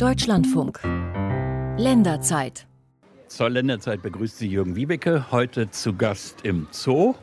Deutschlandfunk. 0.00 0.80
Länderzeit. 1.76 2.66
Zur 3.28 3.50
Länderzeit 3.50 4.00
begrüßt 4.00 4.38
Sie 4.38 4.48
Jürgen 4.48 4.74
Wiebeke, 4.74 5.30
heute 5.30 5.70
zu 5.70 5.92
Gast 5.92 6.40
im 6.42 6.68
Zoo, 6.70 7.16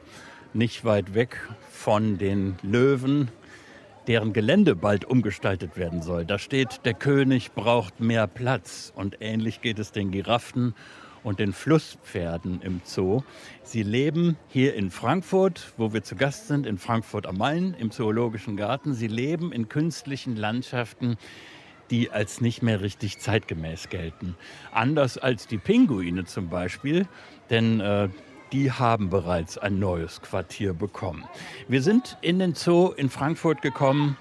nicht 0.54 0.86
weit 0.86 1.16
weg 1.16 1.40
von 1.72 2.20
den 2.20 2.56
Löwen, 2.62 3.30
deren 4.06 4.32
Gelände 4.32 4.76
bald 4.76 5.06
umgestaltet 5.06 5.76
werden 5.76 6.04
soll. 6.04 6.24
Da 6.24 6.38
steht, 6.38 6.82
der 6.86 6.94
König 6.94 7.54
braucht 7.54 8.00
mehr 8.00 8.28
Platz 8.28 8.94
und 8.96 9.18
ähnlich 9.22 9.62
geht 9.62 9.80
es 9.80 9.92
den 9.92 10.12
Giraffen 10.12 10.76
und 11.24 11.40
den 11.40 11.54
Flusspferden 11.54 12.62
im 12.62 12.82
Zoo. 12.84 13.24
Sie 13.64 13.82
leben 13.82 14.38
hier 14.50 14.76
in 14.76 14.92
Frankfurt, 14.92 15.74
wo 15.78 15.94
wir 15.94 16.04
zu 16.04 16.16
Gast 16.16 16.48
sind, 16.48 16.68
in 16.68 16.78
Frankfurt 16.78 17.26
am 17.26 17.40
Main, 17.40 17.76
im 17.80 17.90
Zoologischen 17.90 18.56
Garten. 18.56 18.94
Sie 18.94 19.08
leben 19.08 19.52
in 19.52 19.68
künstlichen 19.68 20.36
Landschaften, 20.36 21.18
die 21.90 22.12
als 22.12 22.42
nicht 22.42 22.62
mehr 22.62 22.82
richtig 22.82 23.20
zeitgemäß 23.20 23.90
gelten. 23.90 24.36
Anders 24.72 25.18
als 25.18 25.48
die 25.48 25.58
Pinguine 25.58 26.26
zum 26.26 26.50
Beispiel, 26.50 27.08
denn 27.50 27.80
äh, 27.80 28.10
die 28.52 28.72
haben 28.72 29.10
bereits 29.10 29.58
ein 29.58 29.80
neues 29.80 30.22
Quartier 30.22 30.74
bekommen. 30.74 31.26
Wir 31.68 31.82
sind 31.82 32.18
in 32.22 32.40
den 32.40 32.56
Zoo 32.56 32.92
in 32.96 33.10
Frankfurt 33.10 33.62
gekommen, 33.62 34.18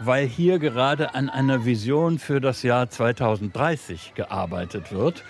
weil 0.00 0.26
hier 0.26 0.58
gerade 0.58 1.14
an 1.14 1.30
einer 1.30 1.64
Vision 1.64 2.18
für 2.18 2.40
das 2.40 2.62
Jahr 2.62 2.90
2030 2.90 4.14
gearbeitet 4.14 4.92
wird. 4.92 5.24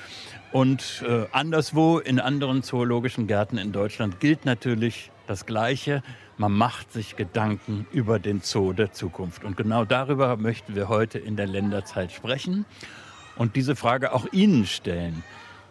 Und 0.52 1.05
äh, 1.07 1.27
anderswo 1.33 1.99
in 1.99 2.21
anderen 2.21 2.62
zoologischen 2.62 3.27
Gärten 3.27 3.59
in 3.59 3.73
Deutschland 3.73 4.21
gilt 4.21 4.45
natürlich 4.45 5.10
das 5.27 5.46
Gleiche. 5.46 6.02
Man 6.37 6.52
macht 6.52 6.93
sich 6.93 7.16
Gedanken 7.16 7.87
über 7.93 8.19
den 8.19 8.41
Zoo 8.41 8.73
der 8.73 8.93
Zukunft. 8.93 9.45
Und 9.45 9.56
genau 9.56 9.84
darüber 9.84 10.37
möchten 10.37 10.74
wir 10.74 10.88
heute 10.88 11.19
in 11.19 11.37
der 11.37 11.47
Länderzeit 11.47 12.10
sprechen 12.10 12.65
und 13.37 13.57
diese 13.57 13.77
Frage 13.77 14.12
auch 14.12 14.27
Ihnen 14.33 14.66
stellen, 14.66 15.23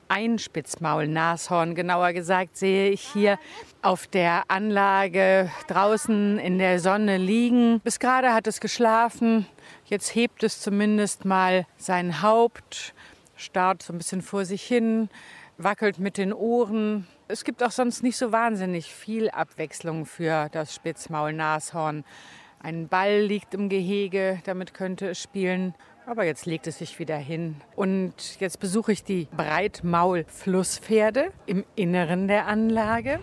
Ein 0.08 0.38
Spitzmaulnashorn, 0.38 1.74
genauer 1.74 2.14
gesagt, 2.14 2.56
sehe 2.56 2.88
ich 2.88 3.02
hier 3.02 3.38
auf 3.82 4.06
der 4.06 4.44
Anlage 4.48 5.50
draußen 5.68 6.38
in 6.38 6.58
der 6.58 6.80
Sonne 6.80 7.18
liegen. 7.18 7.80
Bis 7.80 7.98
gerade 7.98 8.32
hat 8.32 8.46
es 8.46 8.60
geschlafen. 8.60 9.44
Jetzt 9.84 10.14
hebt 10.14 10.42
es 10.42 10.62
zumindest 10.62 11.26
mal 11.26 11.66
sein 11.76 12.22
Haupt, 12.22 12.94
starrt 13.36 13.82
so 13.82 13.92
ein 13.92 13.98
bisschen 13.98 14.22
vor 14.22 14.46
sich 14.46 14.62
hin, 14.62 15.10
wackelt 15.62 15.98
mit 15.98 16.16
den 16.16 16.32
Ohren. 16.32 17.06
Es 17.28 17.44
gibt 17.44 17.62
auch 17.62 17.70
sonst 17.70 18.02
nicht 18.02 18.16
so 18.16 18.32
wahnsinnig 18.32 18.92
viel 18.92 19.28
Abwechslung 19.30 20.06
für 20.06 20.48
das 20.50 20.74
Spitzmaulnashorn. 20.74 22.04
Ein 22.62 22.88
Ball 22.88 23.20
liegt 23.20 23.54
im 23.54 23.68
Gehege, 23.68 24.40
damit 24.44 24.74
könnte 24.74 25.10
es 25.10 25.22
spielen. 25.22 25.74
Aber 26.06 26.24
jetzt 26.24 26.46
legt 26.46 26.66
es 26.66 26.78
sich 26.78 26.98
wieder 26.98 27.16
hin. 27.16 27.60
Und 27.76 28.40
jetzt 28.40 28.58
besuche 28.58 28.90
ich 28.92 29.04
die 29.04 29.28
Breitmaul-Flusspferde 29.36 31.30
im 31.46 31.64
Inneren 31.76 32.26
der 32.26 32.46
Anlage. 32.46 33.20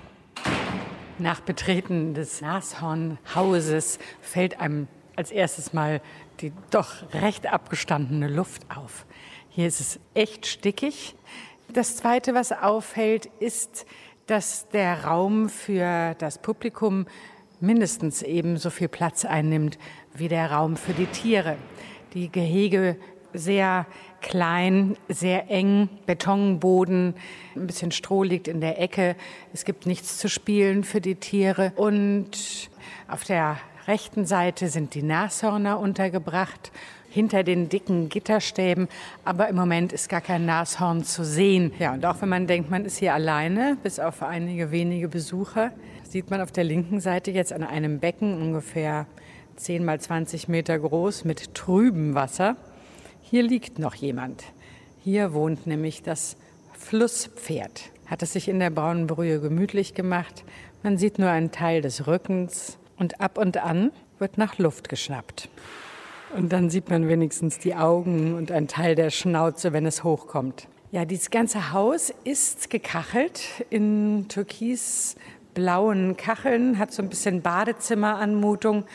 Nach 1.18 1.42
Betreten 1.42 2.14
des 2.14 2.42
Nashornhauses 2.42 3.98
fällt 4.22 4.60
einem 4.60 4.88
als 5.16 5.32
erstes 5.32 5.74
mal 5.74 6.02
die 6.40 6.54
doch 6.70 7.12
recht 7.14 7.52
abgestandene 7.52 8.28
Luft 8.28 8.68
auf. 8.74 9.08
Hier 9.50 9.66
ist 9.68 9.80
es 9.80 10.00
echt 10.14 10.46
stickig. 10.46 11.16
Das 11.74 11.98
Zweite, 11.98 12.34
was 12.34 12.54
auffällt, 12.54 13.26
ist, 13.40 13.86
dass 14.26 14.70
der 14.70 15.04
Raum 15.04 15.50
für 15.50 16.16
das 16.18 16.38
Publikum 16.38 17.08
mindestens 17.60 18.22
ebenso 18.22 18.70
viel 18.70 18.88
Platz 18.88 19.26
einnimmt 19.26 19.78
wie 20.14 20.30
der 20.30 20.52
Raum 20.52 20.78
für 20.78 20.94
die 20.94 21.08
Tiere. 21.08 21.58
Die 22.14 22.32
Gehege 22.32 22.98
sehr 23.34 23.86
klein, 24.22 24.96
sehr 25.10 25.52
eng, 25.52 25.90
Betonboden, 26.06 27.16
ein 27.56 27.68
bisschen 27.68 27.92
Stroh 27.92 28.24
liegt 28.24 28.48
in 28.48 28.62
der 28.62 28.82
Ecke. 28.82 29.16
Es 29.54 29.66
gibt 29.66 29.86
nichts 29.86 30.18
zu 30.18 30.30
spielen 30.30 30.86
für 30.86 31.02
die 31.02 31.16
Tiere. 31.16 31.74
Und 31.76 32.70
auf 33.10 33.26
der 33.26 33.58
rechten 33.88 34.26
Seite 34.26 34.70
sind 34.70 34.94
die 34.94 35.04
Nashörner 35.04 35.80
untergebracht 35.80 36.72
hinter 37.18 37.44
den 37.44 37.68
dicken 37.68 38.10
Gitterstäben. 38.10 38.88
Aber 39.26 39.48
im 39.50 39.56
Moment 39.56 39.92
ist 39.92 40.08
gar 40.08 40.22
kein 40.22 40.46
Nashorn 40.46 41.04
zu 41.04 41.26
sehen. 41.26 41.74
Ja, 41.80 41.94
und 41.94 42.06
auch 42.06 42.22
wenn 42.22 42.30
man 42.30 42.46
denkt, 42.46 42.70
man 42.70 42.86
ist 42.86 42.98
hier 42.98 43.16
alleine, 43.16 43.76
bis 43.82 44.00
auf 44.00 44.22
einige 44.22 44.70
wenige 44.70 45.08
Besucher, 45.08 45.72
sieht 46.04 46.30
man 46.30 46.42
auf 46.42 46.52
der 46.52 46.64
linken 46.64 47.00
Seite 47.00 47.32
jetzt 47.32 47.52
an 47.54 47.64
einem 47.64 48.00
Becken 48.00 48.40
ungefähr 48.40 49.08
10 49.56 49.84
mal 49.84 50.00
20 50.00 50.48
Meter 50.48 50.78
groß 50.78 51.26
mit 51.26 51.56
trübem 51.56 52.14
Wasser. 52.14 52.56
Hier 53.22 53.42
liegt 53.42 53.80
noch 53.80 53.96
jemand. 53.96 54.44
Hier 55.04 55.34
wohnt 55.34 55.66
nämlich 55.66 56.04
das 56.04 56.38
Flusspferd. 56.74 57.90
Hat 58.06 58.22
es 58.22 58.34
sich 58.34 58.48
in 58.48 58.60
der 58.60 58.70
braunen 58.70 59.08
Brühe 59.08 59.42
gemütlich 59.42 59.96
gemacht. 59.96 60.44
Man 60.84 61.00
sieht 61.00 61.18
nur 61.18 61.32
einen 61.32 61.52
Teil 61.52 61.82
des 61.82 62.06
Rückens 62.06 62.78
und 62.98 63.20
ab 63.20 63.40
und 63.40 63.58
an 63.58 63.92
wird 64.20 64.38
nach 64.38 64.60
Luft 64.60 64.88
geschnappt. 64.88 65.50
Und 66.36 66.52
dann 66.52 66.70
sieht 66.70 66.90
man 66.90 67.08
wenigstens 67.08 67.60
die 67.60 67.76
Augen 67.76 68.36
und 68.36 68.52
ein 68.52 68.68
Teil 68.68 68.96
der 68.96 69.10
Schnauze, 69.10 69.74
wenn 69.74 69.86
es 69.86 70.04
hochkommt. 70.04 70.68
Ja, 70.92 71.06
dieses 71.06 71.32
ganze 71.32 71.72
Haus 71.72 72.14
ist 72.24 72.70
gekachelt 72.70 73.42
in 73.70 74.28
türkisblauen 74.28 76.18
Kacheln, 76.18 76.80
hat 76.80 76.92
so 76.92 77.02
ein 77.02 77.10
bisschen 77.10 77.42
Badezimmeranmutung. 77.42 78.86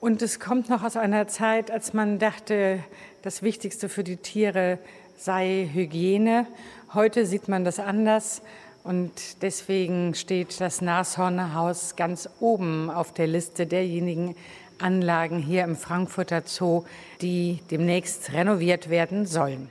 Und 0.00 0.22
es 0.22 0.40
kommt 0.40 0.68
noch 0.68 0.82
aus 0.82 0.96
einer 0.96 1.26
Zeit, 1.28 1.70
als 1.70 1.94
man 1.94 2.18
dachte, 2.18 2.80
das 3.22 3.42
Wichtigste 3.42 3.88
für 3.88 4.04
die 4.04 4.16
Tiere 4.16 4.78
sei 5.16 5.68
Hygiene. 5.72 6.46
Heute 6.94 7.26
sieht 7.26 7.48
man 7.48 7.64
das 7.64 7.78
anders. 7.78 8.42
Und 8.84 9.42
deswegen 9.42 10.14
steht 10.14 10.60
das 10.60 10.80
Nashornhaus 10.80 11.96
ganz 11.96 12.28
oben 12.38 12.88
auf 12.88 13.12
der 13.12 13.26
Liste 13.26 13.66
derjenigen 13.66 14.36
Anlagen 14.78 15.38
hier 15.38 15.64
im 15.64 15.76
Frankfurter 15.76 16.42
Zoo, 16.44 16.84
die 17.20 17.60
demnächst 17.70 18.32
renoviert 18.32 18.90
werden 18.90 19.26
sollen. 19.26 19.70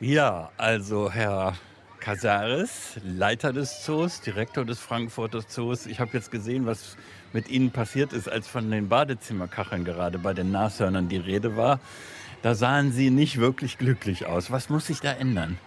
Ja, 0.00 0.50
also 0.56 1.10
Herr 1.10 1.54
Casares, 2.00 2.98
Leiter 3.02 3.52
des 3.52 3.84
Zoos, 3.84 4.20
Direktor 4.20 4.64
des 4.64 4.78
Frankfurter 4.78 5.46
Zoos. 5.46 5.86
Ich 5.86 6.00
habe 6.00 6.12
jetzt 6.14 6.30
gesehen, 6.30 6.66
was 6.66 6.96
mit 7.32 7.50
Ihnen 7.50 7.70
passiert 7.70 8.12
ist, 8.12 8.28
als 8.28 8.46
von 8.46 8.70
den 8.70 8.88
Badezimmerkacheln 8.88 9.84
gerade 9.84 10.18
bei 10.18 10.32
den 10.32 10.50
Nashörnern 10.50 11.08
die 11.08 11.16
Rede 11.16 11.56
war. 11.56 11.80
Da 12.42 12.54
sahen 12.54 12.92
Sie 12.92 13.10
nicht 13.10 13.38
wirklich 13.38 13.78
glücklich 13.78 14.26
aus. 14.26 14.50
Was 14.50 14.68
muss 14.68 14.86
sich 14.86 15.00
da 15.00 15.12
ändern? 15.12 15.58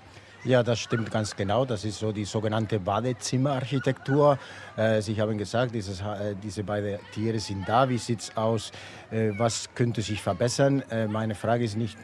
Ja, 0.44 0.64
das 0.64 0.80
stimmt 0.80 1.12
ganz 1.12 1.36
genau. 1.36 1.66
Das 1.66 1.86
ist 1.86 2.00
so 2.00 2.12
die 2.12 2.26
sogenannte 2.26 2.80
Badezimmerarchitektur. 2.80 4.40
Äh, 4.76 5.00
Sie 5.00 5.22
haben 5.22 5.38
gesagt, 5.38 5.76
dieses, 5.76 6.02
äh, 6.02 6.36
diese 6.42 6.64
beiden 6.64 6.98
Tiere 7.14 7.40
sind 7.40 7.70
da. 7.70 7.88
Wie 7.88 8.00
sieht 8.00 8.22
es 8.22 8.36
aus? 8.36 8.72
Äh, 9.12 9.34
was 9.38 9.70
könnte 9.76 10.02
sich 10.02 10.20
verbessern? 10.20 10.84
Meine 11.10 11.36
Frage 11.36 11.64
ist 11.64 11.78
nicht, 11.78 11.96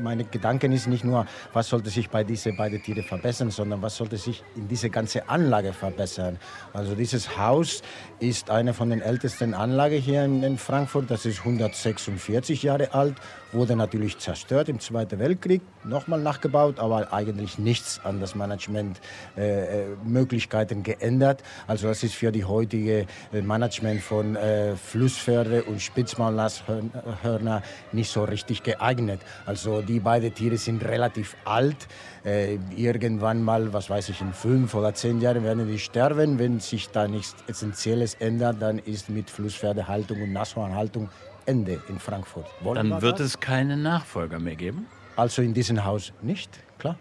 meine 0.00 0.24
Gedanken 0.24 0.72
ist 0.72 0.86
nicht 0.86 1.04
nur, 1.04 1.26
was 1.52 1.68
sollte 1.68 1.90
sich 1.90 2.08
bei 2.08 2.24
diesen 2.24 2.56
beiden 2.56 2.82
Tieren 2.82 3.04
verbessern, 3.04 3.50
sondern 3.50 3.82
was 3.82 3.96
sollte 3.96 4.16
sich 4.16 4.42
in 4.56 4.66
diese 4.66 4.88
ganze 4.88 5.28
Anlage 5.28 5.74
verbessern. 5.74 6.38
Also 6.72 6.94
dieses 6.94 7.36
Haus 7.36 7.82
ist 8.18 8.48
eine 8.48 8.72
von 8.72 8.88
den 8.88 9.02
ältesten 9.02 9.52
Anlagen 9.52 10.00
hier 10.00 10.24
in 10.24 10.56
Frankfurt. 10.56 11.10
Das 11.10 11.26
ist 11.26 11.40
146 11.40 12.62
Jahre 12.62 12.94
alt, 12.94 13.16
wurde 13.52 13.76
natürlich 13.76 14.18
zerstört 14.18 14.68
im 14.68 14.80
Zweiten 14.80 15.18
Weltkrieg, 15.18 15.62
nochmal 15.84 16.20
nachgebaut, 16.20 16.78
aber 16.78 17.12
eigentlich 17.12 17.58
nichts 17.58 18.00
an 18.04 18.20
das 18.20 18.34
Management 18.34 19.00
äh, 19.36 19.82
äh 19.82 20.82
geändert. 20.82 21.42
Also 21.66 21.88
das 21.88 22.02
ist 22.02 22.14
für 22.14 22.32
die 22.32 22.44
heutige 22.44 23.06
äh, 23.32 23.42
Management 23.42 24.00
von 24.00 24.36
äh, 24.36 24.74
Flusspferde 24.76 25.64
und 25.64 25.80
Spitzmaulnashörner 25.80 27.62
nicht 27.92 28.10
so 28.10 28.24
richtig 28.24 28.62
geeignet. 28.62 29.20
Also 29.46 29.82
die 29.82 30.00
beiden 30.00 30.32
Tiere 30.34 30.56
sind 30.56 30.84
relativ 30.84 31.36
alt. 31.44 31.88
Äh, 32.24 32.58
irgendwann 32.76 33.42
mal, 33.42 33.72
was 33.72 33.90
weiß 33.90 34.08
ich, 34.10 34.20
in 34.20 34.32
fünf 34.32 34.74
oder 34.74 34.94
zehn 34.94 35.20
Jahren 35.20 35.42
werden 35.42 35.66
die 35.66 35.78
sterben. 35.78 36.38
Wenn 36.38 36.60
sich 36.60 36.90
da 36.90 37.08
nichts 37.08 37.34
Essentielles 37.48 38.14
ändert, 38.14 38.56
dann 38.60 38.78
ist 38.78 39.10
mit 39.10 39.28
Flusspferdehaltung 39.28 40.22
und 40.22 40.32
Nashornhaltung 40.32 41.08
Ende 41.46 41.80
in 41.88 41.98
Frankfurt. 41.98 42.46
Wollen 42.60 42.90
dann 42.90 43.02
wird 43.02 43.20
das? 43.20 43.26
es 43.26 43.40
keine 43.40 43.76
Nachfolger 43.76 44.38
mehr 44.38 44.56
geben? 44.56 44.86
Also 45.16 45.42
in 45.42 45.54
diesem 45.54 45.84
Haus 45.84 46.12
nicht, 46.22 46.50
klar. 46.78 46.96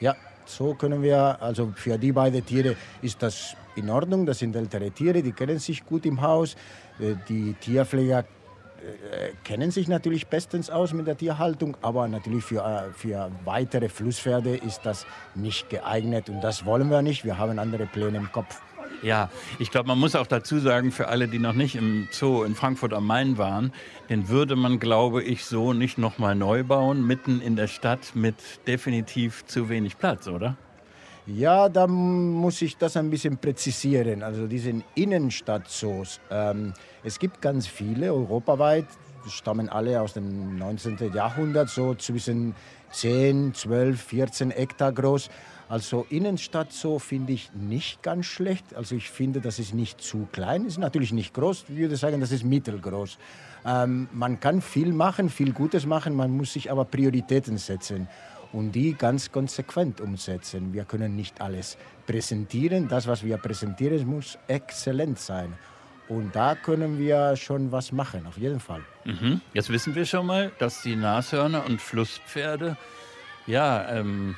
Ja, 0.00 0.14
so 0.44 0.74
können 0.74 1.02
wir, 1.02 1.40
also 1.40 1.72
für 1.74 1.98
die 1.98 2.12
beiden 2.12 2.44
Tiere 2.44 2.76
ist 3.02 3.22
das 3.22 3.56
in 3.76 3.88
Ordnung. 3.90 4.26
Das 4.26 4.38
sind 4.38 4.54
ältere 4.54 4.90
Tiere, 4.90 5.22
die 5.22 5.32
kennen 5.32 5.58
sich 5.58 5.84
gut 5.84 6.04
im 6.06 6.20
Haus. 6.20 6.56
Äh, 6.98 7.14
die 7.28 7.54
Tierpfleger 7.54 8.20
äh, 8.20 9.32
kennen 9.42 9.70
sich 9.70 9.88
natürlich 9.88 10.26
bestens 10.28 10.70
aus 10.70 10.92
mit 10.92 11.06
der 11.06 11.16
Tierhaltung, 11.16 11.76
aber 11.82 12.06
natürlich 12.06 12.44
für, 12.44 12.62
äh, 12.64 12.92
für 12.92 13.30
weitere 13.44 13.88
Flusspferde 13.88 14.56
ist 14.56 14.82
das 14.84 15.06
nicht 15.34 15.68
geeignet 15.68 16.28
und 16.28 16.40
das 16.42 16.64
wollen 16.64 16.88
wir 16.90 17.02
nicht. 17.02 17.24
Wir 17.24 17.38
haben 17.38 17.58
andere 17.58 17.86
Pläne 17.86 18.18
im 18.18 18.30
Kopf. 18.30 18.60
Ja, 19.02 19.30
ich 19.58 19.70
glaube, 19.70 19.86
man 19.88 19.98
muss 19.98 20.16
auch 20.16 20.26
dazu 20.26 20.58
sagen, 20.58 20.90
für 20.90 21.08
alle, 21.08 21.28
die 21.28 21.38
noch 21.38 21.52
nicht 21.52 21.76
im 21.76 22.08
Zoo 22.10 22.42
in 22.42 22.54
Frankfurt 22.54 22.92
am 22.92 23.06
Main 23.06 23.38
waren, 23.38 23.72
den 24.10 24.28
würde 24.28 24.56
man, 24.56 24.80
glaube 24.80 25.22
ich, 25.22 25.44
so 25.44 25.72
nicht 25.72 25.98
nochmal 25.98 26.34
neu 26.34 26.64
bauen, 26.64 27.06
mitten 27.06 27.40
in 27.40 27.54
der 27.54 27.68
Stadt 27.68 28.14
mit 28.14 28.34
definitiv 28.66 29.46
zu 29.46 29.68
wenig 29.68 29.98
Platz, 29.98 30.26
oder? 30.26 30.56
Ja, 31.26 31.68
da 31.68 31.86
muss 31.86 32.62
ich 32.62 32.78
das 32.78 32.96
ein 32.96 33.10
bisschen 33.10 33.36
präzisieren. 33.36 34.22
Also 34.22 34.46
diesen 34.46 34.82
Innenstadtzoos, 34.94 36.20
ähm, 36.30 36.72
es 37.04 37.18
gibt 37.18 37.42
ganz 37.42 37.66
viele 37.66 38.14
europaweit, 38.14 38.86
stammen 39.28 39.68
alle 39.68 40.00
aus 40.00 40.14
dem 40.14 40.56
19. 40.58 41.12
Jahrhundert, 41.12 41.68
so 41.68 41.94
zwischen 41.94 42.54
10, 42.92 43.52
12, 43.52 44.00
14 44.02 44.50
Hektar 44.50 44.92
groß. 44.92 45.28
Also 45.68 46.06
Innenstadt 46.08 46.72
so 46.72 46.98
finde 46.98 47.34
ich 47.34 47.50
nicht 47.52 48.02
ganz 48.02 48.26
schlecht. 48.26 48.74
Also 48.74 48.96
ich 48.96 49.10
finde, 49.10 49.40
das 49.40 49.58
ist 49.58 49.74
nicht 49.74 50.00
zu 50.00 50.26
klein. 50.32 50.64
Ist 50.64 50.78
natürlich 50.78 51.12
nicht 51.12 51.34
groß. 51.34 51.66
Ich 51.68 51.76
würde 51.76 51.96
sagen, 51.96 52.20
das 52.20 52.32
ist 52.32 52.44
mittelgroß. 52.44 53.18
Ähm, 53.66 54.08
man 54.12 54.40
kann 54.40 54.62
viel 54.62 54.92
machen, 54.92 55.28
viel 55.28 55.52
Gutes 55.52 55.84
machen. 55.84 56.14
Man 56.14 56.30
muss 56.30 56.54
sich 56.54 56.70
aber 56.70 56.84
Prioritäten 56.86 57.58
setzen 57.58 58.08
und 58.52 58.72
die 58.72 58.94
ganz 58.94 59.30
konsequent 59.30 60.00
umsetzen. 60.00 60.72
Wir 60.72 60.84
können 60.84 61.14
nicht 61.16 61.40
alles 61.40 61.76
präsentieren. 62.06 62.88
Das, 62.88 63.06
was 63.06 63.22
wir 63.22 63.36
präsentieren, 63.36 64.06
muss 64.06 64.38
exzellent 64.46 65.18
sein. 65.18 65.52
Und 66.08 66.34
da 66.34 66.54
können 66.54 66.98
wir 66.98 67.36
schon 67.36 67.70
was 67.70 67.92
machen, 67.92 68.26
auf 68.26 68.38
jeden 68.38 68.60
Fall. 68.60 68.80
Mhm. 69.04 69.42
Jetzt 69.52 69.68
wissen 69.68 69.94
wir 69.94 70.06
schon 70.06 70.24
mal, 70.24 70.50
dass 70.58 70.80
die 70.80 70.96
Nashörner 70.96 71.66
und 71.66 71.82
Flusspferde 71.82 72.78
ja, 73.46 73.88
ähm, 73.90 74.36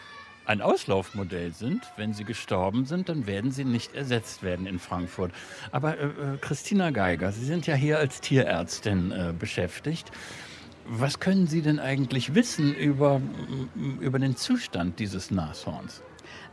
ein 0.50 0.62
Auslaufmodell 0.62 1.52
sind. 1.52 1.85
Wenn 1.97 2.12
sie 2.12 2.25
gestorben 2.25 2.85
sind, 2.85 3.08
dann 3.08 3.26
werden 3.29 3.52
sie 3.52 3.64
nicht 3.64 3.94
ersetzt 3.94 4.43
werden 4.43 4.67
in 4.67 4.81
Frankfurt. 4.81 5.31
Aber 5.70 5.97
äh, 5.97 6.06
äh 6.06 6.38
Christina 6.41 6.91
Geiger, 6.91 7.31
Sie 7.31 7.44
sind 7.44 7.69
ja 7.69 7.76
hier 7.76 7.99
als 7.99 8.20
Tierärztin 8.20 9.12
äh, 9.12 9.32
beschäftigt. 9.32 10.11
Was 10.87 11.20
können 11.20 11.47
Sie 11.47 11.62
denn 11.62 11.79
eigentlich 11.79 12.35
wissen 12.35 12.75
über, 12.75 13.20
über 14.00 14.19
den 14.19 14.35
Zustand 14.35 14.99
dieses 14.99 15.31
Nashorns? 15.31 16.02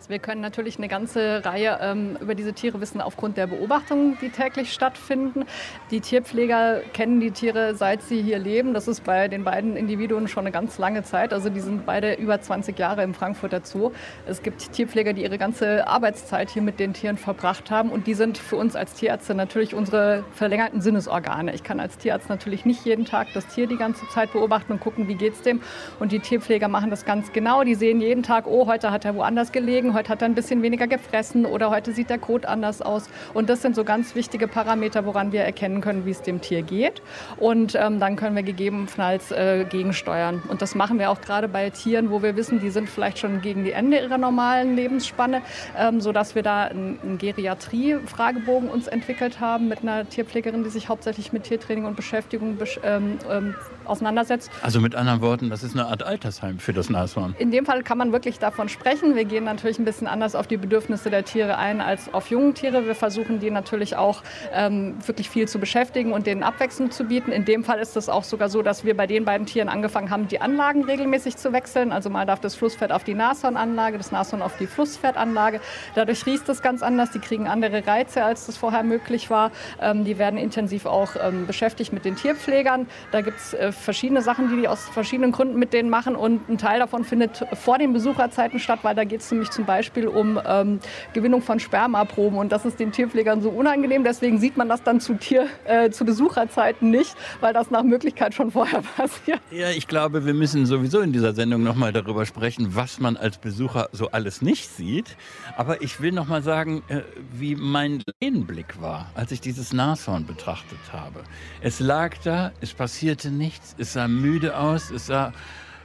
Wir 0.08 0.20
können 0.20 0.40
natürlich 0.40 0.78
eine 0.78 0.88
ganze 0.88 1.44
Reihe 1.44 1.80
ähm, 1.82 2.18
über 2.22 2.34
diese 2.34 2.54
Tiere 2.54 2.80
wissen 2.80 3.02
aufgrund 3.02 3.36
der 3.36 3.48
Beobachtungen, 3.48 4.18
die 4.22 4.30
täglich 4.30 4.72
stattfinden. 4.72 5.44
Die 5.92 6.00
Tierpfleger 6.00 6.82
kennen 6.94 7.20
die 7.20 7.32
Tiere, 7.32 7.76
seit 7.76 8.02
sie 8.04 8.22
hier 8.22 8.40
leben. 8.40 8.74
Das 8.74 8.88
ist 8.88 9.04
bei 9.04 9.28
den 9.28 9.44
beiden 9.44 9.76
Individuen 9.76 10.30
schon 10.30 10.44
eine 10.44 10.52
ganz 10.52 10.78
lange 10.78 11.04
Zeit. 11.04 11.34
Also 11.34 11.50
die 11.50 11.60
sind 11.60 11.86
beide 11.86 12.14
über 12.14 12.40
20 12.40 12.80
Jahre 12.80 13.04
im 13.04 13.14
Frankfurter 13.14 13.62
Zoo. 13.64 13.92
Es 14.26 14.42
gibt 14.42 14.72
Tierpfleger, 14.72 15.12
die 15.12 15.24
ihre 15.24 15.38
ganze 15.38 15.88
Arbeitszeit 15.88 16.50
hier 16.52 16.62
mit 16.62 16.80
den 16.80 16.94
Tieren 16.94 17.18
verbracht 17.18 17.70
haben. 17.70 17.90
Und 17.90 18.08
die 18.08 18.14
sind 18.14 18.38
für 18.38 18.56
uns 18.56 18.78
als 18.78 18.94
Tierärzte 18.94 19.36
natürlich 19.36 19.76
unsere 19.76 20.24
verlängerten 20.32 20.80
Sinnesorgane. 20.80 21.54
Ich 21.54 21.64
kann 21.64 21.82
als 21.82 21.98
Tierarzt 21.98 22.30
natürlich 22.30 22.64
nicht 22.64 22.86
jeden 22.86 23.04
Tag 23.04 23.28
das 23.34 23.46
Tier 23.48 23.68
die 23.68 23.78
ganze 23.78 24.08
Zeit 24.08 24.32
beobachten 24.32 24.72
und 24.72 24.80
gucken, 24.80 25.10
wie 25.10 25.16
geht 25.16 25.34
es 25.34 25.42
dem. 25.42 25.62
Und 26.00 26.14
die 26.14 26.20
Tierpfleger 26.20 26.70
machen 26.70 26.92
das 26.92 27.04
ganz 27.04 27.34
genau. 27.34 27.66
Die 27.66 27.76
sehen 27.76 28.00
jeden 28.00 28.24
Tag, 28.24 28.48
oh, 28.48 28.68
heute 28.68 28.92
hat 28.92 29.04
er 29.04 29.16
woanders 29.16 29.52
gelegen, 29.52 29.87
heute 29.94 30.10
hat 30.10 30.22
er 30.22 30.28
ein 30.28 30.36
bisschen 30.36 30.62
weniger 30.62 30.88
gefressen 30.88 31.45
oder 31.45 31.69
heute 31.69 31.92
sieht 31.94 32.10
der 32.10 32.18
Kot 32.18 32.45
anders 32.45 32.81
aus. 32.81 33.10
Und 33.34 33.50
das 33.50 33.62
sind 33.62 33.75
so 33.75 33.84
ganz 33.84 34.16
wichtige 34.16 34.48
Parameter, 34.48 35.06
woran 35.06 35.31
wir 35.31 35.42
erkennen 35.42 35.81
können, 35.81 36.06
wie 36.06 36.12
es 36.12 36.22
dem 36.22 36.42
Tier 36.42 36.62
geht. 36.62 37.01
Und 37.38 37.75
ähm, 37.75 38.00
dann 38.00 38.16
können 38.16 38.36
wir 38.36 38.44
gegebenenfalls 38.44 39.31
äh, 39.31 39.66
gegensteuern. 39.69 40.42
Und 40.48 40.62
das 40.62 40.75
machen 40.75 41.00
wir 41.00 41.10
auch 41.12 41.22
gerade 41.22 41.48
bei 41.48 41.69
Tieren, 41.69 42.10
wo 42.10 42.22
wir 42.22 42.36
wissen, 42.36 42.60
die 42.60 42.69
sind 42.69 42.89
vielleicht 42.89 43.19
schon 43.19 43.42
gegen 43.42 43.63
die 43.63 43.72
Ende 43.72 44.00
ihrer 44.00 44.18
normalen 44.18 44.75
Lebensspanne, 44.75 45.42
ähm, 45.78 46.01
sodass 46.01 46.36
wir 46.36 46.44
da 46.44 46.63
einen 46.63 47.18
Geriatrie-Fragebogen 47.18 48.69
uns 48.69 48.88
entwickelt 48.88 49.39
haben 49.39 49.68
mit 49.68 49.81
einer 49.81 50.07
Tierpflegerin, 50.07 50.63
die 50.63 50.69
sich 50.69 50.89
hauptsächlich 50.89 51.34
mit 51.34 51.44
Tiertraining 51.44 51.86
und 51.86 51.95
Beschäftigung 51.95 52.57
besch 52.57 52.80
ähm, 52.84 53.18
ähm, 53.30 53.56
auseinandersetzt. 53.86 54.51
Also 54.62 54.81
mit 54.81 54.95
anderen 54.95 55.22
Worten, 55.22 55.50
das 55.50 55.63
ist 55.63 55.74
eine 55.74 55.88
Art 55.88 56.04
Altersheim 56.04 56.60
für 56.60 56.74
das 56.74 56.89
Nashorn. 56.89 57.36
In 57.39 57.51
dem 57.51 57.66
Fall 57.66 57.84
kann 57.84 57.98
man 57.98 58.12
wirklich 58.12 58.39
davon 58.39 58.69
sprechen. 58.69 59.16
Wir 59.16 59.25
gehen 59.25 59.45
natürlich 59.45 59.76
ein 59.79 59.85
bisschen 59.85 60.07
anders 60.07 60.35
auf 60.35 60.47
die 60.47 60.57
Bedürfnisse 60.57 61.09
der 61.09 61.24
Tiere 61.25 61.57
ein 61.57 61.81
als 61.81 62.13
auf 62.13 62.29
jungen 62.29 62.53
Tiere. 62.53 62.85
Wir 62.85 62.95
versuchen 62.95 63.39
die 63.39 63.51
natürlich 63.51 63.95
auch 63.95 64.24
ähm, 64.53 64.95
wirklich 65.06 65.29
viel 65.29 65.47
zu 65.47 65.59
beschäftigen 65.59 66.13
und 66.13 66.27
denen 66.27 66.44
Abwechslung 66.44 66.91
zu 66.91 67.06
bieten. 67.06 67.31
In 67.31 67.45
dem 67.45 67.63
Fall 67.63 67.79
ist 67.79 67.95
es 67.97 68.09
auch 68.09 68.24
sogar 68.24 68.50
so, 68.50 68.62
dass 68.62 68.83
wir 68.83 68.95
bei 68.95 69.07
den 69.07 69.25
beiden 69.25 69.47
Tieren 69.47 69.69
angefangen 69.69 70.09
haben, 70.09 70.27
die 70.27 70.41
Anlagen 70.41 70.83
regelmäßig 70.83 71.38
zu 71.38 71.53
wechseln. 71.53 71.91
Also 71.91 72.09
mal 72.09 72.25
darf 72.25 72.39
das 72.39 72.56
Flusspferd 72.56 72.91
auf 72.91 73.03
die 73.03 73.13
Nashornanlage, 73.13 73.97
das 73.97 74.12
Nashorn 74.12 74.41
auf 74.41 74.57
die 74.57 74.68
Flusspferdanlage. 74.68 75.62
Dadurch 75.95 76.25
riecht 76.25 76.50
es 76.50 76.62
ganz 76.62 76.83
anders. 76.83 77.12
Die 77.12 77.19
kriegen 77.19 77.47
andere 77.47 77.85
Reize, 77.85 78.24
als 78.24 78.45
das 78.45 78.57
vorher 78.57 78.83
möglich 78.83 79.29
war. 79.29 79.51
Ähm, 79.81 80.03
die 80.03 80.18
werden 80.18 80.38
intensiv 80.38 80.85
auch 80.85 81.12
ähm, 81.21 81.47
beschäftigt 81.47 81.94
mit 81.94 82.06
den 82.06 82.15
Tierpflegern. 82.15 82.88
Da 83.12 83.21
gibt 83.21 83.38
es 83.38 83.53
äh, 83.53 83.71
verschiedene 83.71 84.21
Sachen, 84.21 84.50
die 84.50 84.62
die 84.62 84.68
aus 84.68 84.85
verschiedenen 84.89 85.31
Gründen 85.31 85.57
mit 85.59 85.74
denen 85.74 85.89
machen. 85.89 86.15
Und 86.15 86.50
ein 86.50 86.57
Teil 86.57 86.79
davon 86.79 87.03
findet 87.03 87.46
vor 87.53 87.77
den 87.77 87.93
Besucherzeiten 87.93 88.60
statt, 88.60 88.79
weil 88.84 88.96
da 88.96 89.03
geht 89.03 89.22
es 89.22 89.31
nämlich 89.31 89.51
zum 89.51 89.65
Beispiel 89.67 90.07
um 90.07 90.39
ähm, 90.43 90.79
Gewinnung 91.13 91.43
von 91.43 91.59
Spermaproben. 91.59 92.39
Und 92.39 92.51
das 92.51 92.65
ist 92.65 92.79
den 92.79 92.91
Tierpflegern 92.91 93.43
so 93.43 93.50
unangenehm. 93.50 94.03
Deswegen 94.03 94.39
sieht 94.39 94.57
man 94.57 94.67
das 94.67 94.81
dann 94.81 95.00
zu, 95.00 95.13
Tier, 95.13 95.47
äh, 95.65 95.91
zu 95.91 96.05
Besucherzeiten 96.05 96.89
nicht, 96.89 97.15
weil 97.39 97.53
das 97.53 97.69
nach 97.69 97.83
Möglichkeit 97.83 98.33
schon 98.33 98.50
vorher 98.50 98.81
passiert. 98.97 99.39
Ja, 99.51 99.69
ich 99.69 99.88
glaube, 99.88 100.25
wir 100.25 100.33
müssen 100.33 100.65
sowieso 100.65 101.01
in 101.01 101.13
dieser 101.13 101.33
Sendung 101.33 101.62
nochmal 101.62 101.93
darüber 101.93 102.25
sprechen, 102.25 102.75
was 102.75 103.00
man 103.00 103.15
als 103.15 103.38
Besucher 103.38 103.89
so 103.91 104.09
alles 104.09 104.41
nicht 104.41 104.67
sieht. 104.67 105.15
Aber 105.55 105.83
ich 105.83 106.01
will 106.01 106.12
nochmal 106.12 106.41
sagen, 106.41 106.81
äh, 106.88 107.01
wie 107.31 107.55
mein 107.55 108.01
Lehnblick 108.21 108.81
war, 108.81 109.12
als 109.13 109.31
ich 109.31 109.41
dieses 109.41 109.74
Nashorn 109.74 110.25
betrachtet 110.25 110.79
habe. 110.91 111.24
Es 111.62 111.79
lag 111.79 112.15
da, 112.24 112.51
es 112.62 112.74
passierte 112.74 113.29
nichts, 113.29 113.75
es 113.77 113.93
sah 113.93 114.07
müde 114.07 114.57
aus, 114.57 114.89
es 114.89 115.07
sah, 115.07 115.33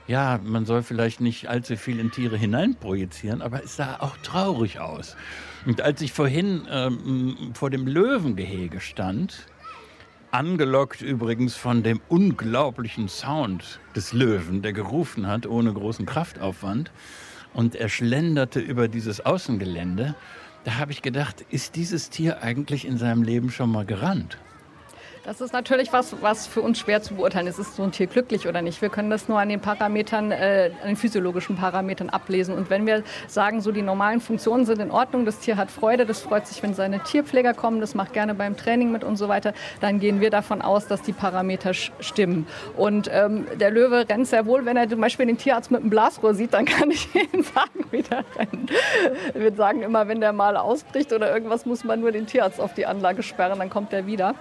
ja, 0.07 0.41
man 0.43 0.67
soll 0.67 0.83
vielleicht 0.83 1.21
nicht 1.21 1.49
allzu 1.49 1.77
viel 1.77 2.01
in 2.01 2.11
Tiere 2.11 2.37
hineinprojizieren, 2.37 3.43
aber 3.43 3.63
es 3.63 3.77
sah 3.77 3.97
auch 4.01 4.17
traurig 4.19 4.81
aus. 4.81 5.17
Und 5.65 5.81
als 5.81 6.01
ich 6.01 6.13
vorhin 6.13 6.67
ähm, 6.71 7.53
vor 7.55 7.71
dem 7.71 7.87
Löwengehege 7.87 8.81
stand, 8.81 9.47
angelockt 10.33 11.03
übrigens 11.03 11.55
von 11.55 11.83
dem 11.83 12.01
unglaublichen 12.09 13.09
Sound 13.09 13.81
des 13.95 14.13
Löwen, 14.13 14.63
der 14.63 14.73
gerufen 14.73 15.27
hat, 15.27 15.47
ohne 15.47 15.73
großen 15.73 16.07
Kraftaufwand, 16.07 16.91
und 17.55 17.77
er 17.77 17.89
schlenderte 17.89 18.61
über 18.61 18.89
dieses 18.89 19.21
Außengelände, 19.21 20.15
da 20.65 20.77
habe 20.77 20.93
ich 20.93 21.03
gedacht, 21.03 21.45
ist 21.51 21.77
dieses 21.77 22.09
Tier 22.09 22.43
eigentlich 22.43 22.87
in 22.87 22.97
seinem 22.97 23.23
Leben 23.23 23.51
schon 23.51 23.71
mal 23.71 23.85
gerannt? 23.85 24.39
Das 25.25 25.41
ist 25.41 25.53
natürlich 25.53 25.93
was, 25.93 26.21
was 26.21 26.49
für 26.49 26.63
uns 26.63 26.81
schwer 26.81 27.01
zu 27.01 27.15
beurteilen 27.15 27.47
ist. 27.47 27.61
Ist 27.61 27.77
so 27.77 27.85
ein 27.85 27.93
Tier 27.93 28.09
glücklich 28.09 28.49
oder 28.49 28.61
nicht? 28.61 28.83
Wir 28.83 28.89
können 28.89 29.09
das 29.09 29.29
nur 29.29 29.39
an 29.39 29.49
den 29.49 29.61
Parametern, 29.61 30.33
äh, 30.33 30.73
an 30.83 30.89
den 30.89 30.97
physiologischen 30.97 31.55
Parametern 31.55 32.11
ablesen. 32.11 32.57
Und 32.57 32.71
wenn 32.71 32.87
wir 32.87 33.05
sagen, 33.29 33.61
so 33.61 33.71
die 33.71 33.83
normalen 33.83 34.21
Funktionen 34.21 34.67
sind 34.67 34.81
in 34.81 34.91
Ordnung, 34.91 35.25
das 35.25 35.39
Tier 35.39 35.57
hat 35.57 35.71
Freude, 35.71 36.07
das 36.07 36.23
freut 36.23 36.49
sich, 36.49 36.61
wenn 36.65 36.75
seine 36.75 37.05
Tierpfleger 37.05 37.55
kommen, 37.55 37.81
das 37.81 37.95
macht 37.95 38.15
gerne 38.15 38.35
beim 38.35 38.57
Training 38.57 38.91
mit 38.91 39.05
und 39.05 39.15
so 39.15 39.29
weiter, 39.29 39.55
dann 39.81 40.01
gehen 40.01 40.21
wir 40.21 40.31
davon 40.31 40.61
aus, 40.61 40.89
dass 40.89 41.03
die 41.03 41.13
Parameter 41.13 41.73
stimmen. 41.73 42.49
Und 42.77 43.09
ähm, 43.13 43.47
der 43.61 43.71
Löwe 43.71 44.05
rennt 44.09 44.27
sehr 44.27 44.45
wohl, 44.47 44.65
wenn 44.65 44.77
er 44.77 44.89
zum 44.89 45.01
Beispiel 45.01 45.27
den 45.27 45.39
Tierarzt 45.39 45.71
mit 45.71 45.83
einem 45.83 45.91
Blasrohr 45.91 46.35
sieht, 46.35 46.53
dann 46.53 46.65
kann 46.65 46.91
ich 46.91 47.09
Ihnen 47.15 47.45
sagen, 47.55 47.87
wie 47.93 48.03
der 48.03 48.25
rennt. 48.37 48.73
Wir 49.35 49.55
sagen 49.55 49.83
immer, 49.83 50.09
wenn 50.09 50.21
der 50.21 50.33
mal 50.33 50.57
ausbricht 50.57 51.13
oder 51.13 51.33
irgendwas, 51.33 51.65
muss 51.65 51.85
man 51.85 52.01
nur 52.01 52.11
den 52.11 52.27
Tierarzt 52.27 52.61
auf 52.61 52.75
die 52.75 52.87
Anlage 52.87 53.23
sperren, 53.23 53.61
dann 53.61 53.71
kommt 53.71 53.93
der 53.93 54.09
wieder. 54.09 54.35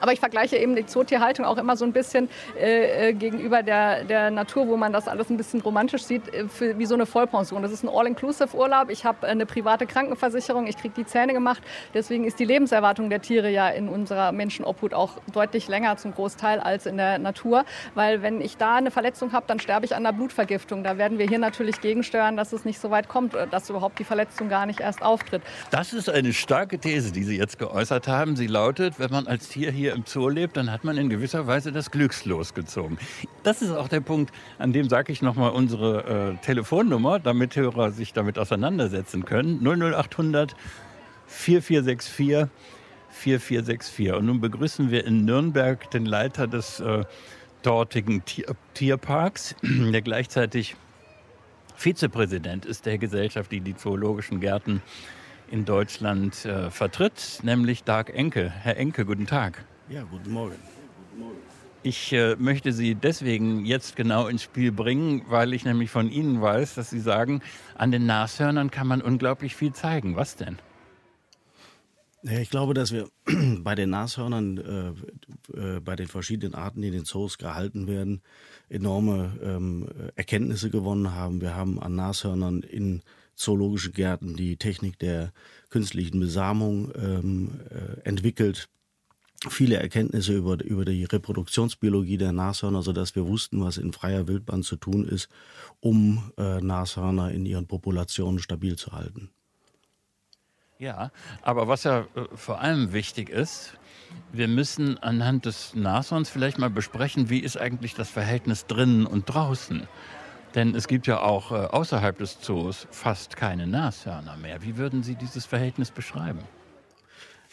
Aber 0.00 0.12
ich 0.12 0.20
vergleiche 0.20 0.56
eben 0.56 0.76
die 0.76 0.86
Zootierhaltung 0.86 1.44
auch 1.44 1.58
immer 1.58 1.76
so 1.76 1.84
ein 1.84 1.92
bisschen 1.92 2.28
äh, 2.58 3.08
äh, 3.08 3.12
gegenüber 3.12 3.62
der, 3.62 4.04
der 4.04 4.30
Natur, 4.30 4.68
wo 4.68 4.76
man 4.76 4.92
das 4.92 5.08
alles 5.08 5.30
ein 5.30 5.36
bisschen 5.36 5.60
romantisch 5.60 6.04
sieht, 6.04 6.32
äh, 6.32 6.48
für, 6.48 6.78
wie 6.78 6.86
so 6.86 6.94
eine 6.94 7.06
Vollpension. 7.06 7.62
Das 7.62 7.72
ist 7.72 7.82
ein 7.82 7.88
All-Inclusive-Urlaub. 7.88 8.90
Ich 8.90 9.04
habe 9.04 9.26
eine 9.26 9.46
private 9.46 9.86
Krankenversicherung, 9.86 10.66
ich 10.66 10.76
kriege 10.76 10.94
die 10.96 11.06
Zähne 11.06 11.32
gemacht. 11.32 11.62
Deswegen 11.94 12.24
ist 12.24 12.38
die 12.38 12.44
Lebenserwartung 12.44 13.10
der 13.10 13.22
Tiere 13.22 13.50
ja 13.50 13.68
in 13.68 13.88
unserer 13.88 14.32
Menschenobhut 14.32 14.94
auch 14.94 15.12
deutlich 15.32 15.68
länger 15.68 15.96
zum 15.96 16.14
Großteil 16.14 16.60
als 16.60 16.86
in 16.86 16.96
der 16.96 17.18
Natur. 17.18 17.64
Weil 17.94 18.22
wenn 18.22 18.40
ich 18.40 18.56
da 18.56 18.76
eine 18.76 18.90
Verletzung 18.90 19.32
habe, 19.32 19.46
dann 19.46 19.60
sterbe 19.60 19.86
ich 19.86 19.94
an 19.94 20.04
der 20.04 20.12
Blutvergiftung. 20.12 20.84
Da 20.84 20.98
werden 20.98 21.18
wir 21.18 21.26
hier 21.26 21.38
natürlich 21.38 21.80
gegensteuern, 21.80 22.36
dass 22.36 22.52
es 22.52 22.64
nicht 22.64 22.80
so 22.80 22.90
weit 22.90 23.08
kommt, 23.08 23.34
äh, 23.34 23.46
dass 23.46 23.70
überhaupt 23.70 23.98
die 23.98 24.04
Verletzung 24.04 24.48
gar 24.48 24.66
nicht 24.66 24.80
erst 24.80 25.02
auftritt. 25.02 25.42
Das 25.70 25.92
ist 25.92 26.08
eine 26.08 26.32
starke 26.32 26.78
These, 26.78 27.12
die 27.12 27.24
Sie 27.24 27.36
jetzt 27.36 27.58
geäußert 27.58 28.08
haben. 28.08 28.36
Sie 28.36 28.46
lautet, 28.46 28.98
wenn 28.98 29.10
man 29.10 29.26
als 29.26 29.48
Tier 29.48 29.70
hier 29.78 29.94
im 29.94 30.04
Zoo 30.04 30.28
lebt, 30.28 30.56
dann 30.56 30.70
hat 30.70 30.84
man 30.84 30.98
in 30.98 31.08
gewisser 31.08 31.46
Weise 31.46 31.72
das 31.72 31.90
Glückslos 31.90 32.52
gezogen. 32.52 32.98
Das 33.42 33.62
ist 33.62 33.70
auch 33.70 33.88
der 33.88 34.00
Punkt, 34.00 34.32
an 34.58 34.72
dem 34.72 34.88
sage 34.88 35.12
ich 35.12 35.22
nochmal 35.22 35.52
unsere 35.52 36.34
äh, 36.34 36.44
Telefonnummer, 36.44 37.18
damit 37.18 37.56
Hörer 37.56 37.92
sich 37.92 38.12
damit 38.12 38.38
auseinandersetzen 38.38 39.24
können. 39.24 39.60
00800 39.64 40.54
4464 41.26 42.48
4464. 43.10 44.12
Und 44.12 44.26
nun 44.26 44.40
begrüßen 44.40 44.90
wir 44.90 45.06
in 45.06 45.24
Nürnberg 45.24 45.90
den 45.90 46.06
Leiter 46.06 46.46
des 46.46 46.80
äh, 46.80 47.04
dortigen 47.62 48.24
Tier 48.24 48.46
Tierparks, 48.74 49.54
der 49.62 50.02
gleichzeitig 50.02 50.76
Vizepräsident 51.76 52.66
ist 52.66 52.86
der 52.86 52.98
Gesellschaft, 52.98 53.52
die 53.52 53.60
die 53.60 53.76
zoologischen 53.76 54.40
Gärten 54.40 54.82
in 55.50 55.64
Deutschland 55.64 56.44
äh, 56.44 56.70
vertritt, 56.70 57.40
nämlich 57.42 57.84
Dark 57.84 58.10
Enke. 58.14 58.50
Herr 58.50 58.76
Enke, 58.76 59.04
guten 59.04 59.26
Tag. 59.26 59.64
Ja, 59.88 60.02
guten 60.02 60.30
Morgen. 60.30 60.56
Ich 61.82 62.12
äh, 62.12 62.36
möchte 62.36 62.72
Sie 62.72 62.94
deswegen 62.94 63.64
jetzt 63.64 63.96
genau 63.96 64.26
ins 64.26 64.42
Spiel 64.42 64.72
bringen, 64.72 65.22
weil 65.28 65.54
ich 65.54 65.64
nämlich 65.64 65.90
von 65.90 66.10
Ihnen 66.10 66.42
weiß, 66.42 66.74
dass 66.74 66.90
Sie 66.90 67.00
sagen, 67.00 67.40
an 67.76 67.90
den 67.92 68.04
Nashörnern 68.04 68.70
kann 68.70 68.86
man 68.86 69.00
unglaublich 69.00 69.54
viel 69.54 69.72
zeigen. 69.72 70.16
Was 70.16 70.36
denn? 70.36 70.58
Ich 72.22 72.50
glaube, 72.50 72.74
dass 72.74 72.92
wir 72.92 73.08
bei 73.60 73.74
den 73.76 73.90
Nashörnern, 73.90 74.58
äh, 75.54 75.76
äh, 75.76 75.80
bei 75.80 75.94
den 75.94 76.08
verschiedenen 76.08 76.54
Arten, 76.54 76.82
die 76.82 76.88
in 76.88 76.94
den 76.94 77.04
Zoos 77.04 77.38
gehalten 77.38 77.86
werden, 77.86 78.22
enorme 78.68 79.38
ähm, 79.42 79.86
Erkenntnisse 80.16 80.68
gewonnen 80.68 81.14
haben. 81.14 81.40
Wir 81.40 81.54
haben 81.54 81.80
an 81.80 81.94
Nashörnern 81.94 82.62
in 82.62 83.02
zoologischen 83.38 83.92
Gärten 83.92 84.36
die 84.36 84.56
Technik 84.56 84.98
der 84.98 85.32
künstlichen 85.70 86.20
Besamung 86.20 86.92
ähm, 86.96 87.60
äh, 87.70 88.00
entwickelt 88.06 88.68
viele 89.48 89.76
Erkenntnisse 89.76 90.34
über, 90.34 90.62
über 90.64 90.84
die 90.84 91.04
Reproduktionsbiologie 91.04 92.16
der 92.16 92.32
Nashörner, 92.32 92.82
sodass 92.82 93.14
wir 93.14 93.26
wussten, 93.26 93.62
was 93.62 93.76
in 93.76 93.92
freier 93.92 94.26
Wildbahn 94.26 94.62
zu 94.62 94.76
tun 94.76 95.06
ist, 95.06 95.28
um 95.80 96.32
äh, 96.36 96.60
Nashörner 96.60 97.30
in 97.30 97.46
ihren 97.46 97.66
Populationen 97.66 98.40
stabil 98.40 98.76
zu 98.76 98.92
halten. 98.92 99.30
Ja, 100.78 101.10
aber 101.42 101.68
was 101.68 101.84
ja 101.84 102.00
äh, 102.00 102.24
vor 102.34 102.60
allem 102.60 102.92
wichtig 102.92 103.30
ist, 103.30 103.74
wir 104.32 104.48
müssen 104.48 104.98
anhand 104.98 105.44
des 105.44 105.74
Nashorns 105.74 106.30
vielleicht 106.30 106.58
mal 106.58 106.70
besprechen, 106.70 107.30
wie 107.30 107.40
ist 107.40 107.58
eigentlich 107.58 107.94
das 107.94 108.08
Verhältnis 108.08 108.66
drinnen 108.66 109.06
und 109.06 109.26
draußen. 109.26 109.86
Denn 110.54 110.74
es 110.74 110.88
gibt 110.88 111.06
ja 111.06 111.20
auch 111.20 111.52
äh, 111.52 111.54
außerhalb 111.54 112.18
des 112.18 112.40
Zoos 112.40 112.86
fast 112.90 113.36
keine 113.36 113.66
Nashörner 113.66 114.36
mehr. 114.36 114.62
Wie 114.62 114.76
würden 114.76 115.02
Sie 115.02 115.14
dieses 115.14 115.44
Verhältnis 115.44 115.90
beschreiben? 115.90 116.40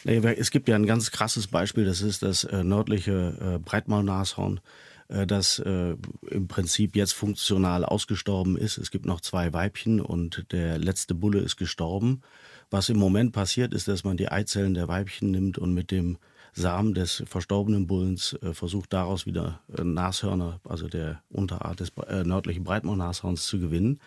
Es 0.04 0.52
gibt 0.52 0.68
ja 0.68 0.76
ein 0.76 0.86
ganz 0.86 1.10
krasses 1.10 1.48
Beispiel, 1.48 1.84
das 1.84 2.02
ist 2.02 2.22
das 2.22 2.44
äh, 2.44 2.64
nördliche 2.64 3.56
äh, 3.56 3.58
Breitmaulnashorn, 3.58 4.60
äh, 5.08 5.26
das 5.26 5.58
im 5.58 6.48
Prinzip 6.48 6.96
jetzt 6.96 7.14
funktional 7.14 7.84
ausgestorben 7.84 8.56
ist. 8.56 8.78
Es 8.78 8.92
gibt 8.92 9.08
noch 9.08 9.20
zwei 9.20 9.52
Weibchen 9.52 10.02
und 10.02 10.52
der 10.52 10.78
letzte 10.78 11.16
Bulle 11.16 11.40
ist 11.40 11.58
gestorben. 11.58 12.22
Was 12.70 12.90
im 12.90 12.98
Moment 12.98 13.32
passiert, 13.32 13.74
ist, 13.74 13.88
dass 13.88 14.04
man 14.04 14.18
die 14.18 14.30
Eizellen 14.30 14.76
der 14.76 14.88
Weibchen 14.88 15.32
nimmt 15.32 15.58
und 15.58 15.74
mit 15.74 15.90
dem 15.90 16.18
Samen 16.56 16.94
des 16.94 17.24
verstorbenen 17.28 17.86
Bullens 17.86 18.34
äh, 18.42 18.54
versucht, 18.54 18.94
daraus 18.94 19.26
wieder 19.26 19.60
äh, 19.78 19.84
Nashörner, 19.84 20.62
also 20.64 20.88
der 20.88 21.22
Unterart 21.30 21.82
des 21.82 21.92
nördlichen 22.24 22.64
Breitmaulnashorns, 22.64 23.46
zu 23.46 23.60
gewinnen. 23.60 24.00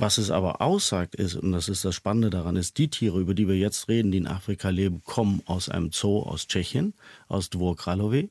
Was 0.00 0.18
es 0.18 0.30
aber 0.30 0.60
aussagt 0.60 1.16
ist, 1.16 1.34
und 1.34 1.50
das 1.50 1.68
ist 1.68 1.84
das 1.84 1.96
Spannende 1.96 2.30
daran, 2.30 2.54
ist, 2.54 2.78
die 2.78 2.88
Tiere, 2.88 3.18
über 3.18 3.34
die 3.34 3.48
wir 3.48 3.56
jetzt 3.56 3.88
reden, 3.88 4.12
die 4.12 4.18
in 4.18 4.28
Afrika 4.28 4.68
leben, 4.68 5.02
kommen 5.02 5.42
aus 5.46 5.68
einem 5.68 5.90
Zoo 5.90 6.22
aus 6.22 6.46
Tschechien, 6.46 6.94
aus 7.26 7.50
Dvor 7.50 7.74
Kralove. 7.76 8.28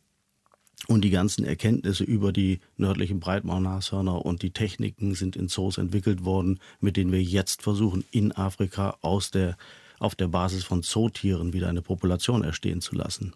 Und 0.87 1.01
die 1.01 1.09
ganzen 1.09 1.43
Erkenntnisse 1.43 2.03
über 2.03 2.31
die 2.31 2.59
nördlichen 2.77 3.19
Breitmaulnashörner 3.19 4.23
und 4.23 4.43
die 4.43 4.51
Techniken 4.51 5.15
sind 5.15 5.35
in 5.35 5.49
Zoos 5.49 5.77
entwickelt 5.77 6.23
worden, 6.23 6.59
mit 6.79 6.95
denen 6.95 7.11
wir 7.11 7.21
jetzt 7.21 7.63
versuchen, 7.63 8.05
in 8.11 8.31
Afrika 8.31 8.95
aus 9.01 9.31
der, 9.31 9.57
auf 9.99 10.15
der 10.15 10.27
Basis 10.27 10.63
von 10.63 10.83
Zootieren 10.83 11.51
wieder 11.51 11.67
eine 11.67 11.81
Population 11.81 12.43
erstehen 12.43 12.79
zu 12.79 12.95
lassen. 12.95 13.33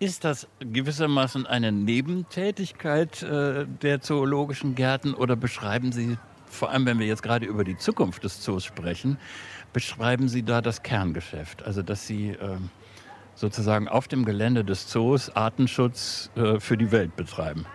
Ist 0.00 0.24
das 0.24 0.48
gewissermaßen 0.58 1.46
eine 1.46 1.70
Nebentätigkeit 1.70 3.22
äh, 3.22 3.66
der 3.82 4.00
zoologischen 4.00 4.74
Gärten 4.74 5.14
oder 5.14 5.36
beschreiben 5.36 5.92
Sie 5.92 6.16
vor 6.50 6.70
allem 6.70 6.84
wenn 6.86 6.98
wir 6.98 7.06
jetzt 7.06 7.22
gerade 7.22 7.46
über 7.46 7.64
die 7.64 7.76
Zukunft 7.76 8.24
des 8.24 8.40
Zoos 8.40 8.64
sprechen, 8.64 9.18
beschreiben 9.72 10.28
Sie 10.28 10.42
da 10.42 10.60
das 10.60 10.82
Kerngeschäft. 10.82 11.62
Also 11.62 11.82
dass 11.82 12.06
Sie 12.06 12.30
äh, 12.30 12.58
sozusagen 13.34 13.88
auf 13.88 14.08
dem 14.08 14.24
Gelände 14.24 14.64
des 14.64 14.88
Zoos 14.88 15.30
Artenschutz 15.30 16.30
äh, 16.34 16.60
für 16.60 16.76
die 16.76 16.90
Welt 16.90 17.16
betreiben. 17.16 17.66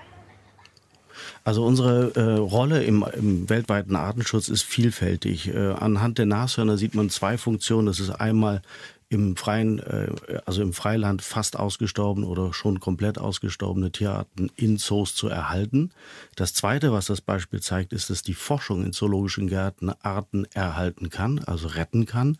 Also 1.46 1.66
unsere 1.66 2.12
äh, 2.16 2.38
Rolle 2.40 2.84
im, 2.84 3.06
im, 3.14 3.50
weltweiten 3.50 3.96
Artenschutz 3.96 4.50
ist 4.50 4.64
vielfältig. 4.64 5.48
Äh, 5.48 5.72
anhand 5.72 6.18
der 6.18 6.26
Nashörner 6.26 6.78
sieht 6.78 6.94
man 6.94 7.10
zwei 7.10 7.38
Funktionen. 7.38 7.88
Das 7.88 8.02
ist 8.02 8.10
einmal 8.10 8.62
im 9.10 9.36
freien, 9.36 9.80
äh, 9.80 10.08
also 10.46 10.62
im 10.62 10.74
Freiland 10.74 11.22
fast 11.22 11.58
ausgestorben 11.58 12.24
oder 12.24 12.54
schon 12.54 12.80
komplett 12.80 13.18
ausgestorbene 13.20 13.92
Tierarten 13.92 14.52
in 14.56 14.78
Zoos 14.78 15.16
zu 15.16 15.28
erhalten. 15.28 15.92
Das 16.36 16.54
zweite, 16.54 16.92
was 16.92 17.06
das 17.06 17.22
Beispiel 17.22 17.62
zeigt, 17.62 17.94
ist, 17.94 18.10
dass 18.10 18.24
die 18.24 18.34
Forschung 18.34 18.84
in 18.84 18.94
zoologischen 18.94 19.48
Gärten 19.48 19.92
Arten 20.02 20.46
erhalten 20.54 21.10
kann, 21.10 21.40
also 21.40 21.68
retten 21.68 22.06
kann. 22.06 22.38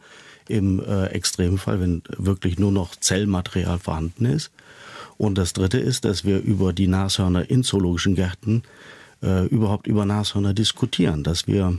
Im 0.48 0.80
äh, 0.80 1.08
Extremfall, 1.08 1.80
wenn 1.80 2.04
wirklich 2.18 2.60
nur 2.60 2.72
noch 2.72 2.96
Zellmaterial 2.96 3.80
vorhanden 3.80 4.26
ist. 4.26 4.52
Und 5.18 5.38
das 5.38 5.54
dritte 5.54 5.78
ist, 5.78 6.06
dass 6.06 6.26
wir 6.26 6.40
über 6.40 6.74
die 6.74 6.88
Nashörner 6.88 7.50
in 7.50 7.64
zoologischen 7.64 8.16
Gärten 8.16 8.64
äh, 9.22 9.46
überhaupt 9.46 9.88
über 9.88 10.06
Nashörner 10.06 10.54
diskutieren, 10.54 11.24
dass 11.24 11.48
wir 11.48 11.78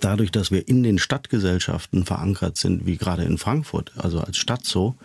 dadurch, 0.00 0.30
dass 0.30 0.50
wir 0.50 0.66
in 0.68 0.82
den 0.82 0.98
Stadtgesellschaften 0.98 2.04
verankert 2.04 2.56
sind, 2.56 2.86
wie 2.86 2.96
gerade 2.96 3.24
in 3.24 3.38
Frankfurt, 3.38 3.92
also 3.96 4.20
als 4.20 4.36
Stadt 4.36 4.64
so, 4.64 4.96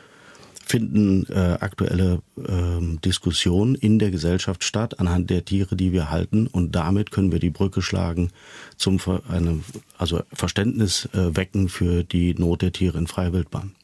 finden 0.69 1.25
äh, 1.31 1.57
aktuelle 1.59 2.21
äh, 2.37 2.97
Diskussionen 3.03 3.73
in 3.73 3.97
der 3.97 4.11
Gesellschaft 4.11 4.63
statt 4.63 4.99
anhand 4.99 5.31
der 5.31 5.43
Tiere, 5.43 5.75
die 5.75 5.91
wir 5.91 6.11
halten 6.11 6.45
und 6.45 6.75
damit 6.75 7.09
können 7.09 7.31
wir 7.31 7.39
die 7.39 7.49
Brücke 7.49 7.81
schlagen 7.81 8.29
zum 8.77 8.99
Ver 8.99 9.23
eine, 9.27 9.63
also 9.97 10.21
Verständnis 10.31 11.09
äh, 11.13 11.35
wecken 11.35 11.69
für 11.69 12.03
die 12.03 12.35
Not 12.35 12.61
der 12.61 12.71
Tiere 12.71 12.99
in 12.99 13.07
freier 13.07 13.33
Wildbahn. 13.33 13.75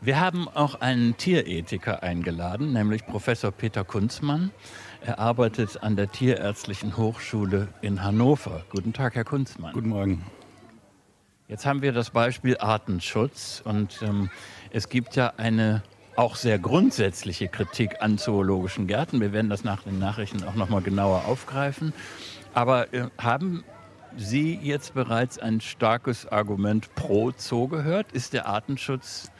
Wir 0.00 0.20
haben 0.20 0.48
auch 0.48 0.80
einen 0.80 1.16
Tierethiker 1.16 2.02
eingeladen, 2.02 2.72
nämlich 2.72 3.06
Professor 3.06 3.50
Peter 3.50 3.84
Kunzmann. 3.84 4.50
Er 5.06 5.20
arbeitet 5.20 5.84
an 5.84 5.94
der 5.94 6.10
Tierärztlichen 6.10 6.96
Hochschule 6.96 7.68
in 7.80 8.02
Hannover. 8.02 8.64
Guten 8.70 8.92
Tag, 8.92 9.14
Herr 9.14 9.22
Kunzmann. 9.22 9.72
Guten 9.72 9.90
Morgen. 9.90 10.24
Jetzt 11.46 11.64
haben 11.64 11.80
wir 11.80 11.92
das 11.92 12.10
Beispiel 12.10 12.58
Artenschutz 12.58 13.62
und 13.64 14.02
ähm, 14.02 14.30
es 14.70 14.88
gibt 14.88 15.14
ja 15.14 15.34
eine 15.36 15.84
auch 16.16 16.34
sehr 16.34 16.58
grundsätzliche 16.58 17.46
Kritik 17.46 18.02
an 18.02 18.18
zoologischen 18.18 18.88
Gärten. 18.88 19.20
Wir 19.20 19.32
werden 19.32 19.48
das 19.48 19.62
nach 19.62 19.84
den 19.84 20.00
Nachrichten 20.00 20.42
auch 20.42 20.56
noch 20.56 20.70
mal 20.70 20.82
genauer 20.82 21.26
aufgreifen. 21.26 21.92
Aber 22.52 22.92
äh, 22.92 23.06
haben 23.16 23.62
Sie 24.16 24.58
jetzt 24.60 24.94
bereits 24.94 25.38
ein 25.38 25.60
starkes 25.60 26.26
Argument 26.26 26.92
pro 26.96 27.30
Zoo 27.36 27.68
gehört? 27.68 28.10
Ist 28.10 28.32
der 28.32 28.48
Artenschutz 28.48 29.30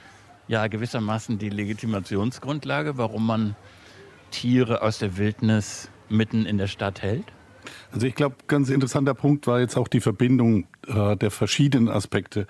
ja 0.47 0.69
gewissermaßen 0.69 1.39
die 1.39 1.51
Legitimationsgrundlage, 1.51 2.99
warum 2.99 3.27
man 3.27 3.57
Tiere 4.31 4.83
aus 4.83 4.99
der 4.99 5.17
Wildnis 5.17 5.91
mitten 6.09 6.47
in 6.47 6.59
der 6.59 6.67
Stadt 6.67 7.03
hält? 7.03 7.25
Also 7.93 8.07
ich 8.07 8.15
glaube, 8.15 8.37
ganz 8.47 8.69
interessanter 8.69 9.15
Punkt 9.15 9.47
war 9.47 9.61
jetzt 9.61 9.77
auch 9.77 9.89
die 9.89 10.01
Verbindung 10.01 10.67
äh, 10.87 11.17
der 11.17 11.31
verschiedenen 11.31 11.89
Aspekte, 11.89 12.47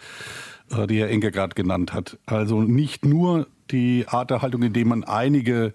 äh, 0.70 0.86
die 0.86 0.98
Herr 0.98 1.08
Enke 1.08 1.30
gerade 1.30 1.54
genannt 1.54 1.92
hat. 1.92 2.18
Also 2.26 2.62
nicht 2.62 3.04
nur 3.04 3.46
die 3.70 4.04
Arterhaltung, 4.08 4.62
indem 4.62 4.88
man 4.88 5.04
einige 5.04 5.72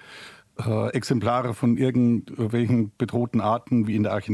äh, 0.60 0.90
Exemplare 0.90 1.54
von 1.54 1.78
irgendwelchen 1.78 2.92
bedrohten 2.98 3.42
Arten 3.42 3.88
wie 3.88 3.96
in 3.96 4.04
der 4.04 4.14
Arche 4.14 4.32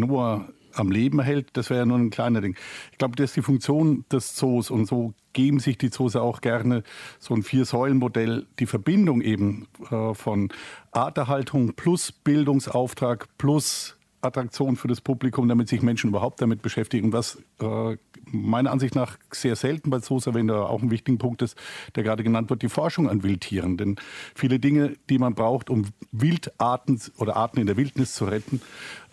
am 0.78 0.92
Leben 0.92 1.20
hält, 1.20 1.50
das 1.54 1.70
wäre 1.70 1.82
ja 1.82 1.86
nur 1.86 1.98
ein 1.98 2.10
kleiner 2.10 2.42
Ding. 2.42 2.56
Ich 2.92 2.98
glaube, 2.98 3.16
das 3.16 3.32
ist 3.32 3.36
die 3.36 3.42
Funktion 3.42 4.06
des 4.12 4.36
Zoos 4.36 4.70
und 4.70 4.86
so 4.86 5.14
geben 5.34 5.60
sich 5.60 5.78
die 5.78 5.90
Zoos 5.90 6.16
auch 6.16 6.42
gerne 6.42 6.84
so 7.20 7.34
ein 7.34 7.44
Vier-Säulen-Modell, 7.44 8.48
die 8.60 8.66
Verbindung 8.66 9.22
eben 9.22 9.68
äh, 9.92 10.14
von 10.14 10.50
Arterhaltung 10.92 11.74
plus 11.74 12.12
Bildungsauftrag 12.12 13.28
plus 13.38 13.98
Attraktion 14.22 14.76
für 14.76 14.88
das 14.88 15.00
Publikum, 15.02 15.48
damit 15.48 15.68
sich 15.70 15.82
Menschen 15.82 16.10
überhaupt 16.10 16.42
damit 16.42 16.62
beschäftigen. 16.62 17.14
Was 17.14 17.42
äh, 17.60 17.98
meiner 18.32 18.72
Ansicht 18.72 18.96
nach 18.96 19.18
sehr 19.32 19.56
selten 19.56 19.90
bei 19.90 20.00
Zoos 20.00 20.28
erwähnt, 20.28 20.50
aber 20.52 20.70
auch 20.70 20.82
ein 20.82 20.92
wichtiger 20.92 21.18
Punkt 21.18 21.42
ist, 21.42 21.58
der 21.96 22.04
gerade 22.04 22.24
genannt 22.24 22.50
wird, 22.50 22.62
die 22.62 22.70
Forschung 22.70 23.10
an 23.10 23.24
Wildtieren. 23.24 23.78
Denn 23.78 23.98
viele 24.36 24.60
Dinge, 24.60 24.96
die 25.10 25.20
man 25.20 25.36
braucht, 25.36 25.70
um 25.70 25.86
Wildarten 26.12 27.00
oder 27.18 27.38
Arten 27.38 27.60
in 27.60 27.68
der 27.68 27.78
Wildnis 27.78 28.16
zu 28.16 28.26
retten, 28.26 28.62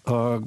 äh, 0.07 0.41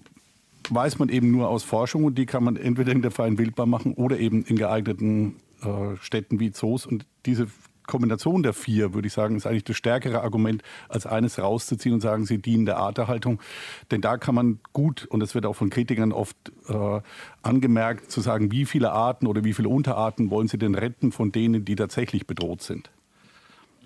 weiß 0.74 1.00
man 1.00 1.10
eben 1.10 1.32
nur 1.32 1.50
aus 1.50 1.64
Forschung 1.64 2.04
und 2.04 2.18
die 2.18 2.26
kann 2.26 2.44
man 2.44 2.56
entweder 2.56 2.92
in 2.92 3.02
der 3.02 3.12
freien 3.12 3.38
Wildbahn 3.38 3.70
machen 3.70 3.94
oder 3.94 4.20
eben 4.20 4.44
in 4.44 4.58
geeigneten 4.58 5.36
äh, 5.62 5.96
Städten 6.00 6.40
wie 6.40 6.52
Zoos. 6.52 6.86
Und 6.86 7.06
diese 7.26 7.48
Kombination 7.88 8.44
der 8.44 8.54
vier, 8.54 8.94
würde 8.94 9.08
ich 9.08 9.14
sagen, 9.14 9.36
ist 9.36 9.48
eigentlich 9.48 9.64
das 9.64 9.78
stärkere 9.78 10.22
Argument, 10.22 10.62
als 10.90 11.08
eines 11.08 11.40
rauszuziehen 11.40 11.96
und 11.96 12.02
sagen, 12.02 12.26
sie 12.26 12.38
dienen 12.38 12.66
der 12.66 12.78
Arterhaltung. 12.78 13.42
Denn 13.90 14.02
da 14.02 14.18
kann 14.18 14.36
man 14.36 14.60
gut, 14.74 15.06
und 15.06 15.22
das 15.22 15.34
wird 15.34 15.46
auch 15.46 15.56
von 15.56 15.70
Kritikern 15.70 16.12
oft 16.12 16.38
äh, 16.68 17.02
angemerkt, 17.42 18.12
zu 18.12 18.22
sagen, 18.22 18.52
wie 18.52 18.66
viele 18.66 18.92
Arten 18.92 19.26
oder 19.26 19.44
wie 19.44 19.54
viele 19.54 19.70
Unterarten 19.70 20.30
wollen 20.30 20.48
sie 20.48 20.58
denn 20.58 20.76
retten 20.76 21.12
von 21.12 21.32
denen, 21.32 21.66
die 21.66 21.76
tatsächlich 21.76 22.28
bedroht 22.28 22.62
sind. 22.62 22.92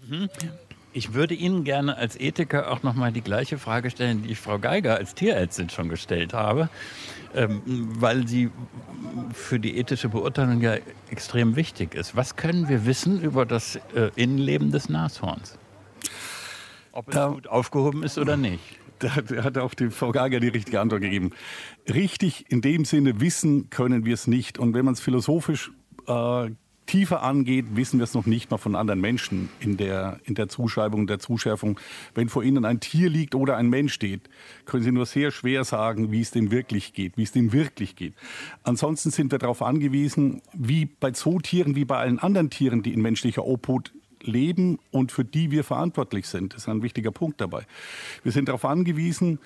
Mhm. 0.09 0.29
Ich 0.93 1.13
würde 1.13 1.33
Ihnen 1.33 1.63
gerne 1.63 1.95
als 1.95 2.19
Ethiker 2.19 2.69
auch 2.69 2.83
noch 2.83 2.95
mal 2.95 3.13
die 3.13 3.21
gleiche 3.21 3.57
Frage 3.57 3.89
stellen, 3.89 4.23
die 4.23 4.31
ich 4.31 4.39
Frau 4.39 4.59
Geiger 4.59 4.95
als 4.95 5.15
Tierärztin 5.15 5.69
schon 5.69 5.87
gestellt 5.87 6.33
habe, 6.33 6.69
ähm, 7.33 7.61
weil 7.65 8.27
sie 8.27 8.49
für 9.33 9.59
die 9.59 9.77
ethische 9.77 10.09
Beurteilung 10.09 10.59
ja 10.59 10.75
extrem 11.09 11.55
wichtig 11.55 11.95
ist. 11.95 12.17
Was 12.17 12.35
können 12.35 12.67
wir 12.67 12.85
wissen 12.85 13.21
über 13.21 13.45
das 13.45 13.77
äh, 13.95 14.11
Innenleben 14.15 14.71
des 14.71 14.89
Nashorns? 14.89 15.57
Ob 16.91 17.07
es 17.07 17.15
gut 17.15 17.47
aufgehoben 17.47 18.03
ist 18.03 18.17
oder 18.17 18.35
nicht? 18.35 18.61
Da 18.99 19.15
hat 19.15 19.57
auch 19.57 19.73
die 19.73 19.89
Frau 19.89 20.11
Geiger 20.11 20.39
die 20.39 20.49
richtige 20.49 20.79
Antwort 20.79 21.01
gegeben. 21.01 21.31
Richtig 21.91 22.51
in 22.51 22.61
dem 22.61 22.85
Sinne 22.85 23.19
wissen 23.19 23.69
können 23.69 24.05
wir 24.05 24.13
es 24.13 24.27
nicht. 24.27 24.59
Und 24.59 24.73
wenn 24.73 24.85
man 24.85 24.93
es 24.93 24.99
philosophisch 24.99 25.71
äh, 26.07 26.51
tiefer 26.91 27.23
angeht, 27.23 27.67
wissen 27.75 27.99
wir 27.99 28.03
es 28.03 28.13
noch 28.13 28.25
nicht 28.25 28.51
mal 28.51 28.57
von 28.57 28.75
anderen 28.75 28.99
Menschen 28.99 29.47
in 29.61 29.77
der, 29.77 30.19
in 30.25 30.35
der 30.35 30.49
Zuschreibung, 30.49 31.07
der 31.07 31.19
Zuschärfung. 31.19 31.79
Wenn 32.15 32.27
vor 32.27 32.43
Ihnen 32.43 32.65
ein 32.65 32.81
Tier 32.81 33.09
liegt 33.09 33.33
oder 33.33 33.55
ein 33.55 33.69
Mensch 33.69 33.93
steht, 33.93 34.29
können 34.65 34.83
Sie 34.83 34.91
nur 34.91 35.05
sehr 35.05 35.31
schwer 35.31 35.63
sagen, 35.63 36.11
wie 36.11 36.19
es 36.19 36.31
dem 36.31 36.51
wirklich 36.51 36.91
geht, 36.91 37.15
wie 37.15 37.23
es 37.23 37.31
dem 37.31 37.53
wirklich 37.53 37.95
geht. 37.95 38.13
Ansonsten 38.63 39.09
sind 39.09 39.31
wir 39.31 39.39
darauf 39.39 39.61
angewiesen, 39.61 40.41
wie 40.53 40.85
bei 40.85 41.11
Zootieren, 41.11 41.75
wie 41.75 41.85
bei 41.85 41.97
allen 41.97 42.19
anderen 42.19 42.49
Tieren, 42.49 42.83
die 42.83 42.93
in 42.93 43.01
menschlicher 43.01 43.45
Obhut 43.45 43.93
leben 44.21 44.77
und 44.91 45.13
für 45.13 45.23
die 45.23 45.49
wir 45.49 45.63
verantwortlich 45.63 46.27
sind. 46.27 46.53
Das 46.53 46.63
ist 46.63 46.69
ein 46.69 46.83
wichtiger 46.83 47.11
Punkt 47.11 47.39
dabei. 47.39 47.65
Wir 48.23 48.33
sind 48.33 48.49
darauf 48.49 48.65
angewiesen, 48.65 49.39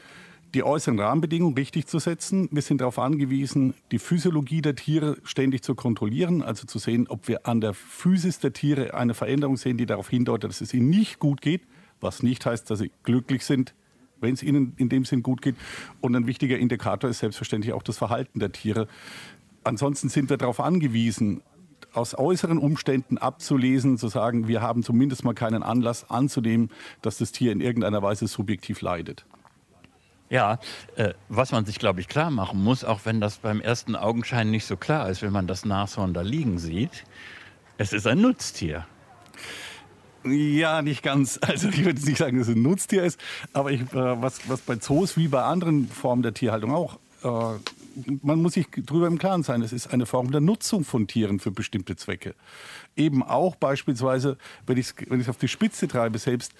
die 0.55 0.63
äußeren 0.63 0.97
Rahmenbedingungen 0.97 1.55
richtig 1.55 1.85
zu 1.87 1.99
setzen. 1.99 2.47
Wir 2.49 2.61
sind 2.61 2.79
darauf 2.79 2.97
angewiesen, 2.97 3.73
die 3.91 3.99
Physiologie 3.99 4.61
der 4.61 4.75
Tiere 4.75 5.17
ständig 5.23 5.63
zu 5.63 5.75
kontrollieren, 5.75 6.41
also 6.41 6.65
zu 6.65 6.79
sehen, 6.79 7.07
ob 7.09 7.27
wir 7.27 7.45
an 7.45 7.59
der 7.59 7.73
Physis 7.73 8.39
der 8.39 8.53
Tiere 8.53 8.93
eine 8.93 9.13
Veränderung 9.13 9.57
sehen, 9.57 9.77
die 9.77 9.85
darauf 9.85 10.09
hindeutet, 10.09 10.49
dass 10.49 10.61
es 10.61 10.73
ihnen 10.73 10.89
nicht 10.89 11.19
gut 11.19 11.41
geht, 11.41 11.61
was 11.99 12.23
nicht 12.23 12.45
heißt, 12.45 12.69
dass 12.71 12.79
sie 12.79 12.91
glücklich 13.03 13.43
sind, 13.45 13.73
wenn 14.21 14.33
es 14.33 14.43
ihnen 14.43 14.73
in 14.77 14.87
dem 14.87 15.03
Sinn 15.03 15.23
gut 15.23 15.41
geht. 15.41 15.55
Und 15.99 16.15
ein 16.15 16.25
wichtiger 16.25 16.57
Indikator 16.57 17.09
ist 17.09 17.19
selbstverständlich 17.19 17.73
auch 17.73 17.83
das 17.83 17.97
Verhalten 17.97 18.39
der 18.39 18.53
Tiere. 18.53 18.87
Ansonsten 19.65 20.07
sind 20.07 20.29
wir 20.29 20.37
darauf 20.37 20.61
angewiesen, 20.61 21.41
aus 21.93 22.17
äußeren 22.17 22.59
Umständen 22.59 23.17
abzulesen, 23.17 23.97
zu 23.97 24.07
sagen, 24.07 24.47
wir 24.47 24.61
haben 24.61 24.83
zumindest 24.83 25.25
mal 25.25 25.33
keinen 25.33 25.63
Anlass 25.63 26.09
anzunehmen, 26.09 26.69
dass 27.01 27.17
das 27.17 27.33
Tier 27.33 27.51
in 27.51 27.59
irgendeiner 27.59 28.01
Weise 28.01 28.27
subjektiv 28.27 28.81
leidet. 28.81 29.25
Ja, 30.29 30.59
äh, 30.95 31.13
was 31.29 31.51
man 31.51 31.65
sich, 31.65 31.77
glaube 31.77 32.01
ich, 32.01 32.07
klar 32.07 32.31
machen 32.31 32.63
muss, 32.63 32.83
auch 32.83 33.01
wenn 33.03 33.21
das 33.21 33.37
beim 33.37 33.61
ersten 33.61 33.95
Augenschein 33.95 34.49
nicht 34.49 34.65
so 34.65 34.75
klar 34.75 35.09
ist, 35.09 35.21
wenn 35.21 35.31
man 35.31 35.45
das 35.45 35.65
Nashorn 35.65 36.13
da 36.13 36.21
liegen 36.21 36.57
sieht, 36.57 37.03
es 37.77 37.93
ist 37.93 38.07
ein 38.07 38.21
Nutztier. 38.21 38.87
Ja, 40.23 40.81
nicht 40.81 41.03
ganz. 41.03 41.39
Also 41.47 41.69
ich 41.69 41.85
würde 41.85 42.01
nicht 42.03 42.17
sagen, 42.17 42.39
dass 42.39 42.47
es 42.47 42.55
ein 42.55 42.61
Nutztier 42.61 43.03
ist, 43.03 43.19
aber 43.53 43.71
ich, 43.71 43.81
äh, 43.81 44.21
was, 44.21 44.49
was 44.49 44.61
bei 44.61 44.77
Zoos 44.77 45.15
wie 45.17 45.27
bei 45.27 45.43
anderen 45.43 45.87
Formen 45.87 46.23
der 46.23 46.33
Tierhaltung 46.33 46.73
auch, 46.73 46.97
äh, 47.23 47.59
man 48.21 48.41
muss 48.41 48.53
sich 48.53 48.67
darüber 48.75 49.07
im 49.07 49.17
Klaren 49.17 49.43
sein, 49.43 49.61
es 49.61 49.71
ist 49.71 49.93
eine 49.93 50.05
Form 50.05 50.31
der 50.31 50.41
Nutzung 50.41 50.83
von 50.83 51.07
Tieren 51.07 51.39
für 51.39 51.51
bestimmte 51.51 51.95
Zwecke. 51.95 52.35
Eben 52.95 53.23
auch 53.23 53.55
beispielsweise, 53.55 54.37
wenn 54.65 54.77
ich 54.77 54.87
es 54.87 54.95
wenn 55.07 55.25
auf 55.29 55.37
die 55.37 55.47
Spitze 55.47 55.87
treibe, 55.87 56.17
selbst 56.17 56.53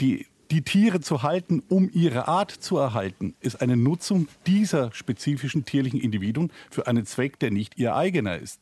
die 0.00 0.26
die 0.52 0.60
Tiere 0.60 1.00
zu 1.00 1.22
halten, 1.22 1.62
um 1.70 1.88
ihre 1.94 2.28
Art 2.28 2.50
zu 2.50 2.76
erhalten, 2.76 3.34
ist 3.40 3.62
eine 3.62 3.74
Nutzung 3.74 4.28
dieser 4.46 4.92
spezifischen 4.92 5.64
tierlichen 5.64 5.98
Individuen 5.98 6.52
für 6.70 6.86
einen 6.86 7.06
Zweck, 7.06 7.38
der 7.38 7.50
nicht 7.50 7.78
ihr 7.78 7.96
eigener 7.96 8.36
ist. 8.36 8.60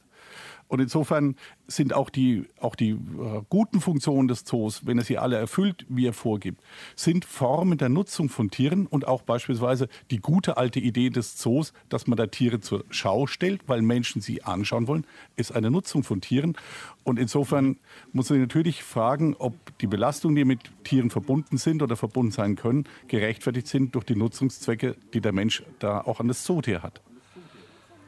Und 0.71 0.79
insofern 0.79 1.35
sind 1.67 1.93
auch 1.93 2.11
die, 2.11 2.45
auch 2.61 2.77
die 2.77 2.91
äh, 2.91 3.43
guten 3.49 3.81
Funktionen 3.81 4.29
des 4.29 4.45
Zoos, 4.45 4.87
wenn 4.87 4.99
er 4.99 5.05
sie 5.05 5.19
alle 5.19 5.37
erfüllt, 5.37 5.85
wie 5.89 6.07
er 6.07 6.13
vorgibt, 6.13 6.63
sind 6.95 7.25
Formen 7.25 7.77
der 7.77 7.89
Nutzung 7.89 8.29
von 8.29 8.53
Tieren 8.53 8.87
und 8.87 9.05
auch 9.05 9.23
beispielsweise 9.23 9.89
die 10.13 10.19
gute 10.19 10.59
alte 10.59 10.79
Idee 10.79 11.11
des 11.11 11.37
Zoos, 11.37 11.73
dass 11.89 12.07
man 12.07 12.17
da 12.17 12.29
Tiere 12.29 12.61
zur 12.61 12.85
Schau 12.89 13.27
stellt, 13.27 13.63
weil 13.67 13.83
Menschen 13.83 14.23
sie 14.23 14.45
anschauen 14.45 14.87
wollen, 14.87 15.05
ist 15.35 15.51
eine 15.51 15.73
Nutzung 15.73 16.05
von 16.05 16.21
Tieren. 16.21 16.57
Und 17.03 17.19
insofern 17.19 17.77
muss 18.13 18.31
man 18.31 18.41
natürlich 18.41 18.85
fragen, 18.85 19.35
ob 19.41 19.77
die 19.81 19.89
Belastungen, 19.89 20.37
die 20.37 20.45
mit 20.45 20.71
Tieren 20.85 21.11
verbunden 21.11 21.59
sind 21.59 21.83
oder 21.83 21.97
verbunden 21.97 22.31
sein 22.31 22.55
können, 22.55 22.85
gerechtfertigt 23.09 23.67
sind 23.67 23.97
durch 23.97 24.05
die 24.05 24.15
Nutzungszwecke, 24.15 24.95
die 25.15 25.21
der 25.21 25.33
Mensch 25.33 25.65
da 25.81 26.01
auch 26.01 26.21
an 26.21 26.29
das 26.29 26.45
Zootier 26.45 26.85
hat. 26.85 27.01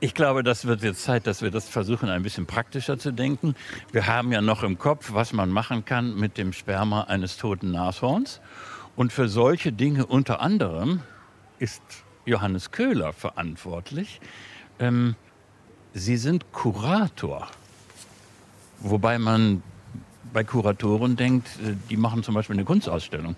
Ich 0.04 0.14
glaube, 0.14 0.42
das 0.42 0.64
wird 0.64 0.82
jetzt 0.82 1.04
Zeit, 1.04 1.28
dass 1.28 1.42
wir 1.42 1.52
das 1.52 1.68
versuchen, 1.68 2.08
ein 2.08 2.24
bisschen 2.24 2.44
praktischer 2.44 2.98
zu 2.98 3.12
denken. 3.12 3.54
Wir 3.92 4.08
haben 4.08 4.32
ja 4.32 4.40
noch 4.42 4.64
im 4.64 4.76
Kopf, 4.76 5.12
was 5.12 5.32
man 5.32 5.50
machen 5.50 5.84
kann 5.84 6.16
mit 6.16 6.38
dem 6.38 6.52
Sperma 6.52 7.02
eines 7.02 7.36
toten 7.36 7.70
Nashorns. 7.70 8.40
Und 8.96 9.12
für 9.12 9.28
solche 9.28 9.70
Dinge 9.70 10.04
unter 10.04 10.40
anderem 10.40 11.02
ist 11.60 11.82
Johannes 12.24 12.72
Köhler 12.72 13.12
verantwortlich. 13.12 14.20
Ähm, 14.80 15.14
Sie 15.94 16.16
sind 16.16 16.50
Kurator. 16.50 17.46
Wobei 18.80 19.20
man 19.20 19.62
bei 20.32 20.42
Kuratoren 20.42 21.14
denkt, 21.14 21.46
äh, 21.64 21.76
die 21.90 21.96
machen 21.96 22.24
zum 22.24 22.34
Beispiel 22.34 22.56
eine 22.56 22.64
Kunstausstellung. 22.64 23.36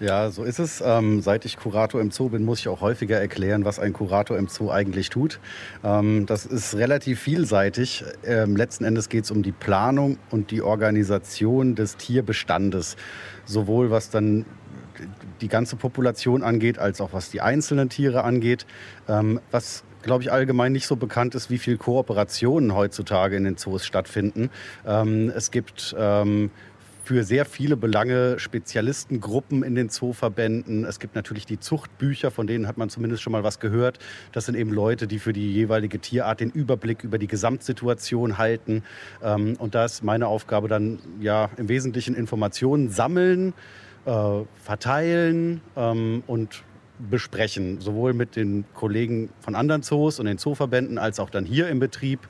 Ja, 0.00 0.30
so 0.30 0.44
ist 0.44 0.60
es. 0.60 0.80
Ähm, 0.84 1.20
seit 1.22 1.44
ich 1.44 1.56
Kurator 1.56 2.00
im 2.00 2.12
Zoo 2.12 2.28
bin, 2.28 2.44
muss 2.44 2.60
ich 2.60 2.68
auch 2.68 2.80
häufiger 2.80 3.18
erklären, 3.18 3.64
was 3.64 3.80
ein 3.80 3.92
Kurator 3.92 4.38
im 4.38 4.46
Zoo 4.46 4.70
eigentlich 4.70 5.10
tut. 5.10 5.40
Ähm, 5.82 6.24
das 6.26 6.46
ist 6.46 6.76
relativ 6.76 7.20
vielseitig. 7.20 8.04
Ähm, 8.24 8.54
letzten 8.54 8.84
Endes 8.84 9.08
geht 9.08 9.24
es 9.24 9.32
um 9.32 9.42
die 9.42 9.50
Planung 9.50 10.18
und 10.30 10.52
die 10.52 10.62
Organisation 10.62 11.74
des 11.74 11.96
Tierbestandes. 11.96 12.96
Sowohl 13.44 13.90
was 13.90 14.10
dann 14.10 14.44
die 15.40 15.48
ganze 15.48 15.74
Population 15.74 16.44
angeht, 16.44 16.78
als 16.78 17.00
auch 17.00 17.12
was 17.12 17.30
die 17.30 17.40
einzelnen 17.40 17.88
Tiere 17.88 18.22
angeht. 18.22 18.66
Ähm, 19.08 19.40
was 19.50 19.82
glaube 20.02 20.22
ich, 20.22 20.30
allgemein 20.30 20.72
nicht 20.72 20.86
so 20.86 20.94
bekannt 20.94 21.34
ist, 21.34 21.50
wie 21.50 21.58
viele 21.58 21.76
Kooperationen 21.76 22.74
heutzutage 22.74 23.36
in 23.36 23.42
den 23.42 23.56
Zoos 23.56 23.84
stattfinden. 23.84 24.48
Ähm, 24.86 25.32
es 25.34 25.50
gibt 25.50 25.94
ähm, 25.98 26.50
für 27.08 27.24
sehr 27.24 27.46
viele 27.46 27.78
Belange 27.78 28.38
Spezialistengruppen 28.38 29.62
in 29.62 29.74
den 29.74 29.88
Zooverbänden. 29.88 30.84
Es 30.84 31.00
gibt 31.00 31.14
natürlich 31.14 31.46
die 31.46 31.58
Zuchtbücher, 31.58 32.30
von 32.30 32.46
denen 32.46 32.68
hat 32.68 32.76
man 32.76 32.90
zumindest 32.90 33.22
schon 33.22 33.32
mal 33.32 33.42
was 33.42 33.60
gehört. 33.60 33.98
Das 34.32 34.44
sind 34.44 34.56
eben 34.56 34.74
Leute, 34.74 35.06
die 35.06 35.18
für 35.18 35.32
die 35.32 35.50
jeweilige 35.50 36.00
Tierart 36.00 36.40
den 36.40 36.50
Überblick 36.50 37.04
über 37.04 37.16
die 37.16 37.26
Gesamtsituation 37.26 38.36
halten. 38.36 38.82
Ähm, 39.22 39.54
und 39.58 39.74
da 39.74 39.86
ist 39.86 40.04
meine 40.04 40.26
Aufgabe 40.26 40.68
dann 40.68 40.98
ja 41.18 41.48
im 41.56 41.70
Wesentlichen 41.70 42.14
Informationen 42.14 42.90
sammeln, 42.90 43.54
äh, 44.04 44.40
verteilen 44.62 45.62
ähm, 45.78 46.22
und 46.26 46.62
besprechen, 46.98 47.80
sowohl 47.80 48.12
mit 48.12 48.36
den 48.36 48.64
Kollegen 48.74 49.30
von 49.40 49.54
anderen 49.54 49.82
Zoos 49.82 50.20
und 50.20 50.26
den 50.26 50.36
Zooverbänden 50.36 50.98
als 50.98 51.20
auch 51.20 51.30
dann 51.30 51.44
hier 51.44 51.68
im 51.68 51.78
Betrieb 51.78 52.20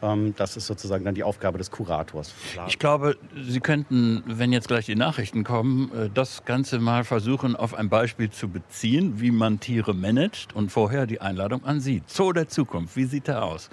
das 0.00 0.56
ist 0.56 0.66
sozusagen 0.66 1.04
dann 1.04 1.14
die 1.14 1.24
Aufgabe 1.24 1.58
des 1.58 1.70
Kurators. 1.70 2.34
Ich 2.68 2.78
glaube, 2.78 3.16
Sie 3.34 3.60
könnten, 3.60 4.22
wenn 4.26 4.52
jetzt 4.52 4.68
gleich 4.68 4.86
die 4.86 4.94
Nachrichten 4.94 5.44
kommen, 5.44 5.90
äh, 5.92 6.10
das 6.12 6.44
Ganze 6.44 6.78
mal 6.78 7.04
versuchen, 7.04 7.56
auf 7.56 7.74
ein 7.74 7.88
Beispiel 7.88 8.30
zu 8.30 8.48
beziehen, 8.48 9.20
wie 9.20 9.30
man 9.30 9.60
Tiere 9.60 9.94
managt 9.94 10.54
und 10.54 10.70
vorher 10.70 11.06
die 11.06 11.20
Einladung 11.20 11.64
an 11.64 11.80
Sie. 11.80 12.02
Zoo 12.06 12.32
der 12.32 12.48
Zukunft, 12.48 12.96
wie 12.96 13.04
sieht 13.04 13.28
er 13.28 13.44
aus? 13.44 13.70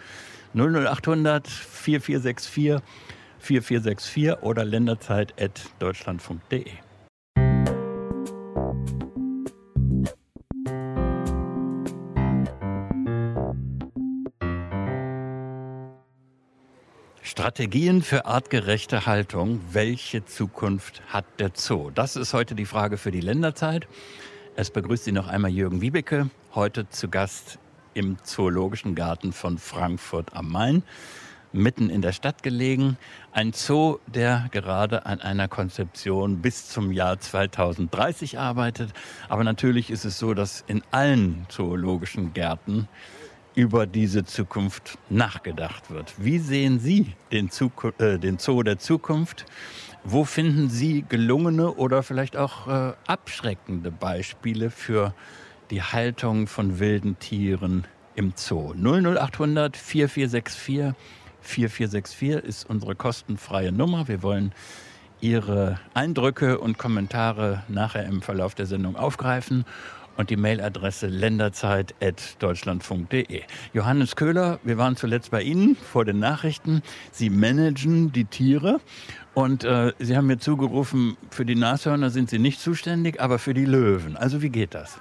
00800 0.53 1.47
4464 1.47 2.77
4464 3.39 4.43
oder 4.43 4.63
länderzeit.deutschlandfunk.de. 4.63 6.92
Strategien 17.34 18.04
für 18.04 18.28
artgerechte 18.28 19.08
Haltung. 19.08 19.60
Welche 19.72 20.24
Zukunft 20.24 21.02
hat 21.08 21.26
der 21.39 21.50
Zoo? 21.56 21.89
Das 21.89 22.15
ist 22.15 22.32
heute 22.32 22.54
die 22.54 22.67
Frage 22.67 22.96
für 23.00 23.10
die 23.10 23.22
Länderzeit. 23.22 23.88
Es 24.56 24.69
begrüßt 24.69 25.06
Sie 25.06 25.12
noch 25.12 25.28
einmal 25.28 25.50
Jürgen 25.50 25.82
Wiebeke, 25.82 26.30
heute 26.54 26.88
zu 26.89 27.10
Gast 27.10 27.58
im 27.96 28.17
Zoologischen 28.22 28.93
Garten 28.93 29.34
von 29.34 29.58
Frankfurt 29.58 30.36
am 30.36 30.52
Main 30.52 30.84
mitten 31.54 31.89
in 31.89 32.04
der 32.04 32.12
Stadt 32.12 32.43
gelegen. 32.43 32.98
Ein 33.32 33.52
Zoo, 33.54 33.98
der 34.06 34.48
gerade 34.52 35.08
an 35.08 35.19
einer 35.19 35.48
Konzeption 35.48 36.39
bis 36.39 36.69
zum 36.69 36.91
Jahr 36.91 37.19
2030 37.19 38.38
arbeitet. 38.38 38.91
Aber 39.28 39.43
natürlich 39.43 39.89
ist 39.89 40.06
es 40.06 40.19
so, 40.19 40.36
dass 40.36 40.63
in 40.67 40.84
allen 40.91 41.48
zoologischen 41.50 42.34
Gärten 42.34 42.88
über 43.55 43.85
diese 43.85 44.25
Zukunft 44.25 44.97
nachgedacht 45.09 45.91
wird. 45.91 46.13
Wie 46.17 46.39
sehen 46.39 46.79
Sie 46.79 47.13
den, 47.31 47.51
Zuku 47.51 47.89
äh, 47.99 48.17
den 48.17 48.39
Zoo 48.39 48.63
der 48.63 48.79
Zukunft? 48.79 49.45
Wo 50.03 50.25
finden 50.25 50.69
Sie 50.69 51.05
gelungene 51.07 51.71
oder 51.71 52.03
vielleicht 52.03 52.35
auch 52.35 52.67
äh, 52.67 52.93
abschreckende 53.07 53.91
Beispiele 53.91 54.69
für 54.69 55.13
die 55.69 55.81
Haltung 55.81 56.47
von 56.47 56.79
wilden 56.79 57.19
Tieren 57.19 57.85
im 58.15 58.33
Zoo? 58.35 58.73
00800 58.73 59.77
4464 59.77 60.93
4464 61.41 62.29
ist 62.43 62.69
unsere 62.69 62.95
kostenfreie 62.95 63.71
Nummer. 63.71 64.07
Wir 64.07 64.23
wollen 64.23 64.53
Ihre 65.21 65.79
Eindrücke 65.93 66.59
und 66.59 66.77
Kommentare 66.77 67.63
nachher 67.69 68.05
im 68.05 68.21
Verlauf 68.21 68.55
der 68.55 68.65
Sendung 68.65 68.97
aufgreifen 68.97 69.63
und 70.17 70.30
die 70.30 70.38
Mailadresse 70.38 71.08
länderzeit.deutschlandfunk.de. 71.08 73.41
Johannes 73.73 74.15
Köhler, 74.15 74.60
wir 74.63 74.78
waren 74.78 74.95
zuletzt 74.95 75.32
bei 75.32 75.41
Ihnen 75.41 75.76
vor 75.76 76.06
den 76.06 76.19
Nachrichten. 76.19 76.84
Sie 77.12 77.30
managen 77.30 78.12
die 78.12 78.26
Tiere 78.26 78.80
und 79.34 79.63
äh, 79.63 79.93
Sie 79.99 80.15
haben 80.15 80.28
mir 80.28 80.38
zugerufen, 80.38 81.17
für 81.32 81.45
die 81.45 81.56
Nashörner 81.56 82.10
sind 82.10 82.30
Sie 82.30 82.39
nicht 82.39 82.60
zuständig, 82.60 83.21
aber 83.21 83.39
für 83.39 83.54
die 83.54 83.65
Löwen. 83.65 84.17
Also 84.17 84.41
wie 84.41 84.49
geht 84.49 84.73
das? 84.73 84.99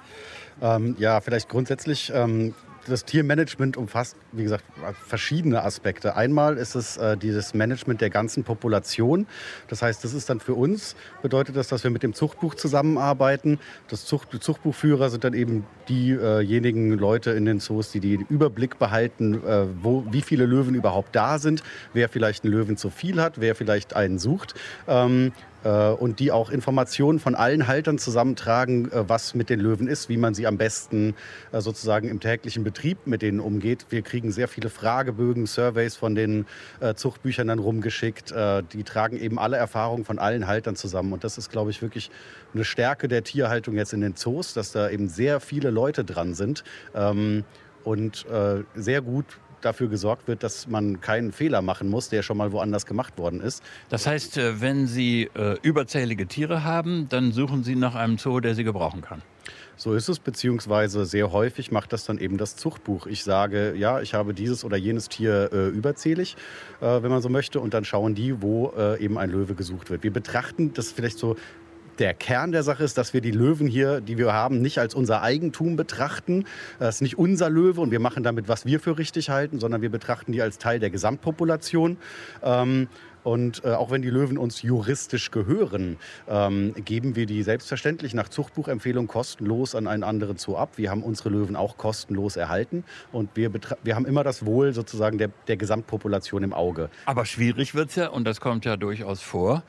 Ähm, 0.61 0.95
ja, 0.99 1.19
vielleicht 1.21 1.49
grundsätzlich 1.49 2.11
ähm, 2.13 2.53
das 2.87 3.05
Tiermanagement 3.05 3.77
umfasst, 3.77 4.15
wie 4.31 4.43
gesagt, 4.43 4.63
verschiedene 5.05 5.63
Aspekte. 5.63 6.15
Einmal 6.15 6.57
ist 6.57 6.75
es 6.75 6.97
äh, 6.97 7.17
dieses 7.17 7.53
Management 7.53 8.01
der 8.01 8.09
ganzen 8.09 8.43
Population. 8.43 9.27
Das 9.67 9.81
heißt, 9.81 10.03
das 10.03 10.13
ist 10.13 10.29
dann 10.29 10.39
für 10.39 10.53
uns, 10.53 10.95
bedeutet 11.21 11.55
das, 11.55 11.67
dass 11.67 11.83
wir 11.83 11.91
mit 11.91 12.03
dem 12.03 12.13
Zuchtbuch 12.13 12.55
zusammenarbeiten. 12.55 13.59
Das 13.87 14.05
Zucht, 14.05 14.29
Zuchtbuchführer 14.41 15.09
sind 15.09 15.23
dann 15.23 15.33
eben 15.33 15.65
diejenigen 15.89 16.91
Leute 16.91 17.31
in 17.31 17.45
den 17.45 17.59
Zoos, 17.59 17.91
die 17.91 17.99
den 17.99 18.25
Überblick 18.29 18.79
behalten, 18.79 19.43
äh, 19.45 19.65
wo, 19.81 20.05
wie 20.11 20.21
viele 20.21 20.45
Löwen 20.45 20.75
überhaupt 20.75 21.15
da 21.15 21.39
sind, 21.39 21.63
wer 21.93 22.09
vielleicht 22.09 22.43
einen 22.43 22.53
Löwen 22.53 22.77
zu 22.77 22.89
viel 22.89 23.21
hat, 23.21 23.39
wer 23.39 23.55
vielleicht 23.55 23.95
einen 23.95 24.19
sucht. 24.19 24.55
Ähm, 24.87 25.27
äh, 25.27 25.52
und 25.69 26.19
die 26.19 26.31
auch 26.31 26.49
Informationen 26.49 27.19
von 27.19 27.35
allen 27.35 27.67
Haltern 27.67 27.97
zusammentragen, 27.97 28.91
äh, 28.91 29.07
was 29.07 29.33
mit 29.33 29.49
den 29.49 29.59
Löwen 29.59 29.87
ist, 29.87 30.09
wie 30.09 30.17
man 30.17 30.33
sie 30.33 30.45
am 30.47 30.57
besten 30.57 31.15
äh, 31.51 31.61
sozusagen 31.61 32.09
im 32.09 32.19
täglichen 32.19 32.63
Betrieb 32.63 33.05
mit 33.05 33.21
denen 33.21 33.39
umgeht. 33.39 33.85
Wir 33.89 34.01
kriegen 34.01 34.31
sehr 34.31 34.47
viele 34.47 34.69
Fragebögen, 34.69 35.45
Surveys 35.45 35.95
von 35.95 36.15
den 36.15 36.45
Zuchtbüchern 36.95 37.47
dann 37.47 37.59
rumgeschickt. 37.59 38.33
Die 38.73 38.83
tragen 38.83 39.17
eben 39.17 39.39
alle 39.39 39.57
Erfahrungen 39.57 40.05
von 40.05 40.19
allen 40.19 40.47
Haltern 40.47 40.75
zusammen. 40.75 41.13
Und 41.13 41.23
das 41.23 41.37
ist, 41.37 41.49
glaube 41.49 41.71
ich, 41.71 41.81
wirklich 41.81 42.11
eine 42.53 42.65
Stärke 42.65 43.07
der 43.07 43.23
Tierhaltung 43.23 43.75
jetzt 43.75 43.93
in 43.93 44.01
den 44.01 44.15
Zoos, 44.15 44.53
dass 44.53 44.71
da 44.71 44.89
eben 44.89 45.07
sehr 45.07 45.39
viele 45.39 45.69
Leute 45.69 46.03
dran 46.03 46.33
sind 46.33 46.63
ähm, 46.95 47.43
und 47.83 48.25
sehr 48.75 49.01
gut 49.01 49.25
dafür 49.65 49.87
gesorgt 49.87 50.27
wird, 50.27 50.43
dass 50.43 50.67
man 50.67 51.01
keinen 51.01 51.31
Fehler 51.31 51.61
machen 51.61 51.89
muss, 51.89 52.09
der 52.09 52.23
schon 52.23 52.37
mal 52.37 52.51
woanders 52.51 52.85
gemacht 52.85 53.17
worden 53.17 53.41
ist. 53.41 53.63
Das 53.89 54.07
heißt, 54.07 54.37
äh, 54.37 54.61
wenn 54.61 54.87
Sie 54.87 55.29
äh, 55.35 55.57
überzählige 55.61 56.27
Tiere 56.27 56.63
haben, 56.63 57.07
dann 57.09 57.31
suchen 57.31 57.63
Sie 57.63 57.75
nach 57.75 57.95
einem 57.95 58.17
Zoo, 58.17 58.39
der 58.39 58.55
Sie 58.55 58.63
gebrauchen 58.63 59.01
kann. 59.01 59.21
So 59.75 59.95
ist 59.95 60.07
es, 60.07 60.19
beziehungsweise 60.19 61.05
sehr 61.05 61.31
häufig 61.31 61.71
macht 61.71 61.93
das 61.93 62.05
dann 62.05 62.19
eben 62.19 62.37
das 62.37 62.55
Zuchtbuch. 62.55 63.07
Ich 63.07 63.23
sage, 63.23 63.73
ja, 63.75 64.01
ich 64.01 64.13
habe 64.13 64.33
dieses 64.33 64.63
oder 64.63 64.77
jenes 64.77 65.09
Tier 65.09 65.49
äh, 65.51 65.67
überzählig, 65.69 66.37
äh, 66.79 67.01
wenn 67.01 67.09
man 67.09 67.21
so 67.21 67.29
möchte, 67.29 67.59
und 67.59 67.73
dann 67.73 67.83
schauen 67.83 68.13
die, 68.13 68.41
wo 68.41 68.71
äh, 68.77 69.03
eben 69.03 69.17
ein 69.17 69.31
Löwe 69.31 69.55
gesucht 69.55 69.89
wird. 69.89 70.03
Wir 70.03 70.13
betrachten 70.13 70.73
das 70.73 70.91
vielleicht 70.91 71.17
so 71.17 71.35
der 71.99 72.13
Kern 72.13 72.51
der 72.51 72.63
Sache 72.63 72.83
ist, 72.83 72.97
dass 72.97 73.13
wir 73.13 73.21
die 73.21 73.31
Löwen 73.31 73.67
hier, 73.67 74.01
die 74.01 74.17
wir 74.17 74.33
haben, 74.33 74.61
nicht 74.61 74.79
als 74.79 74.95
unser 74.95 75.21
Eigentum 75.21 75.75
betrachten. 75.75 76.45
Das 76.79 76.95
ist 76.95 77.01
nicht 77.01 77.17
unser 77.17 77.49
Löwe 77.49 77.81
und 77.81 77.91
wir 77.91 77.99
machen 77.99 78.23
damit, 78.23 78.47
was 78.47 78.65
wir 78.65 78.79
für 78.79 78.97
richtig 78.97 79.29
halten, 79.29 79.59
sondern 79.59 79.81
wir 79.81 79.89
betrachten 79.89 80.31
die 80.31 80.41
als 80.41 80.57
Teil 80.57 80.79
der 80.79 80.89
Gesamtpopulation. 80.89 81.97
Ähm, 82.41 82.87
und 83.23 83.63
äh, 83.63 83.69
auch 83.69 83.89
wenn 83.89 84.01
die 84.01 84.09
Löwen 84.09 84.37
uns 84.37 84.61
juristisch 84.61 85.31
gehören, 85.31 85.97
ähm, 86.27 86.73
geben 86.83 87.15
wir 87.15 87.25
die 87.25 87.41
selbstverständlich 87.43 88.13
nach 88.13 88.29
Zuchtbuchempfehlung 88.29 89.07
kostenlos 89.07 89.75
an 89.75 89.87
einen 89.87 90.03
anderen 90.03 90.37
Zoo 90.37 90.57
ab. 90.57 90.71
Wir 90.75 90.91
haben 90.91 91.03
unsere 91.03 91.29
Löwen 91.29 91.55
auch 91.55 91.77
kostenlos 91.77 92.35
erhalten 92.35 92.83
und 93.11 93.29
wir, 93.35 93.51
wir 93.83 93.95
haben 93.95 94.05
immer 94.05 94.23
das 94.23 94.45
Wohl 94.45 94.73
sozusagen 94.73 95.17
der, 95.17 95.29
der 95.47 95.57
Gesamtpopulation 95.57 96.43
im 96.43 96.53
Auge. 96.53 96.89
Aber 97.05 97.25
schwierig 97.25 97.73
wird 97.75 97.89
es 97.89 97.95
ja, 97.95 98.09
und 98.09 98.25
das 98.25 98.41
kommt 98.41 98.65
ja 98.65 98.75
durchaus 98.75 99.21
vor, 99.21 99.63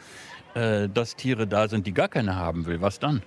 äh, 0.55 0.89
dass 0.89 1.17
Tiere 1.17 1.47
da 1.47 1.69
sind, 1.69 1.87
die 1.87 1.93
gar 1.93 2.09
keine 2.09 2.37
haben 2.37 2.67
will. 2.67 2.81
Was 2.81 2.99
dann? 2.99 3.23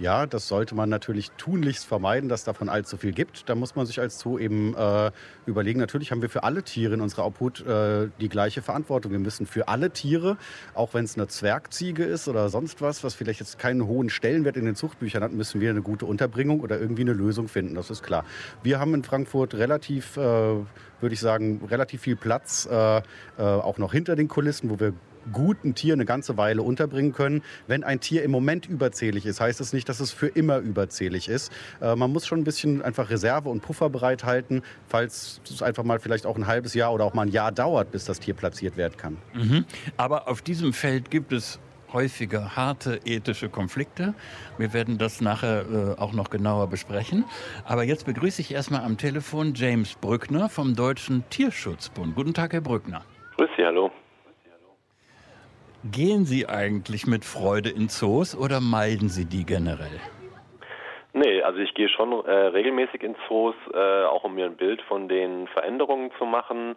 Ja, 0.00 0.24
das 0.24 0.48
sollte 0.48 0.74
man 0.74 0.88
natürlich 0.88 1.30
tunlichst 1.32 1.84
vermeiden, 1.84 2.30
dass 2.30 2.42
davon 2.42 2.70
allzu 2.70 2.96
viel 2.96 3.12
gibt. 3.12 3.50
Da 3.50 3.54
muss 3.54 3.76
man 3.76 3.84
sich 3.84 4.00
als 4.00 4.18
Zoo 4.18 4.38
eben 4.38 4.74
äh, 4.74 5.10
überlegen. 5.44 5.78
Natürlich 5.78 6.10
haben 6.10 6.22
wir 6.22 6.30
für 6.30 6.42
alle 6.42 6.62
Tiere 6.62 6.94
in 6.94 7.02
unserer 7.02 7.26
Obhut 7.26 7.60
äh, 7.66 8.08
die 8.18 8.30
gleiche 8.30 8.62
Verantwortung. 8.62 9.12
Wir 9.12 9.18
müssen 9.18 9.44
für 9.44 9.68
alle 9.68 9.90
Tiere, 9.90 10.38
auch 10.72 10.94
wenn 10.94 11.04
es 11.04 11.18
eine 11.18 11.28
Zwergziege 11.28 12.02
ist 12.04 12.28
oder 12.28 12.48
sonst 12.48 12.80
was, 12.80 13.04
was 13.04 13.14
vielleicht 13.14 13.40
jetzt 13.40 13.58
keinen 13.58 13.86
hohen 13.86 14.08
Stellenwert 14.08 14.56
in 14.56 14.64
den 14.64 14.74
Zuchtbüchern 14.74 15.22
hat, 15.22 15.32
müssen 15.32 15.60
wir 15.60 15.68
eine 15.68 15.82
gute 15.82 16.06
Unterbringung 16.06 16.60
oder 16.60 16.80
irgendwie 16.80 17.02
eine 17.02 17.12
Lösung 17.12 17.48
finden. 17.48 17.74
Das 17.74 17.90
ist 17.90 18.02
klar. 18.02 18.24
Wir 18.62 18.80
haben 18.80 18.94
in 18.94 19.04
Frankfurt 19.04 19.52
relativ, 19.52 20.16
äh, 20.16 20.20
würde 20.20 20.66
ich 21.10 21.20
sagen, 21.20 21.60
relativ 21.68 22.00
viel 22.00 22.16
Platz, 22.16 22.66
äh, 22.72 22.98
äh, 22.98 23.02
auch 23.36 23.76
noch 23.76 23.92
hinter 23.92 24.16
den 24.16 24.28
Kulissen, 24.28 24.70
wo 24.70 24.80
wir 24.80 24.94
guten 25.32 25.74
Tier 25.74 25.94
eine 25.94 26.04
ganze 26.04 26.36
Weile 26.36 26.62
unterbringen 26.62 27.12
können. 27.12 27.42
Wenn 27.66 27.84
ein 27.84 28.00
Tier 28.00 28.22
im 28.22 28.30
Moment 28.30 28.66
überzählig 28.66 29.26
ist, 29.26 29.40
heißt 29.40 29.60
es 29.60 29.70
das 29.70 29.72
nicht, 29.72 29.88
dass 29.88 30.00
es 30.00 30.10
für 30.10 30.26
immer 30.26 30.58
überzählig 30.58 31.28
ist. 31.28 31.52
Äh, 31.80 31.94
man 31.94 32.12
muss 32.12 32.26
schon 32.26 32.40
ein 32.40 32.44
bisschen 32.44 32.82
einfach 32.82 33.10
Reserve 33.10 33.48
und 33.48 33.60
Puffer 33.60 33.88
bereithalten, 33.88 34.62
falls 34.88 35.40
es 35.44 35.62
einfach 35.62 35.84
mal 35.84 36.00
vielleicht 36.00 36.26
auch 36.26 36.36
ein 36.36 36.46
halbes 36.46 36.74
Jahr 36.74 36.92
oder 36.92 37.04
auch 37.04 37.14
mal 37.14 37.22
ein 37.22 37.32
Jahr 37.32 37.52
dauert, 37.52 37.90
bis 37.92 38.04
das 38.04 38.20
Tier 38.20 38.34
platziert 38.34 38.76
werden 38.76 38.96
kann. 38.96 39.16
Mhm. 39.34 39.64
Aber 39.96 40.28
auf 40.28 40.42
diesem 40.42 40.72
Feld 40.72 41.10
gibt 41.10 41.32
es 41.32 41.60
häufige 41.92 42.56
harte 42.56 43.00
ethische 43.04 43.48
Konflikte. 43.48 44.14
Wir 44.58 44.72
werden 44.72 44.98
das 44.98 45.20
nachher 45.20 45.64
äh, 45.98 46.00
auch 46.00 46.12
noch 46.12 46.30
genauer 46.30 46.68
besprechen. 46.68 47.24
Aber 47.64 47.84
jetzt 47.84 48.06
begrüße 48.06 48.40
ich 48.40 48.52
erstmal 48.52 48.84
am 48.84 48.96
Telefon 48.96 49.54
James 49.54 49.94
Brückner 49.94 50.48
vom 50.48 50.74
Deutschen 50.74 51.24
Tierschutzbund. 51.30 52.14
Guten 52.14 52.34
Tag, 52.34 52.52
Herr 52.52 52.60
Brückner. 52.60 53.04
Grüß 53.36 53.50
Sie, 53.56 53.64
hallo. 53.64 53.90
Gehen 55.84 56.26
Sie 56.26 56.46
eigentlich 56.46 57.06
mit 57.06 57.24
Freude 57.24 57.70
in 57.70 57.88
Zoos 57.88 58.36
oder 58.36 58.60
meiden 58.60 59.08
Sie 59.08 59.24
die 59.24 59.46
generell? 59.46 60.00
Nee, 61.14 61.42
also 61.42 61.58
ich 61.58 61.72
gehe 61.72 61.88
schon 61.88 62.12
äh, 62.24 62.30
regelmäßig 62.30 63.02
in 63.02 63.16
Zoos, 63.26 63.54
äh, 63.72 64.04
auch 64.04 64.24
um 64.24 64.34
mir 64.34 64.44
ein 64.44 64.56
Bild 64.56 64.82
von 64.82 65.08
den 65.08 65.48
Veränderungen 65.48 66.10
zu 66.18 66.26
machen. 66.26 66.76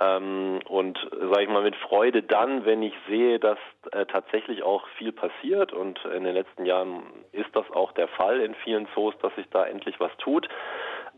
Ähm, 0.00 0.60
und 0.66 0.98
sage 1.10 1.42
ich 1.42 1.48
mal 1.48 1.62
mit 1.62 1.76
Freude 1.76 2.22
dann, 2.22 2.64
wenn 2.64 2.82
ich 2.82 2.94
sehe, 3.06 3.38
dass 3.38 3.58
äh, 3.92 4.06
tatsächlich 4.06 4.62
auch 4.62 4.86
viel 4.96 5.12
passiert 5.12 5.72
und 5.72 6.02
in 6.06 6.24
den 6.24 6.34
letzten 6.34 6.64
Jahren 6.64 7.02
ist 7.32 7.50
das 7.52 7.70
auch 7.72 7.92
der 7.92 8.08
Fall 8.08 8.40
in 8.40 8.54
vielen 8.64 8.88
Zoos, 8.94 9.14
dass 9.20 9.34
sich 9.34 9.46
da 9.50 9.66
endlich 9.66 10.00
was 10.00 10.16
tut. 10.18 10.48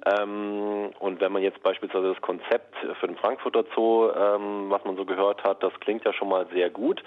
Ähm, 0.06 0.90
und 0.98 1.20
wenn 1.20 1.32
man 1.32 1.42
jetzt 1.42 1.62
beispielsweise 1.62 2.14
das 2.14 2.20
Konzept 2.22 2.74
für 2.98 3.06
den 3.06 3.16
Frankfurter 3.16 3.64
Zoo, 3.74 4.10
ähm, 4.10 4.70
was 4.70 4.84
man 4.84 4.96
so 4.96 5.04
gehört 5.04 5.44
hat, 5.44 5.62
das 5.62 5.72
klingt 5.80 6.04
ja 6.04 6.12
schon 6.12 6.28
mal 6.28 6.46
sehr 6.52 6.70
gut. 6.70 7.02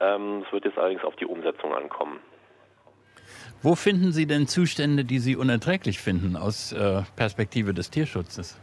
Ähm, 0.00 0.44
es 0.46 0.52
wird 0.52 0.64
jetzt 0.64 0.78
allerdings 0.78 1.04
auf 1.04 1.16
die 1.16 1.26
Umsetzung 1.26 1.74
ankommen. 1.74 2.20
Wo 3.60 3.74
finden 3.74 4.12
Sie 4.12 4.26
denn 4.26 4.46
Zustände, 4.46 5.04
die 5.04 5.18
Sie 5.18 5.36
unerträglich 5.36 5.98
finden 5.98 6.36
aus 6.36 6.72
äh, 6.72 7.02
Perspektive 7.16 7.74
des 7.74 7.90
Tierschutzes? 7.90 8.60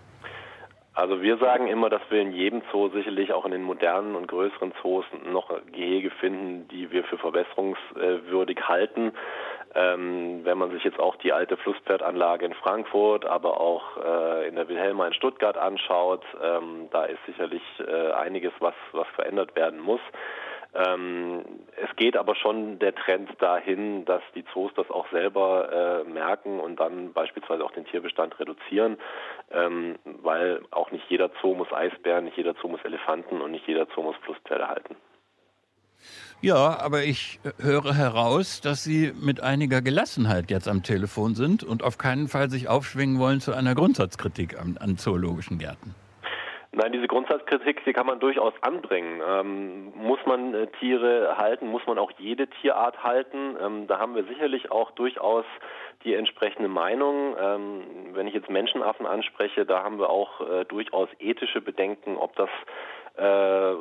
Also 0.94 1.22
wir 1.22 1.38
sagen 1.38 1.68
immer, 1.68 1.90
dass 1.90 2.02
wir 2.10 2.22
in 2.22 2.32
jedem 2.32 2.62
Zoo 2.72 2.88
sicherlich 2.88 3.34
auch 3.34 3.44
in 3.44 3.52
den 3.52 3.64
modernen 3.64 4.16
und 4.16 4.28
größeren 4.28 4.72
Zoos 4.82 5.04
noch 5.30 5.52
Gehege 5.74 6.10
finden, 6.10 6.70
die 6.70 6.90
wir 6.90 7.04
für 7.04 7.18
verbesserungswürdig 7.18 8.62
halten. 8.62 9.12
Ähm, 9.76 10.46
wenn 10.46 10.58
man 10.58 10.72
sich 10.72 10.86
jetzt 10.86 11.00
auch 11.00 11.18
die 11.18 11.34
alte 11.34 11.58
Flusspferdanlage 11.58 12.46
in 12.46 12.54
Frankfurt, 12.54 13.26
aber 13.26 13.60
auch 13.60 13.98
äh, 13.98 14.48
in 14.48 14.56
der 14.56 14.70
Wilhelma 14.70 15.06
in 15.06 15.14
Stuttgart 15.14 15.58
anschaut, 15.58 16.24
ähm, 16.42 16.88
da 16.92 17.04
ist 17.04 17.20
sicherlich 17.26 17.62
äh, 17.86 18.12
einiges, 18.12 18.54
was, 18.60 18.74
was 18.94 19.08
verändert 19.16 19.54
werden 19.58 19.82
muss. 19.82 20.00
Ähm, 20.76 21.44
es 21.78 21.94
geht 21.96 22.18
aber 22.18 22.36
schon 22.36 22.80
der 22.80 22.94
Trend 22.96 23.30
dahin, 23.42 24.04
dass 24.06 24.22
die 24.34 24.44
Zoos 24.54 24.74
das 24.76 24.90
auch 24.92 25.10
selber 25.10 26.04
äh, 26.06 26.10
merken 26.10 26.60
und 26.60 26.80
dann 26.80 27.14
beispielsweise 27.14 27.64
auch 27.64 27.72
den 27.72 27.86
Tierbestand 27.86 28.38
reduzieren, 28.40 28.98
ähm, 29.52 29.96
weil 30.06 30.62
auch 30.72 30.92
nicht 30.92 31.10
jeder 31.10 31.30
Zoo 31.42 31.54
muss 31.54 31.72
Eisbären, 31.72 32.26
nicht 32.26 32.38
jeder 32.38 32.56
Zoo 32.62 32.68
muss 32.68 32.84
Elefanten 32.84 33.42
und 33.42 33.52
nicht 33.52 33.68
jeder 33.68 33.88
Zoo 33.96 34.04
muss 34.04 34.18
Flusspferde 34.24 34.68
halten. 34.68 34.96
Ja, 36.42 36.78
aber 36.80 37.04
ich 37.04 37.40
höre 37.60 37.96
heraus, 37.96 38.62
dass 38.62 38.84
Sie 38.84 39.14
mit 39.20 39.42
einiger 39.42 39.82
Gelassenheit 39.82 40.52
jetzt 40.52 40.68
am 40.68 40.84
Telefon 40.84 41.34
sind 41.34 41.64
und 41.64 41.84
auf 41.84 41.98
keinen 41.98 42.28
Fall 42.28 42.50
sich 42.50 42.68
aufschwingen 42.68 43.20
wollen 43.20 43.40
zu 43.40 43.54
einer 43.54 43.74
Grundsatzkritik 43.74 44.60
an, 44.60 44.78
an 44.78 44.98
zoologischen 44.98 45.58
Gärten. 45.58 45.96
Nein, 46.78 46.92
diese 46.92 47.08
Grundsatzkritik, 47.08 47.86
die 47.86 47.94
kann 47.94 48.06
man 48.06 48.20
durchaus 48.20 48.54
anbringen. 48.60 49.22
Ähm, 49.26 49.94
muss 49.96 50.20
man 50.26 50.54
äh, 50.54 50.68
Tiere 50.78 51.38
halten, 51.38 51.68
muss 51.68 51.88
man 51.88 51.98
auch 51.98 52.12
jede 52.18 52.48
Tierart 52.48 53.02
halten? 53.02 53.56
Ähm, 53.64 53.88
da 53.88 53.98
haben 53.98 54.14
wir 54.14 54.26
sicherlich 54.26 54.72
auch 54.72 54.92
durchaus 54.92 55.46
die 56.04 56.14
entsprechende 56.16 56.68
Meinung. 56.68 57.34
Ähm, 57.40 57.82
wenn 58.12 58.28
ich 58.28 58.34
jetzt 58.34 58.50
Menschenaffen 58.50 59.06
anspreche, 59.06 59.66
da 59.66 59.84
haben 59.84 60.00
wir 60.00 60.10
auch 60.10 60.42
äh, 60.42 60.66
durchaus 60.66 61.08
ethische 61.20 61.62
Bedenken, 61.62 62.18
ob 62.18 62.36
das 62.36 62.50
äh, 63.18 63.76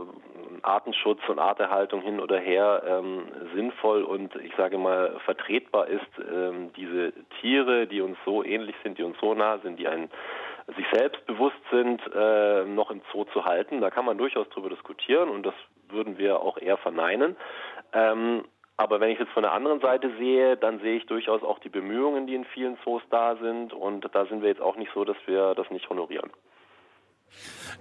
Artenschutz 0.62 1.20
und 1.28 1.38
Arterhaltung 1.38 2.00
hin 2.00 2.20
oder 2.20 2.38
her 2.38 2.82
ähm, 2.86 3.26
sinnvoll 3.54 4.02
und 4.02 4.34
ich 4.36 4.52
sage 4.56 4.78
mal 4.78 5.18
vertretbar 5.24 5.88
ist, 5.88 6.06
ähm, 6.18 6.72
diese 6.76 7.12
Tiere, 7.40 7.86
die 7.86 8.00
uns 8.00 8.16
so 8.24 8.42
ähnlich 8.42 8.76
sind, 8.82 8.98
die 8.98 9.02
uns 9.02 9.16
so 9.20 9.34
nah 9.34 9.58
sind, 9.58 9.78
die 9.78 9.88
ein 9.88 10.10
sich 10.76 10.86
selbst 10.92 11.24
bewusst 11.26 11.60
sind, 11.70 12.00
äh, 12.14 12.64
noch 12.64 12.90
im 12.90 13.02
Zoo 13.12 13.24
zu 13.24 13.44
halten. 13.44 13.82
Da 13.82 13.90
kann 13.90 14.06
man 14.06 14.16
durchaus 14.16 14.48
drüber 14.48 14.70
diskutieren 14.70 15.28
und 15.28 15.44
das 15.44 15.54
würden 15.90 16.16
wir 16.16 16.40
auch 16.40 16.56
eher 16.56 16.78
verneinen. 16.78 17.36
Ähm, 17.92 18.44
aber 18.76 18.98
wenn 18.98 19.10
ich 19.10 19.18
jetzt 19.18 19.32
von 19.32 19.42
der 19.42 19.52
anderen 19.52 19.80
Seite 19.80 20.10
sehe, 20.18 20.56
dann 20.56 20.80
sehe 20.80 20.96
ich 20.96 21.06
durchaus 21.06 21.42
auch 21.42 21.58
die 21.60 21.68
Bemühungen, 21.68 22.26
die 22.26 22.34
in 22.34 22.44
vielen 22.44 22.76
Zoos 22.82 23.02
da 23.10 23.36
sind 23.36 23.72
und 23.72 24.08
da 24.12 24.26
sind 24.26 24.42
wir 24.42 24.48
jetzt 24.48 24.62
auch 24.62 24.76
nicht 24.76 24.90
so, 24.94 25.04
dass 25.04 25.16
wir 25.26 25.54
das 25.54 25.70
nicht 25.70 25.88
honorieren. 25.90 26.30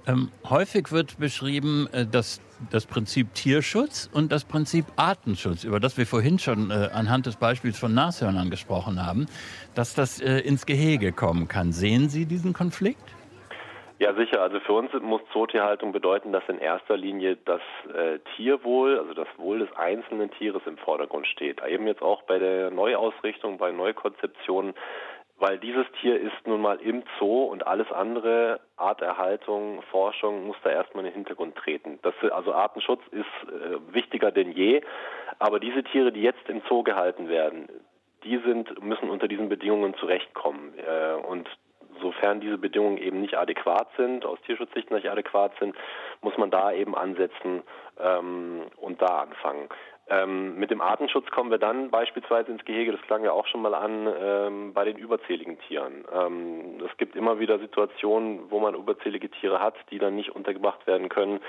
Ähm, 0.05 0.31
häufig 0.49 0.91
wird 0.91 1.17
beschrieben, 1.17 1.87
äh, 1.93 2.05
dass 2.05 2.41
das 2.71 2.85
Prinzip 2.85 3.33
Tierschutz 3.33 4.09
und 4.13 4.31
das 4.31 4.45
Prinzip 4.45 4.85
Artenschutz, 4.95 5.63
über 5.63 5.79
das 5.79 5.97
wir 5.97 6.05
vorhin 6.05 6.39
schon 6.39 6.71
äh, 6.71 6.89
anhand 6.93 7.25
des 7.25 7.35
Beispiels 7.35 7.79
von 7.79 7.93
Nashörnern 7.93 8.49
gesprochen 8.49 9.05
haben, 9.05 9.27
dass 9.75 9.95
das 9.95 10.21
äh, 10.21 10.39
ins 10.39 10.65
Gehege 10.65 11.11
kommen 11.11 11.47
kann. 11.47 11.71
Sehen 11.71 12.09
Sie 12.09 12.25
diesen 12.25 12.53
Konflikt? 12.53 13.15
Ja, 13.99 14.13
sicher. 14.15 14.41
Also 14.41 14.59
für 14.59 14.73
uns 14.73 14.91
muss 15.01 15.21
Zootierhaltung 15.31 15.93
bedeuten, 15.93 16.33
dass 16.33 16.43
in 16.49 16.57
erster 16.57 16.97
Linie 16.97 17.37
das 17.45 17.61
äh, 17.95 18.19
Tierwohl, 18.35 18.99
also 18.99 19.13
das 19.13 19.27
Wohl 19.37 19.59
des 19.59 19.71
einzelnen 19.77 20.29
Tieres 20.31 20.61
im 20.65 20.77
Vordergrund 20.77 21.25
steht. 21.27 21.61
Eben 21.65 21.87
jetzt 21.87 22.01
auch 22.01 22.23
bei 22.23 22.37
der 22.37 22.69
Neuausrichtung, 22.71 23.57
bei 23.57 23.71
Neukonzeptionen 23.71 24.73
weil 25.43 25.57
dieses 25.57 25.85
Tier 25.99 26.17
ist 26.21 26.47
nun 26.47 26.61
mal 26.61 26.79
im 26.79 27.03
Zoo 27.19 27.43
und 27.43 27.67
alles 27.67 27.91
andere, 27.91 28.61
Arterhaltung, 28.77 29.81
Forschung, 29.91 30.47
muss 30.47 30.55
da 30.63 30.69
erstmal 30.69 31.03
in 31.03 31.11
den 31.11 31.15
Hintergrund 31.15 31.57
treten. 31.57 31.99
Das, 32.01 32.13
also 32.31 32.53
Artenschutz 32.53 33.01
ist 33.11 33.25
äh, 33.49 33.93
wichtiger 33.93 34.31
denn 34.31 34.53
je, 34.53 34.81
aber 35.39 35.59
diese 35.59 35.83
Tiere, 35.83 36.13
die 36.13 36.21
jetzt 36.21 36.47
im 36.47 36.61
Zoo 36.69 36.83
gehalten 36.83 37.27
werden, 37.27 37.67
die 38.23 38.37
sind, 38.37 38.81
müssen 38.81 39.09
unter 39.09 39.27
diesen 39.27 39.49
Bedingungen 39.49 39.93
zurechtkommen. 39.95 40.75
Äh, 40.77 41.15
und 41.27 41.49
sofern 42.01 42.39
diese 42.39 42.57
Bedingungen 42.57 42.97
eben 42.97 43.19
nicht 43.19 43.35
adäquat 43.35 43.89
sind, 43.97 44.25
aus 44.25 44.39
Tierschutzsicht 44.45 44.91
nicht 44.91 45.09
adäquat 45.09 45.51
sind, 45.59 45.75
muss 46.21 46.37
man 46.37 46.51
da 46.51 46.71
eben 46.71 46.95
ansetzen 46.95 47.63
ähm, 47.99 48.61
und 48.77 49.01
da 49.01 49.23
anfangen. 49.23 49.67
Ähm, 50.09 50.59
mit 50.59 50.69
dem 50.69 50.81
Artenschutz 50.81 51.31
kommen 51.31 51.49
wir 51.49 51.57
dann 51.57 51.89
beispielsweise 51.89 52.51
ins 52.51 52.65
Gehege, 52.65 52.91
das 52.91 53.01
klang 53.03 53.23
ja 53.23 53.31
auch 53.31 53.47
schon 53.47 53.61
mal 53.61 53.73
an, 53.73 54.07
ähm, 54.19 54.73
bei 54.73 54.83
den 54.83 54.97
überzähligen 54.97 55.57
Tieren. 55.59 56.03
Ähm, 56.13 56.81
es 56.85 56.97
gibt 56.97 57.15
immer 57.15 57.39
wieder 57.39 57.57
Situationen, 57.57 58.51
wo 58.51 58.59
man 58.59 58.75
überzählige 58.75 59.29
Tiere 59.29 59.61
hat, 59.61 59.75
die 59.91 59.99
dann 59.99 60.15
nicht 60.15 60.35
untergebracht 60.35 60.85
werden 60.87 61.07
können 61.07 61.39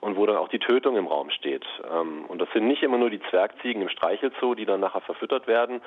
und 0.00 0.16
wo 0.16 0.26
dann 0.26 0.36
auch 0.36 0.48
die 0.48 0.60
Tötung 0.60 0.96
im 0.96 1.08
Raum 1.08 1.30
steht. 1.30 1.64
Ähm, 1.90 2.24
und 2.26 2.38
das 2.38 2.48
sind 2.52 2.68
nicht 2.68 2.84
immer 2.84 2.98
nur 2.98 3.10
die 3.10 3.20
Zwergziegen 3.30 3.82
im 3.82 3.88
Streichelzoo, 3.88 4.54
die 4.54 4.64
dann 4.64 4.78
nachher 4.78 5.00
verfüttert 5.00 5.48
werden. 5.48 5.80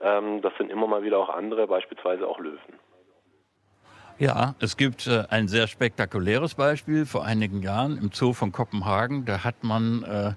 Ähm, 0.00 0.40
das 0.40 0.54
sind 0.56 0.70
immer 0.70 0.86
mal 0.86 1.02
wieder 1.02 1.18
auch 1.18 1.28
andere, 1.28 1.66
beispielsweise 1.66 2.26
auch 2.26 2.38
Löwen. 2.38 2.58
Ja, 4.18 4.54
es 4.60 4.78
gibt 4.78 5.06
äh, 5.08 5.24
ein 5.28 5.46
sehr 5.46 5.66
spektakuläres 5.66 6.54
Beispiel 6.54 7.04
vor 7.04 7.26
einigen 7.26 7.60
Jahren 7.60 7.98
im 7.98 8.12
Zoo 8.12 8.32
von 8.32 8.50
Kopenhagen. 8.50 9.26
Da 9.26 9.44
hat 9.44 9.62
man 9.62 10.04
äh, 10.04 10.32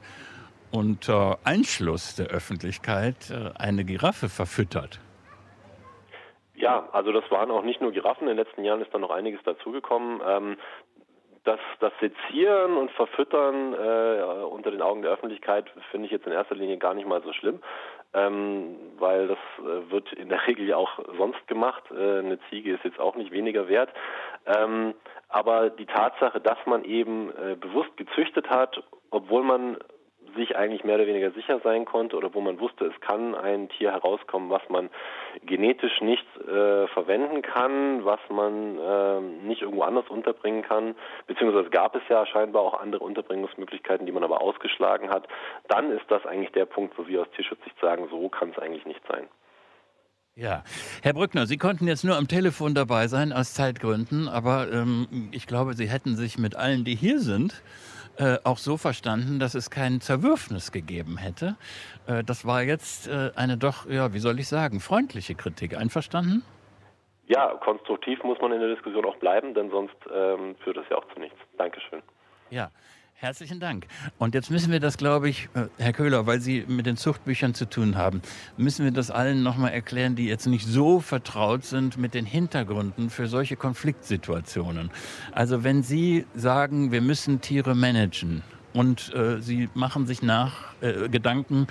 unter 0.72 1.40
Einschluss 1.44 2.16
der 2.16 2.28
Öffentlichkeit 2.28 3.32
äh, 3.32 3.52
eine 3.58 3.84
Giraffe 3.84 4.30
verfüttert. 4.30 5.00
Ja, 6.56 6.90
also 6.92 7.12
das 7.12 7.30
waren 7.32 7.52
auch 7.52 7.64
nicht 7.64 7.82
nur 7.82 7.92
Giraffen. 7.92 8.28
In 8.28 8.36
den 8.36 8.46
letzten 8.46 8.64
Jahren 8.64 8.82
ist 8.82 8.94
da 8.94 9.00
noch 9.00 9.12
einiges 9.12 9.42
dazugekommen. 9.44 10.22
Ähm, 10.26 10.58
das, 11.46 11.60
das 11.80 11.94
Sezieren 12.02 12.76
und 12.78 12.92
Verfüttern 12.92 13.74
äh, 13.74 14.44
unter 14.44 14.70
den 14.72 14.82
Augen 14.82 15.02
der 15.02 15.12
Öffentlichkeit 15.12 15.66
finde 15.90 16.06
ich 16.06 16.12
jetzt 16.12 16.28
in 16.28 16.34
erster 16.34 16.56
Linie 16.56 16.78
gar 16.78 16.94
nicht 16.94 17.08
mal 17.08 17.24
so 17.24 17.32
schlimm, 17.34 17.62
ähm, 18.14 18.76
weil 18.98 19.28
das 19.28 19.38
äh, 19.60 19.90
wird 19.90 20.12
in 20.14 20.30
der 20.30 20.46
Regel 20.48 20.68
ja 20.68 20.76
auch 20.76 21.00
sonst 21.18 21.48
gemacht. 21.48 21.84
Äh, 21.92 22.20
eine 22.20 22.40
Ziege 22.50 22.74
ist 22.74 22.84
jetzt 22.84 23.00
auch 23.00 23.16
nicht 23.16 23.32
weniger 23.32 23.68
wert. 23.68 23.90
Ähm, 24.46 24.94
aber 25.30 25.70
die 25.70 25.86
Tatsache, 25.86 26.42
dass 26.42 26.58
man 26.66 26.84
eben 26.84 27.32
äh, 27.32 27.56
bewusst 27.56 27.96
gezüchtet 27.98 28.50
hat, 28.50 28.84
obwohl 29.12 29.44
man 29.44 29.78
sich 30.36 30.56
eigentlich 30.56 30.84
mehr 30.84 30.96
oder 30.96 31.08
weniger 31.08 31.32
sicher 31.32 31.60
sein 31.64 31.86
konnte 31.86 32.16
oder 32.18 32.34
wo 32.34 32.42
man 32.42 32.60
wusste, 32.60 32.86
es 32.86 33.00
kann 33.02 33.36
ein 33.36 33.70
Tier 33.70 33.92
herauskommen, 33.92 34.50
was 34.50 34.62
man 34.70 34.90
genetisch 35.44 36.02
nicht 36.02 36.26
äh, 36.38 36.88
verwenden 36.88 37.42
kann, 37.42 38.06
was 38.06 38.20
man 38.30 38.78
äh, 38.78 39.22
nicht 39.48 39.62
irgendwo 39.62 39.84
anders 39.84 40.08
unterbringen 40.10 40.64
kann, 40.64 40.96
beziehungsweise 41.28 41.70
gab 41.70 41.96
es 41.96 42.04
ja 42.10 42.26
scheinbar 42.26 42.64
auch 42.64 42.80
andere 42.80 43.04
Unterbringungsmöglichkeiten, 43.04 44.06
die 44.06 44.12
man 44.12 44.24
aber 44.24 44.42
ausgeschlagen 44.42 45.10
hat, 45.10 45.28
dann 45.68 45.92
ist 45.92 46.06
das 46.10 46.26
eigentlich 46.26 46.52
der 46.52 46.66
Punkt, 46.66 46.98
wo 46.98 47.08
wir 47.08 47.22
aus 47.22 47.32
Tierschutzsicht 47.36 47.80
sagen, 47.80 48.08
so 48.10 48.30
kann 48.30 48.52
es 48.52 48.60
eigentlich 48.60 48.86
nicht 48.86 49.02
sein. 49.08 49.28
Ja, 50.40 50.64
Herr 51.02 51.14
Brückner, 51.14 51.48
Sie 51.48 51.58
konnten 51.58 51.86
jetzt 51.86 52.06
nur 52.06 52.16
am 52.16 52.30
Telefon 52.30 52.74
dabei 52.74 53.08
sein 53.08 53.34
aus 53.34 53.54
Zeitgründen, 53.54 54.30
aber 54.30 54.72
ähm, 54.72 55.30
ich 55.34 55.48
glaube, 55.48 55.74
Sie 55.74 55.90
hätten 55.90 56.16
sich 56.16 56.38
mit 56.38 56.56
allen, 56.56 56.86
die 56.86 56.96
hier 56.96 57.20
sind, 57.20 57.62
äh, 58.20 58.38
auch 58.44 58.58
so 58.58 58.76
verstanden, 58.76 59.40
dass 59.40 59.56
es 59.56 59.70
kein 59.70 60.02
Zerwürfnis 60.02 60.74
gegeben 60.74 61.18
hätte. 61.18 61.56
Äh, 62.06 62.24
das 62.24 62.46
war 62.46 62.64
jetzt 62.64 63.08
äh, 63.08 63.32
eine 63.36 63.58
doch, 63.58 63.90
ja, 63.90 64.14
wie 64.14 64.20
soll 64.20 64.40
ich 64.40 64.48
sagen, 64.50 64.82
freundliche 64.82 65.36
Kritik. 65.36 65.78
Einverstanden? 65.78 66.44
Ja, 67.28 67.56
konstruktiv 67.64 68.22
muss 68.24 68.38
man 68.42 68.52
in 68.52 68.60
der 68.60 68.76
Diskussion 68.76 69.06
auch 69.06 69.16
bleiben, 69.18 69.54
denn 69.54 69.70
sonst 69.70 69.96
ähm, 70.14 70.56
führt 70.64 70.76
das 70.76 70.86
ja 70.90 70.98
auch 70.98 71.06
zu 71.14 71.20
nichts. 71.20 71.38
Dankeschön. 71.58 72.02
Ja. 72.50 72.72
Herzlichen 73.22 73.60
Dank. 73.60 73.86
Und 74.18 74.34
jetzt 74.34 74.50
müssen 74.50 74.72
wir 74.72 74.80
das, 74.80 74.96
glaube 74.96 75.28
ich, 75.28 75.50
äh, 75.54 75.66
Herr 75.78 75.92
Köhler, 75.92 76.26
weil 76.26 76.40
Sie 76.40 76.64
mit 76.70 76.86
den 76.86 76.96
Zuchtbüchern 76.96 77.54
zu 77.54 77.66
tun 77.66 77.98
haben, 77.98 78.22
müssen 78.56 78.86
wir 78.86 78.94
das 78.94 79.12
allen 79.12 79.44
nochmal 79.44 79.74
erklären, 79.74 80.16
die 80.16 80.26
jetzt 80.26 80.48
nicht 80.48 80.66
so 80.66 81.02
vertraut 81.02 81.66
sind 81.66 81.98
mit 81.98 82.14
den 82.14 82.26
Hintergründen 82.26 83.10
für 83.10 83.28
solche 83.28 83.58
Konfliktsituationen. 83.58 84.90
Also 85.34 85.66
wenn 85.66 85.84
Sie 85.84 86.26
sagen, 86.34 86.94
wir 86.94 87.02
müssen 87.02 87.42
Tiere 87.42 87.76
managen 87.76 88.42
und 88.72 89.14
äh, 89.14 89.42
Sie 89.42 89.68
machen 89.74 90.08
sich 90.08 90.22
nach 90.22 90.74
äh, 90.80 91.10
Gedanken, 91.10 91.68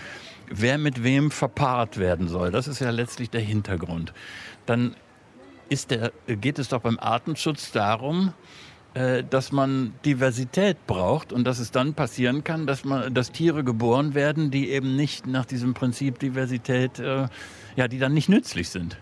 wer 0.51 0.77
mit 0.77 1.03
wem 1.03 1.31
verpaart 1.31 1.97
werden 1.97 2.29
soll, 2.29 2.51
das 2.51 2.69
ist 2.69 2.81
ja 2.81 2.91
letztlich 2.91 3.31
der 3.31 3.41
Hintergrund, 3.41 4.13
dann 4.67 4.97
der, 5.89 6.13
geht 6.27 6.59
es 6.59 6.69
doch 6.69 6.83
beim 6.83 6.99
Artenschutz 6.99 7.73
darum, 7.73 8.35
dass 8.95 9.53
man 9.53 9.93
Diversität 10.05 10.87
braucht 10.87 11.33
und 11.33 11.45
dass 11.45 11.59
es 11.59 11.71
dann 11.71 11.95
passieren 11.95 12.43
kann, 12.45 12.67
dass 12.67 12.85
man, 12.85 13.13
dass 13.15 13.33
Tiere 13.33 13.63
geboren 13.65 14.15
werden, 14.15 14.51
die 14.51 14.71
eben 14.71 14.97
nicht 14.97 15.27
nach 15.27 15.45
diesem 15.45 15.75
Prinzip 15.75 16.19
Diversität, 16.19 16.99
äh, 16.99 17.29
ja, 17.77 17.89
die 17.89 17.99
dann 17.99 18.15
nicht 18.15 18.29
nützlich 18.29 18.71
sind. 18.71 18.99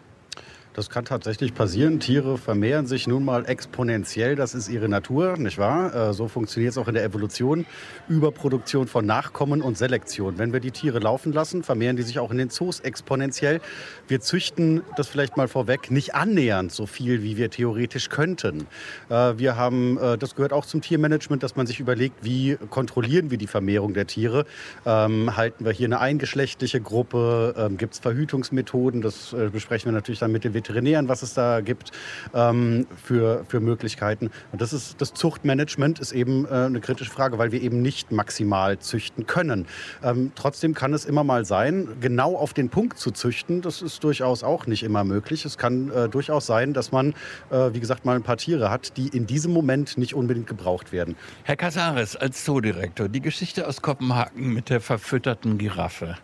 Das 0.77 0.91
kann 0.91 1.07
tatsächlich 1.07 1.55
passieren. 1.55 2.01
Tiere 2.01 2.37
vermehren 2.37 2.87
sich 2.87 3.07
nun 3.07 3.25
mal 3.25 3.47
exponentiell. 3.47 4.37
Das 4.37 4.55
ist 4.55 4.69
ihre 4.69 4.91
Natur, 4.91 5.39
nicht 5.39 5.57
wahr? 5.57 6.11
Äh, 6.11 6.13
so 6.13 6.29
funktioniert 6.29 6.73
es 6.73 6.77
auch 6.77 6.87
in 6.87 6.93
der 6.93 7.03
Evolution. 7.03 7.65
Überproduktion 8.11 8.87
von 8.87 9.07
Nachkommen 9.07 9.63
und 9.63 9.79
Selektion. 9.79 10.37
Wenn 10.37 10.53
wir 10.53 10.61
die 10.61 10.73
Tiere 10.73 10.99
laufen 10.99 11.33
lassen, 11.33 11.63
vermehren 11.63 11.97
die 11.97 12.03
sich 12.03 12.19
auch 12.19 12.31
in 12.31 12.37
den 12.37 12.51
Zoos 12.51 12.81
exponentiell. 12.81 13.63
Wir 14.07 14.21
züchten, 14.21 14.83
das 14.99 15.09
vielleicht 15.09 15.39
mal 15.39 15.49
vorweg, 15.49 15.91
nicht 15.91 16.15
annähernd 16.15 16.71
so 16.73 16.85
viel, 16.85 17.23
wie 17.23 17.39
wir 17.39 17.49
theoretisch 17.49 18.11
könnten. 18.11 18.67
Äh, 19.09 19.39
wir 19.39 19.57
haben, 19.57 19.97
äh, 19.97 20.19
das 20.19 20.35
gehört 20.35 20.53
auch 20.53 20.67
zum 20.67 20.83
Tiermanagement, 20.83 21.43
dass 21.43 21.57
man 21.57 21.67
sich 21.67 21.81
überlegt, 21.81 22.23
wie 22.23 22.59
kontrollieren 22.69 23.31
wir 23.31 23.39
die 23.39 23.47
Vermehrung 23.47 23.95
der 23.95 24.07
Tiere. 24.07 24.45
Ähm, 24.85 25.39
halten 25.39 25.65
wir 25.65 25.73
hier 25.73 25.87
eine 25.87 26.01
eingeschlechtliche 26.01 26.83
Gruppe? 26.83 27.55
Ähm, 27.57 27.79
Gibt 27.79 27.95
es 27.95 28.01
Verhütungsmethoden? 28.01 29.01
Das 29.01 29.35
besprechen 29.53 29.87
wir 29.87 29.93
natürlich 29.93 30.21
dann 30.21 30.33
mit 30.33 30.45
den 30.45 30.53
Veterinären, 30.53 30.66
was 31.09 31.23
es 31.23 31.35
da 31.35 31.61
gibt 31.61 31.93
ähm, 32.35 32.87
für, 33.03 33.45
für 33.49 33.61
Möglichkeiten. 33.61 34.31
Und 34.53 34.61
das 34.61 34.73
ist 34.73 35.01
das 35.01 35.15
Zuchtmanagement 35.15 35.99
ist 35.99 36.13
eben 36.13 36.47
äh, 36.47 36.67
eine 36.67 36.81
kritische 36.81 37.11
Frage, 37.11 37.39
weil 37.39 37.53
wir 37.53 37.63
eben 37.63 37.83
nicht 37.83 38.13
maximal 38.13 38.79
züchten 38.79 39.27
können. 39.27 39.67
Ähm, 40.03 40.33
trotzdem 40.35 40.75
kann 40.75 40.93
es 40.95 41.05
immer 41.05 41.25
mal 41.25 41.45
sein, 41.45 41.89
genau 42.01 42.37
auf 42.37 42.55
den 42.55 42.69
Punkt 42.69 42.99
zu 42.99 43.11
züchten. 43.11 43.63
Das 43.63 43.83
ist 43.83 44.03
durchaus 44.05 44.43
auch 44.43 44.67
nicht 44.67 44.83
immer 44.83 45.05
möglich. 45.05 45.45
Es 45.45 45.59
kann 45.59 45.91
äh, 45.91 46.09
durchaus 46.09 46.47
sein, 46.47 46.73
dass 46.73 46.93
man, 46.93 47.15
äh, 47.51 47.73
wie 47.73 47.81
gesagt, 47.81 48.05
mal 48.05 48.17
ein 48.17 48.23
paar 48.23 48.37
Tiere 48.37 48.71
hat, 48.71 48.97
die 48.97 49.09
in 49.09 49.27
diesem 49.27 49.53
Moment 49.53 49.99
nicht 49.99 50.15
unbedingt 50.15 50.47
gebraucht 50.47 50.93
werden. 50.93 51.17
Herr 51.45 51.57
Casares, 51.57 52.17
als 52.17 52.45
Zoodirektor, 52.45 53.09
die 53.09 53.21
Geschichte 53.21 53.67
aus 53.67 53.83
Kopenhagen 53.83 54.53
mit 54.53 54.71
der 54.71 54.81
verfütterten 54.81 55.59
Giraffe. 55.59 56.17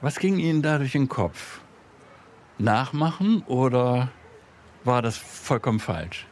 Was 0.00 0.18
ging 0.18 0.38
Ihnen 0.38 0.62
da 0.62 0.78
durch 0.78 0.92
den 0.92 1.08
Kopf? 1.08 1.60
Nachmachen 2.58 3.42
oder 3.46 4.10
war 4.84 5.02
das 5.02 5.16
vollkommen 5.16 5.80
falsch? 5.80 6.26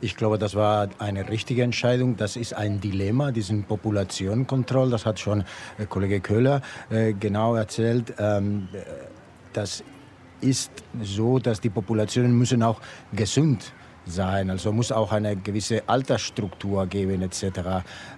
Ich 0.00 0.16
glaube, 0.16 0.38
das 0.38 0.54
war 0.54 0.88
eine 0.98 1.28
richtige 1.28 1.62
Entscheidung. 1.62 2.16
Das 2.16 2.36
ist 2.36 2.54
ein 2.54 2.80
Dilemma, 2.80 3.32
diesen 3.32 3.64
Populationenkontroll. 3.64 4.90
Das 4.90 5.04
hat 5.04 5.18
schon 5.18 5.44
äh, 5.76 5.86
Kollege 5.86 6.20
Köhler 6.20 6.62
äh, 6.88 7.14
genau 7.14 7.56
erzählt. 7.56 8.14
Ähm, 8.18 8.68
äh, 8.72 8.78
das 9.52 9.82
ist 10.40 10.70
so, 11.02 11.40
dass 11.40 11.60
die 11.60 11.70
Populationen 11.70 12.36
müssen 12.38 12.62
auch 12.62 12.80
gesund 13.12 13.72
sein. 14.10 14.50
Also 14.50 14.72
muss 14.72 14.92
auch 14.92 15.12
eine 15.12 15.36
gewisse 15.36 15.82
Altersstruktur 15.88 16.86
geben 16.86 17.22
etc. 17.22 17.42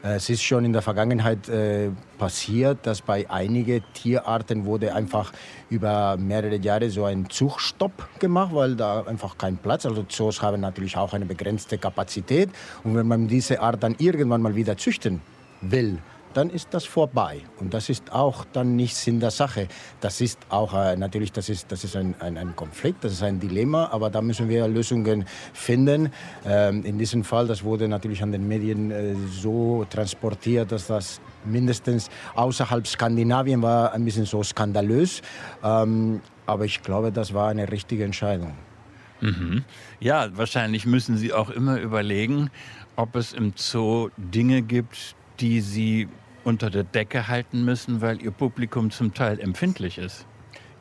Äh, 0.03 0.15
es 0.17 0.31
ist 0.31 0.43
schon 0.43 0.65
in 0.65 0.73
der 0.73 0.83
Vergangenheit 0.83 1.49
äh, 1.49 1.91
passiert, 2.19 2.87
dass 2.87 3.03
bei 3.03 3.29
einigen 3.31 3.83
Tierarten 3.95 4.65
wurde 4.65 4.95
einfach 4.95 5.33
über 5.69 6.17
mehrere 6.17 6.57
Jahre 6.57 6.91
so 6.91 7.05
ein 7.05 7.29
Zugstopp 7.29 8.09
gemacht, 8.19 8.51
weil 8.55 8.77
da 8.77 9.03
einfach 9.03 9.37
kein 9.39 9.57
Platz. 9.57 9.87
Also 9.87 10.05
Zoos 10.09 10.43
haben 10.43 10.61
natürlich 10.61 10.97
auch 10.97 11.13
eine 11.13 11.27
begrenzte 11.27 11.79
Kapazität 11.79 12.51
und 12.85 12.95
wenn 12.95 13.07
man 13.07 13.29
diese 13.29 13.61
Art 13.61 13.83
dann 13.83 13.95
irgendwann 13.99 14.43
mal 14.43 14.55
wieder 14.55 14.77
züchten 14.77 15.21
will, 15.61 15.99
dann 16.35 16.51
ist 16.51 16.69
das 16.73 16.85
vorbei. 16.85 17.41
Und 17.59 17.75
das 17.75 17.89
ist 17.89 18.13
auch 18.13 18.45
dann 18.53 18.77
nicht 18.77 18.97
Sinn 18.97 19.21
der 19.21 19.31
Sache. 19.31 19.69
Das 20.01 20.21
ist 20.21 20.39
auch 20.49 20.75
äh, 20.75 20.97
natürlich, 20.97 21.33
das 21.33 21.49
ist, 21.49 21.71
das 21.73 21.85
ist 21.85 21.97
ein, 21.97 22.15
ein, 22.21 22.37
ein, 22.39 22.55
Konflikt, 22.57 23.05
das 23.05 23.13
ist 23.13 23.23
ein 23.23 23.41
Dilemma, 23.41 23.89
aber 23.93 24.11
da 24.11 24.23
müssen 24.23 24.49
wir 24.49 24.67
Lösungen 24.69 25.25
finden. 25.53 26.13
Ähm, 26.45 26.85
in 26.85 26.99
diesem 26.99 27.25
Fall, 27.25 27.47
das 27.47 27.65
wurde 27.65 27.89
natürlich 27.89 28.23
an 28.23 28.33
den 28.33 28.47
Medien 28.47 28.91
äh, 28.91 29.15
so 29.31 29.87
transportiert, 29.91 30.73
dass 30.73 30.87
das 30.87 31.21
mindestens 31.45 32.09
außerhalb 32.35 32.87
Skandinavien 32.87 33.63
war 33.63 33.93
ein 33.93 34.05
bisschen 34.05 34.27
so 34.27 34.43
skandalös. 34.43 35.23
Ähm, 35.63 36.21
aber 36.47 36.65
ich 36.65 36.83
glaube, 36.83 37.13
das 37.13 37.33
war 37.33 37.49
eine 37.49 37.71
richtige 37.71 38.05
Entscheidung. 38.05 38.55
Mhm. 39.21 39.65
Ja, 40.01 40.29
wahrscheinlich 40.37 40.87
müssen 40.87 41.17
Sie 41.17 41.33
auch 41.33 41.51
immer 41.51 41.79
überlegen, 41.79 42.51
ob 42.97 43.17
es 43.17 43.33
im 43.33 43.53
Zoo 43.55 44.11
Dinge 44.17 44.63
gibt, 44.63 45.15
die 45.41 45.61
Sie 45.61 46.09
unter 46.45 46.71
der 46.71 46.85
Decke 46.85 47.29
halten 47.29 47.65
müssen, 47.65 48.01
weil 48.01 48.23
Ihr 48.23 48.31
Publikum 48.31 48.91
zum 48.91 49.15
Teil 49.15 49.41
empfindlich 49.41 49.99
ist? 49.99 50.27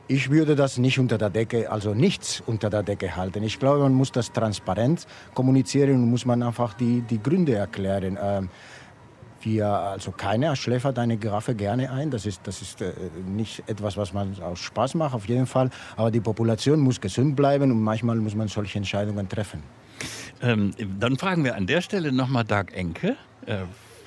Ich 0.07 0.31
würde 0.31 0.55
das 0.55 0.79
nicht 0.79 0.97
unter 0.97 1.19
der 1.19 1.29
Decke, 1.29 1.71
also 1.71 1.93
nichts 1.93 2.41
unter 2.45 2.71
der 2.71 2.81
Decke 2.81 3.15
halten. 3.15 3.43
Ich 3.43 3.59
glaube, 3.59 3.83
man 3.83 3.93
muss 3.93 4.11
das 4.11 4.31
transparent 4.31 5.05
kommunizieren 5.35 5.93
und 5.93 6.09
muss 6.09 6.25
man 6.25 6.41
einfach 6.41 6.73
die, 6.73 7.01
die 7.01 7.21
Gründe 7.21 7.53
erklären. 7.53 8.17
Ähm, 8.19 8.49
wir, 9.41 9.67
also 9.67 10.11
keiner 10.11 10.55
schläfert 10.55 10.97
eine 10.97 11.17
Giraffe 11.17 11.53
gerne 11.53 11.91
ein. 11.91 12.09
Das 12.09 12.25
ist, 12.25 12.41
das 12.43 12.61
ist 12.61 12.81
äh, 12.81 12.91
nicht 13.27 13.63
etwas, 13.67 13.97
was 13.97 14.11
man 14.11 14.41
aus 14.41 14.59
Spaß 14.59 14.95
macht, 14.95 15.13
auf 15.13 15.27
jeden 15.27 15.45
Fall. 15.45 15.69
Aber 15.95 16.09
die 16.09 16.21
Population 16.21 16.79
muss 16.79 16.99
gesund 16.99 17.35
bleiben 17.35 17.71
und 17.71 17.81
manchmal 17.81 18.15
muss 18.17 18.33
man 18.33 18.47
solche 18.47 18.79
Entscheidungen 18.79 19.29
treffen. 19.29 19.61
Ähm, 20.41 20.71
dann 20.99 21.17
fragen 21.17 21.43
wir 21.43 21.55
an 21.55 21.67
der 21.67 21.81
Stelle 21.81 22.11
nochmal 22.11 22.45
Dag 22.45 22.73
Enke. 22.73 23.15
Äh, 23.45 23.57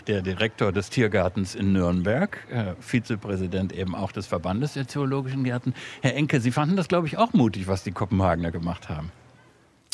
der 0.07 0.23
Direktor 0.23 0.73
des 0.73 0.91
Tiergartens 0.91 1.55
in 1.55 1.73
Nürnberg, 1.73 2.39
äh, 2.51 2.75
Vizepräsident 2.81 3.73
eben 3.73 3.95
auch 3.95 4.13
des 4.13 4.27
Verbandes 4.27 4.75
der 4.75 4.89
Zoologischen 4.89 5.45
Gärten. 5.45 5.75
Herr 6.01 6.15
Enke, 6.15 6.41
Sie 6.41 6.51
fanden 6.51 6.77
das, 6.77 6.89
glaube 6.89 7.07
ich, 7.07 7.19
auch 7.19 7.33
mutig, 7.33 7.69
was 7.69 7.83
die 7.85 7.93
Kopenhagener 7.93 8.51
gemacht 8.51 8.89
haben. 8.89 9.11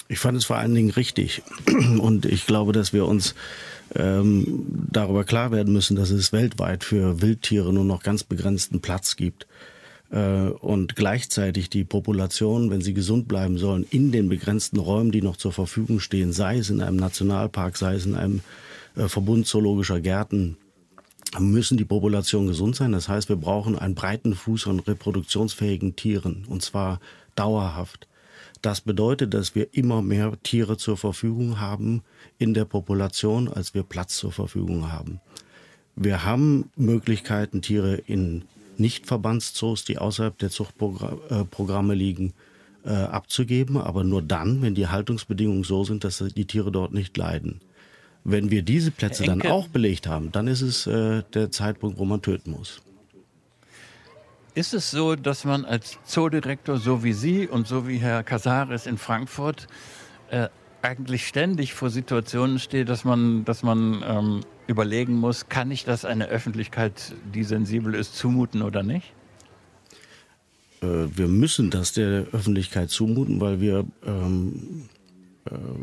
Ich 0.08 0.18
fand 0.18 0.38
es 0.38 0.46
vor 0.46 0.56
allen 0.56 0.74
Dingen 0.74 0.90
richtig. 0.90 1.42
Und 1.98 2.24
ich 2.24 2.46
glaube, 2.46 2.72
dass 2.72 2.92
wir 2.92 3.06
uns 3.06 3.34
ähm, 3.94 4.66
darüber 4.90 5.24
klar 5.24 5.50
werden 5.50 5.72
müssen, 5.72 5.96
dass 5.96 6.10
es 6.10 6.32
weltweit 6.32 6.84
für 6.84 7.20
Wildtiere 7.20 7.72
nur 7.72 7.84
noch 7.84 8.02
ganz 8.02 8.24
begrenzten 8.24 8.80
Platz 8.80 9.16
gibt. 9.16 9.46
Äh, 10.10 10.48
und 10.48 10.96
gleichzeitig 10.96 11.68
die 11.68 11.84
Population, 11.84 12.70
wenn 12.70 12.80
sie 12.80 12.94
gesund 12.94 13.28
bleiben 13.28 13.58
sollen, 13.58 13.86
in 13.90 14.10
den 14.12 14.28
begrenzten 14.28 14.78
Räumen, 14.78 15.12
die 15.12 15.22
noch 15.22 15.36
zur 15.36 15.52
Verfügung 15.52 16.00
stehen, 16.00 16.32
sei 16.32 16.58
es 16.58 16.70
in 16.70 16.80
einem 16.80 16.96
Nationalpark, 16.96 17.76
sei 17.76 17.94
es 17.94 18.06
in 18.06 18.14
einem 18.14 18.40
Verbund 19.06 19.46
zoologischer 19.46 20.00
Gärten 20.00 20.56
müssen 21.38 21.76
die 21.76 21.84
Population 21.84 22.46
gesund 22.46 22.76
sein. 22.76 22.92
Das 22.92 23.08
heißt, 23.08 23.28
wir 23.28 23.36
brauchen 23.36 23.78
einen 23.78 23.94
breiten 23.94 24.34
Fuß 24.34 24.66
an 24.66 24.80
reproduktionsfähigen 24.80 25.94
Tieren 25.94 26.44
und 26.48 26.62
zwar 26.62 27.00
dauerhaft. 27.34 28.08
Das 28.62 28.80
bedeutet, 28.80 29.34
dass 29.34 29.54
wir 29.54 29.68
immer 29.72 30.02
mehr 30.02 30.32
Tiere 30.42 30.76
zur 30.76 30.96
Verfügung 30.96 31.60
haben 31.60 32.02
in 32.38 32.54
der 32.54 32.64
Population, 32.64 33.48
als 33.48 33.74
wir 33.74 33.82
Platz 33.82 34.16
zur 34.16 34.32
Verfügung 34.32 34.90
haben. 34.90 35.20
Wir 35.94 36.24
haben 36.24 36.70
Möglichkeiten, 36.76 37.62
Tiere 37.62 37.94
in 37.94 38.44
Nicht-Verbandszoos, 38.76 39.84
die 39.84 39.98
außerhalb 39.98 40.38
der 40.38 40.50
Zuchtprogramme 40.50 41.94
liegen, 41.94 42.32
äh, 42.84 42.90
abzugeben, 42.90 43.76
aber 43.76 44.04
nur 44.04 44.22
dann, 44.22 44.62
wenn 44.62 44.74
die 44.74 44.86
Haltungsbedingungen 44.86 45.64
so 45.64 45.84
sind, 45.84 46.04
dass 46.04 46.18
die 46.18 46.46
Tiere 46.46 46.72
dort 46.72 46.92
nicht 46.92 47.16
leiden. 47.16 47.60
Wenn 48.24 48.50
wir 48.50 48.62
diese 48.62 48.90
Plätze 48.90 49.24
dann 49.24 49.42
auch 49.42 49.68
belegt 49.68 50.06
haben, 50.06 50.32
dann 50.32 50.48
ist 50.48 50.60
es 50.60 50.86
äh, 50.86 51.22
der 51.34 51.50
Zeitpunkt, 51.50 51.98
wo 51.98 52.04
man 52.04 52.20
töten 52.20 52.50
muss. 52.50 52.82
Ist 54.54 54.74
es 54.74 54.90
so, 54.90 55.14
dass 55.14 55.44
man 55.44 55.64
als 55.64 55.98
Zoodirektor, 56.04 56.78
so 56.78 57.04
wie 57.04 57.12
Sie 57.12 57.46
und 57.46 57.68
so 57.68 57.86
wie 57.86 57.98
Herr 57.98 58.24
Casares 58.24 58.86
in 58.86 58.98
Frankfurt, 58.98 59.68
äh, 60.30 60.48
eigentlich 60.82 61.26
ständig 61.26 61.74
vor 61.74 61.90
Situationen 61.90 62.58
steht, 62.58 62.88
dass 62.88 63.04
man, 63.04 63.44
dass 63.44 63.62
man 63.62 64.02
ähm, 64.06 64.40
überlegen 64.66 65.14
muss, 65.14 65.48
kann 65.48 65.70
ich 65.70 65.84
das 65.84 66.04
einer 66.04 66.26
Öffentlichkeit, 66.26 67.14
die 67.34 67.44
sensibel 67.44 67.94
ist, 67.94 68.16
zumuten 68.16 68.62
oder 68.62 68.82
nicht? 68.82 69.12
Äh, 70.82 70.86
wir 70.86 71.28
müssen 71.28 71.70
das 71.70 71.92
der 71.92 72.26
Öffentlichkeit 72.32 72.90
zumuten, 72.90 73.40
weil 73.40 73.60
wir 73.60 73.84
ähm, 74.06 74.52
äh, 74.84 74.97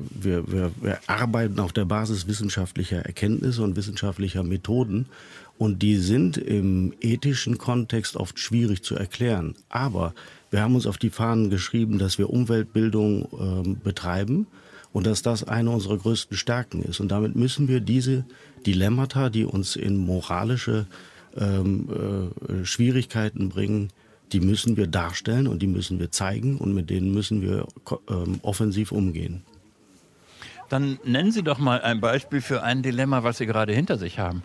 wir, 0.10 0.52
wir, 0.52 0.72
wir 0.82 1.00
arbeiten 1.08 1.60
auf 1.60 1.74
der 1.74 1.86
Basis 1.86 2.28
wissenschaftlicher 2.28 3.00
Erkenntnisse 3.00 3.64
und 3.64 3.76
wissenschaftlicher 3.76 4.44
Methoden 4.44 5.08
und 5.58 5.82
die 5.82 5.98
sind 5.98 6.38
im 6.38 6.94
ethischen 7.02 7.58
Kontext 7.58 8.16
oft 8.18 8.40
schwierig 8.40 8.84
zu 8.84 8.96
erklären. 8.96 9.56
Aber 9.70 10.14
wir 10.52 10.62
haben 10.62 10.76
uns 10.76 10.88
auf 10.88 10.98
die 10.98 11.10
Fahnen 11.10 11.50
geschrieben, 11.50 11.98
dass 11.98 12.18
wir 12.18 12.30
Umweltbildung 12.30 13.24
äh, 13.24 13.70
betreiben 13.84 14.48
und 14.92 15.06
dass 15.08 15.22
das 15.22 15.44
eine 15.44 15.72
unserer 15.72 15.98
größten 15.98 16.38
Stärken 16.38 16.82
ist. 16.84 17.00
Und 17.00 17.10
damit 17.10 17.36
müssen 17.36 17.68
wir 17.68 17.80
diese 17.80 18.26
Dilemmata, 18.66 19.30
die 19.30 19.46
uns 19.46 19.76
in 19.76 19.98
moralische 19.98 20.88
ähm, 21.38 21.90
äh, 21.90 22.66
Schwierigkeiten 22.66 23.50
bringen, 23.50 23.90
die 24.32 24.40
müssen 24.40 24.78
wir 24.78 24.88
darstellen 24.88 25.48
und 25.48 25.62
die 25.62 25.68
müssen 25.68 26.00
wir 26.00 26.12
zeigen 26.12 26.58
und 26.58 26.74
mit 26.74 26.90
denen 26.90 27.14
müssen 27.14 27.42
wir 27.42 27.68
ähm, 28.10 28.40
offensiv 28.42 28.92
umgehen. 28.92 29.44
Dann 30.70 31.00
nennen 31.04 31.32
Sie 31.32 31.44
doch 31.44 31.60
mal 31.60 31.82
ein 31.82 32.02
Beispiel 32.02 32.42
für 32.42 32.64
ein 32.64 32.82
Dilemma, 32.82 33.24
was 33.24 33.38
Sie 33.38 33.46
gerade 33.46 33.74
hinter 33.74 33.98
sich 33.98 34.20
haben. 34.20 34.44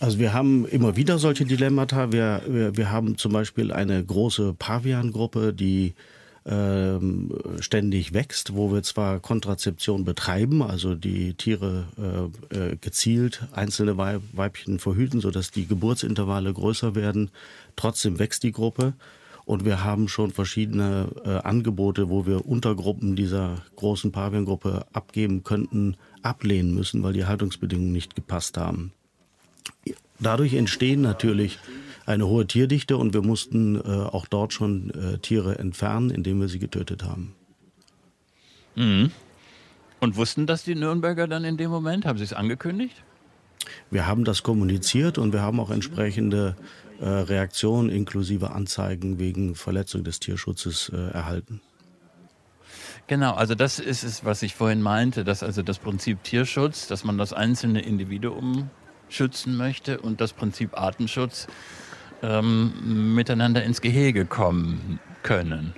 Also 0.00 0.18
wir 0.18 0.32
haben 0.32 0.66
immer 0.66 0.96
wieder 0.96 1.18
solche 1.18 1.44
Dilemmata. 1.44 2.10
Wir, 2.10 2.42
wir, 2.46 2.76
wir 2.76 2.90
haben 2.90 3.18
zum 3.18 3.32
Beispiel 3.32 3.70
eine 3.70 4.02
große 4.02 4.54
Pavian-Gruppe, 4.54 5.52
die 5.52 5.94
ähm, 6.46 7.30
ständig 7.60 8.14
wächst, 8.14 8.54
wo 8.54 8.72
wir 8.72 8.82
zwar 8.82 9.20
Kontrazeption 9.20 10.06
betreiben, 10.06 10.62
also 10.62 10.94
die 10.94 11.34
Tiere 11.34 11.84
äh, 12.52 12.56
äh, 12.56 12.76
gezielt 12.76 13.46
einzelne 13.52 13.98
Weibchen 13.98 14.78
verhüten, 14.78 15.20
sodass 15.20 15.50
die 15.50 15.66
Geburtsintervalle 15.66 16.54
größer 16.54 16.94
werden. 16.94 17.30
Trotzdem 17.76 18.18
wächst 18.18 18.42
die 18.42 18.52
Gruppe. 18.52 18.94
Und 19.50 19.64
wir 19.64 19.82
haben 19.82 20.06
schon 20.06 20.30
verschiedene 20.30 21.08
äh, 21.24 21.38
Angebote, 21.38 22.08
wo 22.08 22.24
wir 22.24 22.46
Untergruppen 22.46 23.16
dieser 23.16 23.56
großen 23.74 24.12
Paviangruppe 24.12 24.86
abgeben 24.92 25.42
könnten, 25.42 25.96
ablehnen 26.22 26.72
müssen, 26.72 27.02
weil 27.02 27.14
die 27.14 27.24
Haltungsbedingungen 27.24 27.90
nicht 27.90 28.14
gepasst 28.14 28.56
haben. 28.56 28.92
Dadurch 30.20 30.54
entstehen 30.54 31.00
natürlich 31.00 31.58
eine 32.06 32.28
hohe 32.28 32.46
Tierdichte 32.46 32.96
und 32.96 33.12
wir 33.12 33.22
mussten 33.22 33.74
äh, 33.74 33.80
auch 33.80 34.28
dort 34.28 34.52
schon 34.52 34.90
äh, 34.90 35.18
Tiere 35.18 35.58
entfernen, 35.58 36.10
indem 36.10 36.40
wir 36.40 36.46
sie 36.46 36.60
getötet 36.60 37.02
haben. 37.02 37.34
Mhm. 38.76 39.10
Und 39.98 40.14
wussten 40.14 40.46
das 40.46 40.62
die 40.62 40.76
Nürnberger 40.76 41.26
dann 41.26 41.42
in 41.42 41.56
dem 41.56 41.72
Moment? 41.72 42.06
Haben 42.06 42.18
sie 42.18 42.24
es 42.24 42.34
angekündigt? 42.34 43.02
Wir 43.90 44.06
haben 44.06 44.24
das 44.24 44.44
kommuniziert 44.44 45.18
und 45.18 45.32
wir 45.32 45.42
haben 45.42 45.58
auch 45.58 45.70
entsprechende 45.70 46.54
äh, 47.00 47.08
Reaktionen 47.08 47.88
inklusive 47.88 48.50
Anzeigen 48.50 49.18
wegen 49.18 49.54
Verletzung 49.54 50.04
des 50.04 50.20
Tierschutzes 50.20 50.90
äh, 50.94 50.96
erhalten. 50.96 51.60
Genau, 53.06 53.34
also 53.34 53.54
das 53.54 53.78
ist 53.78 54.04
es, 54.04 54.24
was 54.24 54.42
ich 54.42 54.54
vorhin 54.54 54.82
meinte, 54.82 55.24
dass 55.24 55.42
also 55.42 55.62
das 55.62 55.78
Prinzip 55.78 56.22
Tierschutz, 56.22 56.86
dass 56.86 57.02
man 57.02 57.18
das 57.18 57.32
einzelne 57.32 57.80
Individuum 57.80 58.70
schützen 59.08 59.56
möchte 59.56 60.00
und 60.00 60.20
das 60.20 60.32
Prinzip 60.32 60.78
Artenschutz 60.78 61.46
ähm, 62.22 63.14
miteinander 63.14 63.64
ins 63.64 63.80
Gehege 63.80 64.26
kommen 64.26 65.00
können. 65.22 65.74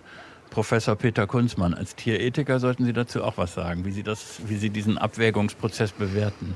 Professor 0.51 0.97
Peter 0.97 1.27
Kunzmann, 1.27 1.73
als 1.73 1.97
Tierethiker 1.97 2.61
sollten 2.61 2.85
Sie 2.85 2.93
dazu 2.93 3.25
auch 3.25 3.39
was 3.39 3.55
sagen, 3.55 3.85
wie 3.87 3.93
Sie, 3.93 4.03
das, 4.03 4.41
wie 4.47 4.57
Sie 4.57 4.71
diesen 4.71 4.99
Abwägungsprozess 4.99 5.93
bewerten. 5.93 6.55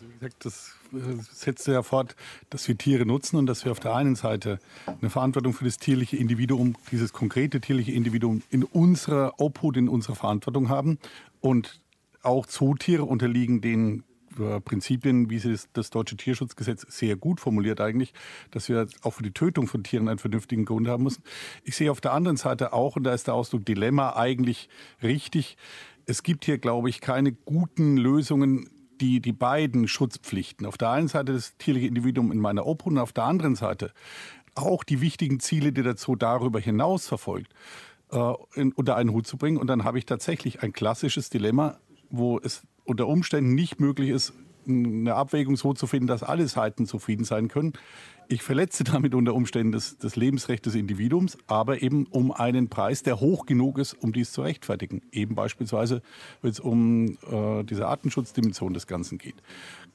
Wie 0.00 0.12
gesagt, 0.14 0.44
das 0.44 0.75
setzt 1.32 1.70
fort, 1.82 2.16
dass 2.50 2.68
wir 2.68 2.76
Tiere 2.78 3.06
nutzen 3.06 3.36
und 3.36 3.46
dass 3.46 3.64
wir 3.64 3.72
auf 3.72 3.80
der 3.80 3.94
einen 3.94 4.16
Seite 4.16 4.58
eine 4.86 5.10
Verantwortung 5.10 5.52
für 5.52 5.64
das 5.64 5.78
tierliche 5.78 6.16
Individuum, 6.16 6.76
dieses 6.90 7.12
konkrete 7.12 7.60
tierliche 7.60 7.92
Individuum 7.92 8.42
in 8.50 8.64
unserer 8.64 9.34
Obhut, 9.38 9.76
in 9.76 9.88
unserer 9.88 10.16
Verantwortung 10.16 10.68
haben 10.68 10.98
und 11.40 11.80
auch 12.22 12.46
Zootiere 12.46 13.04
unterliegen 13.04 13.60
den 13.60 14.04
Prinzipien, 14.64 15.30
wie 15.30 15.38
sie 15.38 15.56
das, 15.72 15.90
deutsche 15.90 16.16
Tierschutzgesetz 16.16 16.86
sehr 16.88 17.16
gut 17.16 17.40
formuliert 17.40 17.80
eigentlich, 17.80 18.12
dass 18.50 18.68
wir 18.68 18.86
auch 19.02 19.12
für 19.12 19.22
die 19.22 19.32
Tötung 19.32 19.66
von 19.66 19.82
Tieren 19.82 20.08
einen 20.08 20.18
vernünftigen 20.18 20.64
Grund 20.64 20.88
haben 20.88 21.04
müssen. 21.04 21.22
Ich 21.64 21.76
sehe 21.76 21.90
auf 21.90 22.00
der 22.00 22.12
anderen 22.12 22.36
Seite 22.36 22.72
auch, 22.72 22.96
und 22.96 23.04
da 23.04 23.14
ist 23.14 23.26
der 23.26 23.34
Ausdruck 23.34 23.64
Dilemma 23.64 24.14
eigentlich 24.14 24.68
richtig, 25.02 25.56
es 26.04 26.22
gibt 26.22 26.44
hier, 26.44 26.58
glaube 26.58 26.88
ich, 26.88 27.00
keine 27.00 27.32
guten 27.32 27.96
Lösungen, 27.96 28.68
die 29.00 29.20
die 29.20 29.32
beiden 29.32 29.88
Schutzpflichten, 29.88 30.66
auf 30.66 30.78
der 30.78 30.90
einen 30.90 31.08
Seite 31.08 31.32
das 31.32 31.56
tierliche 31.56 31.86
Individuum 31.86 32.32
in 32.32 32.38
meiner 32.38 32.66
Obhut 32.66 32.92
und 32.92 32.98
auf 32.98 33.12
der 33.12 33.24
anderen 33.24 33.54
Seite 33.54 33.92
auch 34.54 34.84
die 34.84 35.00
wichtigen 35.00 35.40
Ziele, 35.40 35.72
die 35.72 35.82
dazu 35.82 36.16
darüber 36.16 36.58
hinaus 36.58 37.06
verfolgt, 37.06 37.52
äh, 38.10 38.32
in, 38.54 38.72
unter 38.72 38.96
einen 38.96 39.10
Hut 39.12 39.26
zu 39.26 39.36
bringen. 39.36 39.58
Und 39.58 39.66
dann 39.66 39.84
habe 39.84 39.98
ich 39.98 40.06
tatsächlich 40.06 40.62
ein 40.62 40.72
klassisches 40.72 41.30
Dilemma, 41.30 41.78
wo 42.10 42.38
es 42.38 42.62
unter 42.84 43.06
Umständen 43.06 43.54
nicht 43.54 43.80
möglich 43.80 44.10
ist, 44.10 44.32
eine 44.66 45.14
Abwägung 45.14 45.56
so 45.56 45.74
zu 45.74 45.86
finden, 45.86 46.08
dass 46.08 46.22
alle 46.22 46.48
Seiten 46.48 46.86
zufrieden 46.86 47.24
sein 47.24 47.48
können. 47.48 47.74
Ich 48.28 48.42
verletze 48.42 48.84
damit 48.84 49.14
unter 49.14 49.34
Umständen 49.34 49.72
das, 49.72 49.98
das 49.98 50.16
Lebensrecht 50.16 50.66
des 50.66 50.74
Individuums, 50.74 51.38
aber 51.46 51.82
eben 51.82 52.06
um 52.06 52.32
einen 52.32 52.68
Preis, 52.68 53.02
der 53.02 53.20
hoch 53.20 53.46
genug 53.46 53.78
ist, 53.78 53.94
um 53.94 54.12
dies 54.12 54.32
zu 54.32 54.42
rechtfertigen. 54.42 55.02
Eben 55.12 55.34
beispielsweise, 55.34 56.02
wenn 56.42 56.50
es 56.50 56.60
um 56.60 57.18
äh, 57.30 57.62
diese 57.64 57.86
Artenschutzdimension 57.86 58.74
des 58.74 58.86
Ganzen 58.86 59.18
geht. 59.18 59.36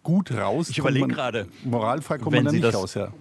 Gut 0.04 0.32
raus. 0.32 0.70
Ich 0.70 0.78
überlege 0.78 1.08
gerade. 1.08 1.48
Moralfrei 1.64 2.18
kommt 2.18 2.36
man 2.36 2.46
da 2.46 2.52
nicht 2.52 2.74
raus, 2.74 2.94
ja. 2.94 3.12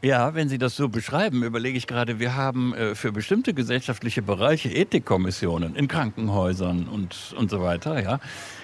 Ja, 0.00 0.34
wenn 0.34 0.48
Sie 0.48 0.58
das 0.58 0.76
so 0.76 0.88
beschreiben, 0.88 1.42
überlege 1.42 1.76
ich 1.76 1.88
gerade, 1.88 2.20
wir 2.20 2.36
haben 2.36 2.72
äh, 2.72 2.94
für 2.94 3.10
bestimmte 3.10 3.52
gesellschaftliche 3.52 4.22
Bereiche 4.22 4.68
Ethikkommissionen 4.68 5.74
in 5.74 5.88
Krankenhäusern 5.88 6.86
und, 6.86 7.34
und 7.36 7.50
so 7.50 7.60
weiter, 7.62 8.00
ja. 8.00 8.20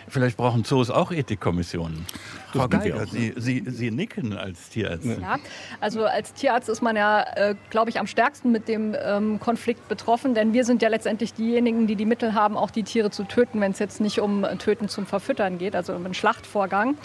Vielleicht 0.08 0.36
brauchen 0.36 0.64
Zoos 0.64 0.90
auch 0.90 1.12
Ethikkommissionen. 1.12 2.06
Frau 2.52 2.68
Geiger, 2.68 3.06
Sie, 3.06 3.34
Sie, 3.36 3.64
Sie 3.66 3.90
nicken 3.90 4.36
als 4.36 4.68
Tierarzt. 4.68 5.04
Ja, 5.04 5.38
also 5.80 6.04
als 6.04 6.34
Tierarzt 6.34 6.68
ist 6.68 6.82
man 6.82 6.94
ja, 6.94 7.22
äh, 7.34 7.54
glaube 7.70 7.90
ich, 7.90 7.98
am 7.98 8.06
stärksten 8.06 8.52
mit 8.52 8.68
dem 8.68 8.94
ähm, 9.02 9.40
Konflikt 9.40 9.88
betroffen, 9.88 10.34
denn 10.34 10.52
wir 10.52 10.64
sind 10.64 10.80
ja 10.80 10.88
letztendlich 10.88 11.34
diejenigen, 11.34 11.86
die 11.86 11.96
die 11.96 12.04
Mittel 12.04 12.34
haben, 12.34 12.56
auch 12.56 12.70
die 12.70 12.84
Tiere 12.84 13.10
zu 13.10 13.24
töten, 13.24 13.60
wenn 13.60 13.72
es 13.72 13.80
jetzt 13.80 14.00
nicht 14.00 14.20
um 14.20 14.46
Töten 14.58 14.88
zum 14.88 15.06
Verfüttern 15.06 15.58
geht, 15.58 15.74
also 15.74 15.94
um 15.94 16.04
einen 16.04 16.14
Schlachtvorgang. 16.14 16.96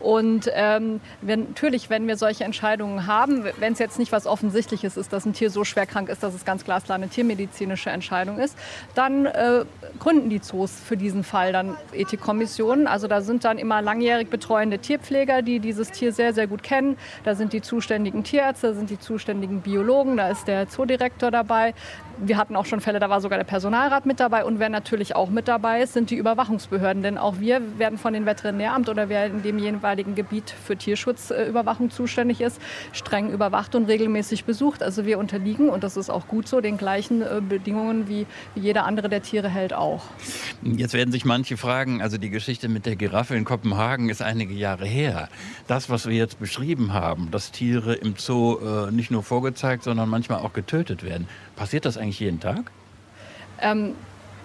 Und 0.00 0.48
ähm, 0.54 1.00
wenn, 1.20 1.48
natürlich, 1.48 1.90
wenn 1.90 2.06
wir 2.06 2.16
solche 2.16 2.44
Entscheidungen 2.44 3.06
haben, 3.06 3.44
wenn 3.58 3.74
es 3.74 3.78
jetzt 3.78 3.98
nicht 3.98 4.12
was 4.12 4.26
Offensichtliches 4.26 4.96
ist, 4.96 5.12
dass 5.12 5.26
ein 5.26 5.34
Tier 5.34 5.50
so 5.50 5.64
schwer 5.64 5.86
krank 5.86 6.08
ist, 6.08 6.22
dass 6.22 6.34
es 6.34 6.46
ganz 6.46 6.64
glasklar 6.64 6.96
eine 6.96 7.08
tiermedizinische 7.08 7.90
Entscheidung 7.90 8.38
ist, 8.38 8.56
dann 8.94 9.26
äh, 9.26 9.64
gründen 9.98 10.30
die 10.30 10.40
Zoos 10.40 10.72
für 10.72 10.96
diesen 10.96 11.24
Fall 11.24 11.52
dann 11.52 11.76
Ethikkommissionen 11.92 12.43
Kommissionen. 12.44 12.86
Also 12.86 13.08
da 13.08 13.22
sind 13.22 13.42
dann 13.44 13.56
immer 13.56 13.80
langjährig 13.80 14.28
betreuende 14.28 14.78
Tierpfleger, 14.78 15.40
die 15.40 15.60
dieses 15.60 15.90
Tier 15.90 16.12
sehr, 16.12 16.34
sehr 16.34 16.46
gut 16.46 16.62
kennen. 16.62 16.98
Da 17.24 17.34
sind 17.34 17.54
die 17.54 17.62
zuständigen 17.62 18.22
Tierärzte, 18.22 18.68
da 18.68 18.74
sind 18.74 18.90
die 18.90 18.98
zuständigen 18.98 19.62
Biologen, 19.62 20.18
da 20.18 20.28
ist 20.28 20.46
der 20.46 20.68
Zoodirektor 20.68 21.30
dabei. 21.30 21.72
Wir 22.18 22.36
hatten 22.36 22.54
auch 22.54 22.66
schon 22.66 22.80
Fälle, 22.80 23.00
da 23.00 23.10
war 23.10 23.20
sogar 23.20 23.38
der 23.38 23.44
Personalrat 23.44 24.06
mit 24.06 24.20
dabei. 24.20 24.44
Und 24.44 24.60
wer 24.60 24.68
natürlich 24.68 25.16
auch 25.16 25.30
mit 25.30 25.48
dabei 25.48 25.82
ist, 25.82 25.94
sind 25.94 26.10
die 26.10 26.16
Überwachungsbehörden. 26.16 27.02
Denn 27.02 27.18
auch 27.18 27.40
wir 27.40 27.60
werden 27.78 27.98
von 27.98 28.12
dem 28.12 28.26
Veterinäramt 28.26 28.88
oder 28.88 29.08
wer 29.08 29.26
in 29.26 29.42
dem 29.42 29.58
jeweiligen 29.58 30.14
Gebiet 30.14 30.50
für 30.50 30.76
Tierschutzüberwachung 30.76 31.90
zuständig 31.90 32.40
ist, 32.40 32.60
streng 32.92 33.30
überwacht 33.30 33.74
und 33.74 33.86
regelmäßig 33.86 34.44
besucht. 34.44 34.82
Also 34.82 35.06
wir 35.06 35.18
unterliegen, 35.18 35.70
und 35.70 35.82
das 35.82 35.96
ist 35.96 36.10
auch 36.10 36.28
gut 36.28 36.46
so, 36.46 36.60
den 36.60 36.76
gleichen 36.76 37.22
äh, 37.22 37.40
Bedingungen 37.40 38.06
wie, 38.06 38.26
jeder 38.54 38.84
andere, 38.84 39.08
der 39.08 39.22
Tiere 39.22 39.48
hält, 39.48 39.72
auch. 39.72 40.04
Jetzt 40.62 40.94
werden 40.94 41.10
sich 41.10 41.24
manche 41.24 41.56
fragen, 41.56 42.00
also 42.00 42.16
die 42.16 42.30
Geschichte 42.34 42.68
mit 42.68 42.84
der 42.84 42.96
Giraffe 42.96 43.34
in 43.36 43.46
Kopenhagen 43.46 44.10
ist 44.10 44.20
einige 44.20 44.52
Jahre 44.52 44.84
her. 44.84 45.28
Das, 45.66 45.88
was 45.88 46.06
wir 46.06 46.16
jetzt 46.16 46.38
beschrieben 46.38 46.92
haben, 46.92 47.30
dass 47.30 47.52
Tiere 47.52 47.94
im 47.94 48.16
Zoo 48.18 48.58
äh, 48.58 48.90
nicht 48.90 49.10
nur 49.10 49.22
vorgezeigt, 49.22 49.84
sondern 49.84 50.10
manchmal 50.10 50.40
auch 50.40 50.52
getötet 50.52 51.02
werden, 51.02 51.28
passiert 51.56 51.86
das 51.86 51.96
eigentlich 51.96 52.20
jeden 52.20 52.40
Tag? 52.40 52.70
Ähm, 53.60 53.94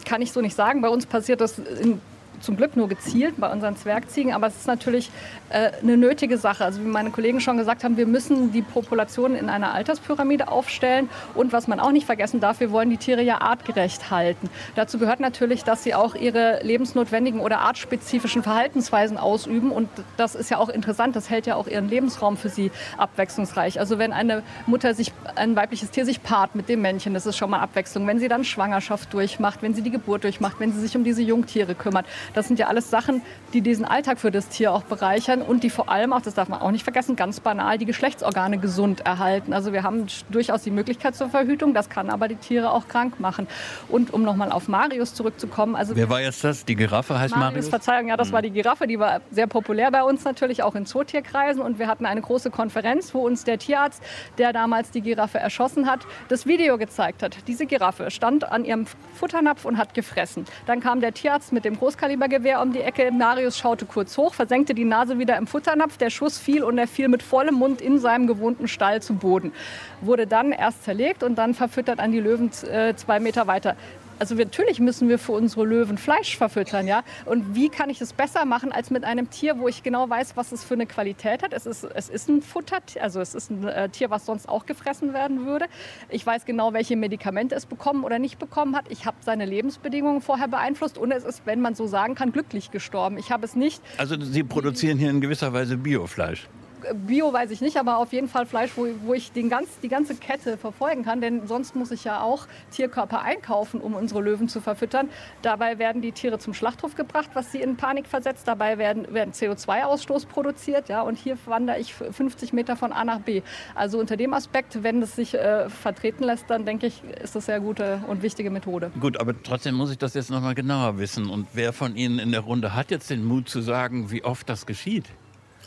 kann 0.05 0.21
ich 0.21 0.31
so 0.31 0.39
nicht 0.39 0.55
sagen. 0.55 0.81
Bei 0.81 0.89
uns 0.89 1.05
passiert 1.05 1.41
das 1.41 1.59
in 1.59 1.99
zum 2.39 2.57
Glück 2.57 2.75
nur 2.75 2.87
gezielt 2.87 3.35
bei 3.37 3.51
unseren 3.51 3.75
Zwergziegen, 3.75 4.33
aber 4.33 4.47
es 4.47 4.55
ist 4.55 4.67
natürlich 4.67 5.11
äh, 5.49 5.71
eine 5.81 5.97
nötige 5.97 6.37
Sache. 6.37 6.65
Also 6.65 6.81
wie 6.81 6.87
meine 6.87 7.11
Kollegen 7.11 7.41
schon 7.41 7.57
gesagt 7.57 7.83
haben, 7.83 7.97
wir 7.97 8.07
müssen 8.07 8.51
die 8.51 8.61
Population 8.61 9.35
in 9.35 9.49
einer 9.49 9.73
Alterspyramide 9.73 10.47
aufstellen 10.47 11.09
und 11.35 11.53
was 11.53 11.67
man 11.67 11.79
auch 11.79 11.91
nicht 11.91 12.05
vergessen 12.05 12.39
darf, 12.39 12.59
wir 12.59 12.71
wollen 12.71 12.89
die 12.89 12.97
Tiere 12.97 13.21
ja 13.21 13.41
artgerecht 13.41 14.11
halten. 14.11 14.49
Dazu 14.75 14.99
gehört 14.99 15.19
natürlich, 15.19 15.63
dass 15.63 15.83
sie 15.83 15.95
auch 15.95 16.15
ihre 16.15 16.61
lebensnotwendigen 16.63 17.39
oder 17.39 17.59
artspezifischen 17.59 18.43
Verhaltensweisen 18.43 19.17
ausüben 19.17 19.71
und 19.71 19.89
das 20.17 20.35
ist 20.35 20.49
ja 20.49 20.57
auch 20.57 20.69
interessant, 20.69 21.15
das 21.15 21.29
hält 21.29 21.47
ja 21.47 21.55
auch 21.55 21.67
ihren 21.67 21.89
Lebensraum 21.89 22.37
für 22.37 22.49
sie 22.49 22.71
abwechslungsreich. 22.97 23.79
Also 23.79 23.97
wenn 23.99 24.13
eine 24.13 24.43
Mutter 24.65 24.93
sich, 24.93 25.11
ein 25.35 25.55
weibliches 25.55 25.91
Tier 25.91 26.05
sich 26.05 26.23
paart 26.23 26.55
mit 26.55 26.69
dem 26.69 26.81
Männchen, 26.81 27.13
das 27.13 27.25
ist 27.25 27.37
schon 27.37 27.49
mal 27.49 27.59
Abwechslung. 27.59 28.07
Wenn 28.07 28.19
sie 28.19 28.27
dann 28.27 28.43
Schwangerschaft 28.43 29.13
durchmacht, 29.13 29.61
wenn 29.61 29.73
sie 29.73 29.81
die 29.81 29.91
Geburt 29.91 30.23
durchmacht, 30.23 30.59
wenn 30.59 30.71
sie 30.73 30.79
sich 30.79 30.95
um 30.95 31.03
diese 31.03 31.21
Jungtiere 31.21 31.75
kümmert, 31.75 32.05
das 32.33 32.47
sind 32.47 32.59
ja 32.59 32.67
alles 32.67 32.89
Sachen, 32.89 33.21
die 33.53 33.61
diesen 33.61 33.85
Alltag 33.85 34.19
für 34.19 34.31
das 34.31 34.49
Tier 34.49 34.71
auch 34.73 34.83
bereichern 34.83 35.41
und 35.41 35.63
die 35.63 35.69
vor 35.69 35.89
allem 35.89 36.13
auch, 36.13 36.21
das 36.21 36.33
darf 36.33 36.49
man 36.49 36.61
auch 36.61 36.71
nicht 36.71 36.83
vergessen, 36.83 37.15
ganz 37.15 37.39
banal 37.39 37.77
die 37.77 37.85
Geschlechtsorgane 37.85 38.57
gesund 38.57 39.01
erhalten. 39.01 39.53
Also 39.53 39.73
wir 39.73 39.83
haben 39.83 40.05
durchaus 40.29 40.63
die 40.63 40.71
Möglichkeit 40.71 41.15
zur 41.15 41.29
Verhütung, 41.29 41.73
das 41.73 41.89
kann 41.89 42.09
aber 42.09 42.27
die 42.27 42.35
Tiere 42.35 42.71
auch 42.71 42.87
krank 42.87 43.19
machen. 43.19 43.47
Und 43.87 44.13
um 44.13 44.23
nochmal 44.23 44.51
auf 44.51 44.67
Marius 44.67 45.13
zurückzukommen. 45.13 45.75
Also 45.75 45.95
Wer 45.95 46.09
war 46.09 46.21
jetzt 46.21 46.43
das? 46.43 46.65
Die 46.65 46.75
Giraffe 46.75 47.19
heißt 47.19 47.35
Marius? 47.35 47.53
Marius? 47.53 47.69
Verzeihung, 47.69 48.07
ja, 48.07 48.17
das 48.17 48.31
war 48.31 48.41
die 48.41 48.51
Giraffe, 48.51 48.87
die 48.87 48.99
war 48.99 49.21
sehr 49.31 49.47
populär 49.47 49.91
bei 49.91 50.03
uns 50.03 50.23
natürlich, 50.23 50.63
auch 50.63 50.75
in 50.75 50.85
Zootierkreisen. 50.85 51.61
Und 51.61 51.79
wir 51.79 51.87
hatten 51.87 52.05
eine 52.05 52.21
große 52.21 52.51
Konferenz, 52.51 53.13
wo 53.13 53.19
uns 53.25 53.43
der 53.43 53.57
Tierarzt, 53.57 54.01
der 54.37 54.53
damals 54.53 54.91
die 54.91 55.01
Giraffe 55.01 55.39
erschossen 55.39 55.89
hat, 55.89 56.01
das 56.27 56.45
Video 56.45 56.77
gezeigt 56.77 57.23
hat. 57.23 57.37
Diese 57.47 57.65
Giraffe 57.65 58.11
stand 58.11 58.49
an 58.51 58.65
ihrem 58.65 58.85
Futternapf 59.13 59.65
und 59.65 59.77
hat 59.77 59.93
gefressen. 59.93 60.45
Dann 60.65 60.79
kam 60.79 61.01
der 61.01 61.13
Tierarzt 61.13 61.51
mit 61.53 61.65
dem 61.65 61.77
Großkaliber 61.77 62.18
Kalibergewehr 62.19 62.61
um 62.61 62.73
die 62.73 62.81
Ecke. 62.81 63.11
Marius 63.13 63.57
schaute 63.57 63.85
kurz 63.85 64.17
hoch, 64.17 64.33
versenkte 64.33 64.73
die 64.73 64.83
Nase 64.83 65.19
wieder 65.19 65.37
im 65.37 65.47
Futternapf. 65.47 65.95
Der 65.97 66.09
Schuss 66.09 66.37
fiel 66.37 66.63
und 66.63 66.77
er 66.77 66.85
fiel 66.85 67.07
mit 67.07 67.23
vollem 67.23 67.55
Mund 67.55 67.79
in 67.79 67.97
seinem 67.97 68.27
gewohnten 68.27 68.67
Stall 68.67 69.01
zu 69.01 69.13
Boden. 69.13 69.53
Wurde 70.01 70.27
dann 70.27 70.51
erst 70.51 70.83
zerlegt 70.83 71.23
und 71.23 71.35
dann 71.35 71.53
verfüttert 71.53 72.01
an 72.01 72.11
die 72.11 72.19
Löwen 72.19 72.51
äh, 72.69 72.93
zwei 72.95 73.21
Meter 73.21 73.47
weiter. 73.47 73.77
Also 74.19 74.35
natürlich 74.35 74.79
müssen 74.81 75.07
wir 75.07 75.17
für 75.17 75.31
unsere 75.31 75.65
Löwen 75.65 75.97
Fleisch 75.97 76.37
verfüttern, 76.37 76.87
ja. 76.87 77.03
Und 77.25 77.55
wie 77.55 77.69
kann 77.69 77.89
ich 77.89 78.01
es 78.01 78.11
besser 78.11 78.43
machen 78.43 78.73
als 78.73 78.91
mit 78.91 79.05
einem 79.05 79.29
Tier, 79.29 79.57
wo 79.59 79.69
ich 79.69 79.81
genau 79.81 80.09
weiß, 80.09 80.35
was 80.35 80.51
es 80.51 80.63
für 80.63 80.73
eine 80.73 80.85
Qualität 80.85 81.41
hat? 81.41 81.53
Es 81.53 81.65
ist, 81.65 81.85
es 81.85 82.09
ist 82.09 82.27
ein 82.27 82.41
Futter, 82.41 82.79
also 83.01 83.21
es 83.21 83.33
ist 83.33 83.49
ein 83.49 83.65
äh, 83.65 83.87
Tier, 83.87 84.09
was 84.09 84.25
sonst 84.25 84.49
auch 84.49 84.65
gefressen 84.65 85.13
werden 85.13 85.45
würde. 85.45 85.67
Ich 86.09 86.25
weiß 86.25 86.45
genau, 86.45 86.73
welche 86.73 86.97
Medikamente 86.97 87.55
es 87.55 87.65
bekommen 87.65 88.03
oder 88.03 88.19
nicht 88.19 88.39
bekommen 88.39 88.75
hat. 88.75 88.85
Ich 88.89 89.05
habe 89.05 89.17
seine 89.21 89.45
Lebensbedingungen 89.45 90.21
vorher 90.21 90.49
beeinflusst 90.49 90.97
und 90.97 91.11
es 91.11 91.23
ist, 91.23 91.43
wenn 91.45 91.61
man 91.61 91.75
so 91.75 91.87
sagen 91.87 92.15
kann, 92.15 92.33
glücklich 92.33 92.71
gestorben. 92.71 93.17
Ich 93.17 93.31
habe 93.31 93.45
es 93.45 93.55
nicht. 93.55 93.81
Also 93.97 94.19
Sie 94.19 94.43
produzieren 94.43 94.97
hier 94.97 95.09
in 95.09 95.21
gewisser 95.21 95.53
Weise 95.53 95.77
Biofleisch. 95.77 96.49
Bio 96.93 97.31
weiß 97.31 97.51
ich 97.51 97.61
nicht, 97.61 97.77
aber 97.77 97.97
auf 97.97 98.13
jeden 98.13 98.27
Fall 98.27 98.45
Fleisch, 98.45 98.71
wo, 98.75 98.87
wo 99.05 99.13
ich 99.13 99.31
den 99.31 99.49
ganz, 99.49 99.79
die 99.81 99.89
ganze 99.89 100.15
Kette 100.15 100.57
verfolgen 100.57 101.03
kann. 101.03 101.21
Denn 101.21 101.47
sonst 101.47 101.75
muss 101.75 101.91
ich 101.91 102.03
ja 102.03 102.21
auch 102.21 102.47
Tierkörper 102.71 103.21
einkaufen, 103.21 103.81
um 103.81 103.93
unsere 103.93 104.21
Löwen 104.21 104.47
zu 104.47 104.61
verfüttern. 104.61 105.09
Dabei 105.41 105.79
werden 105.79 106.01
die 106.01 106.11
Tiere 106.11 106.39
zum 106.39 106.53
Schlachthof 106.53 106.95
gebracht, 106.95 107.29
was 107.33 107.51
sie 107.51 107.61
in 107.61 107.77
Panik 107.77 108.07
versetzt. 108.07 108.47
Dabei 108.47 108.77
werden, 108.77 109.13
werden 109.13 109.33
CO2-Ausstoß 109.33 110.27
produziert. 110.27 110.89
Ja, 110.89 111.01
und 111.01 111.17
hier 111.17 111.37
wandere 111.45 111.79
ich 111.79 111.93
50 111.93 112.53
Meter 112.53 112.75
von 112.75 112.91
A 112.91 113.03
nach 113.03 113.19
B. 113.19 113.41
Also 113.75 113.99
unter 113.99 114.17
dem 114.17 114.33
Aspekt, 114.33 114.83
wenn 114.83 115.01
es 115.01 115.15
sich 115.15 115.33
äh, 115.35 115.69
vertreten 115.69 116.23
lässt, 116.23 116.49
dann 116.49 116.65
denke 116.65 116.87
ich, 116.87 117.03
ist 117.21 117.35
das 117.35 117.45
sehr 117.45 117.59
gute 117.59 118.01
und 118.07 118.21
wichtige 118.21 118.49
Methode. 118.49 118.91
Gut, 118.99 119.19
aber 119.19 119.33
trotzdem 119.41 119.75
muss 119.75 119.91
ich 119.91 119.97
das 119.97 120.13
jetzt 120.13 120.29
noch 120.29 120.41
mal 120.41 120.55
genauer 120.55 120.97
wissen. 120.97 121.29
Und 121.29 121.47
wer 121.53 121.73
von 121.73 121.95
Ihnen 121.95 122.19
in 122.19 122.31
der 122.31 122.41
Runde 122.41 122.75
hat 122.75 122.91
jetzt 122.91 123.09
den 123.09 123.23
Mut 123.23 123.49
zu 123.49 123.61
sagen, 123.61 124.11
wie 124.11 124.23
oft 124.23 124.49
das 124.49 124.65
geschieht? 124.65 125.05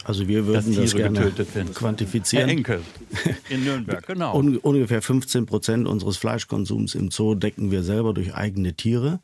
Also 0.04 0.26
wir 0.26 0.46
würden 0.46 0.74
das 0.74 0.94
gerne 0.94 1.32
quantifizieren. 1.74 2.48
Herr 2.48 2.56
Enkel 2.56 2.80
in 3.48 3.64
Nürnberg, 3.64 4.06
genau. 4.06 4.36
Un 4.36 4.58
ungefähr 4.58 5.02
15 5.02 5.46
Prozent 5.46 5.86
unseres 5.86 6.16
Fleischkonsums 6.16 6.94
im 6.94 7.10
Zoo 7.10 7.34
decken 7.34 7.70
wir 7.70 7.82
selber 7.82 8.12
durch 8.12 8.34
eigene 8.34 8.74
Tiere. 8.74 9.20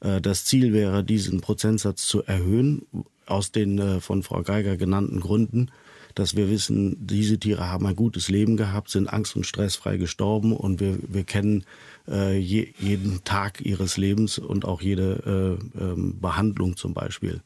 Äh, 0.00 0.20
das 0.20 0.44
Ziel 0.44 0.72
wäre, 0.72 1.04
diesen 1.04 1.40
Prozentsatz 1.40 2.06
zu 2.06 2.24
erhöhen, 2.24 2.82
aus 3.26 3.52
den 3.52 3.78
äh, 3.78 4.00
von 4.00 4.22
Frau 4.22 4.42
Geiger 4.42 4.76
genannten 4.76 5.20
Gründen, 5.20 5.70
dass 6.14 6.34
wir 6.34 6.48
wissen, 6.48 6.96
diese 7.06 7.38
Tiere 7.38 7.68
haben 7.68 7.86
ein 7.86 7.94
gutes 7.94 8.28
Leben 8.28 8.56
gehabt, 8.56 8.90
sind 8.90 9.08
angst- 9.08 9.36
und 9.36 9.44
stressfrei 9.44 9.98
gestorben 9.98 10.56
und 10.56 10.80
wir, 10.80 10.98
wir 11.06 11.24
kennen 11.24 11.64
äh, 12.08 12.38
je, 12.38 12.72
jeden 12.78 13.22
Tag 13.24 13.60
ihres 13.60 13.96
Lebens 13.96 14.38
und 14.38 14.64
auch 14.64 14.80
jede 14.80 15.58
äh, 15.78 15.82
ähm, 15.82 16.18
Behandlung 16.20 16.76
zum 16.76 16.94
Beispiel. 16.94 17.42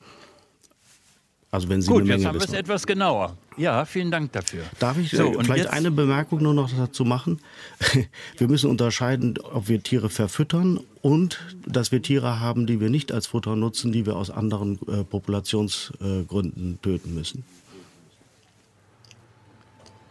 Also 1.53 1.69
wenn 1.69 1.83
Sie 1.83 1.91
Gut, 1.91 2.07
jetzt 2.07 2.25
haben 2.25 2.39
wir 2.39 2.47
es 2.47 2.53
etwas 2.53 2.87
genauer. 2.87 3.37
Ja, 3.57 3.85
vielen 3.85 4.13
Dank 4.13 4.31
dafür. 4.33 4.63
Darf 4.79 4.99
ich 4.99 5.11
so, 5.11 5.35
äh, 5.35 5.45
vielleicht 5.45 5.67
eine 5.67 5.91
Bemerkung 5.91 6.43
nur 6.43 6.55
noch 6.55 6.71
dazu 6.71 7.05
machen? 7.05 7.41
Wir 8.39 8.47
müssen 8.47 8.71
unterscheiden, 8.71 9.37
ob 9.39 9.69
wir 9.69 9.83
Tiere 9.83 10.09
verfüttern 10.11 10.81
und 11.03 11.41
dass 11.67 11.93
wir 11.93 12.01
Tiere 12.01 12.41
haben, 12.41 12.67
die 12.67 12.81
wir 12.81 12.89
nicht 12.89 13.13
als 13.13 13.27
Futter 13.27 13.57
nutzen, 13.57 13.91
die 13.93 14.07
wir 14.07 14.17
aus 14.17 14.31
anderen 14.31 14.79
äh, 14.87 15.05
Populationsgründen 15.05 16.75
äh, 16.75 16.83
töten 16.83 17.15
müssen. 17.15 17.45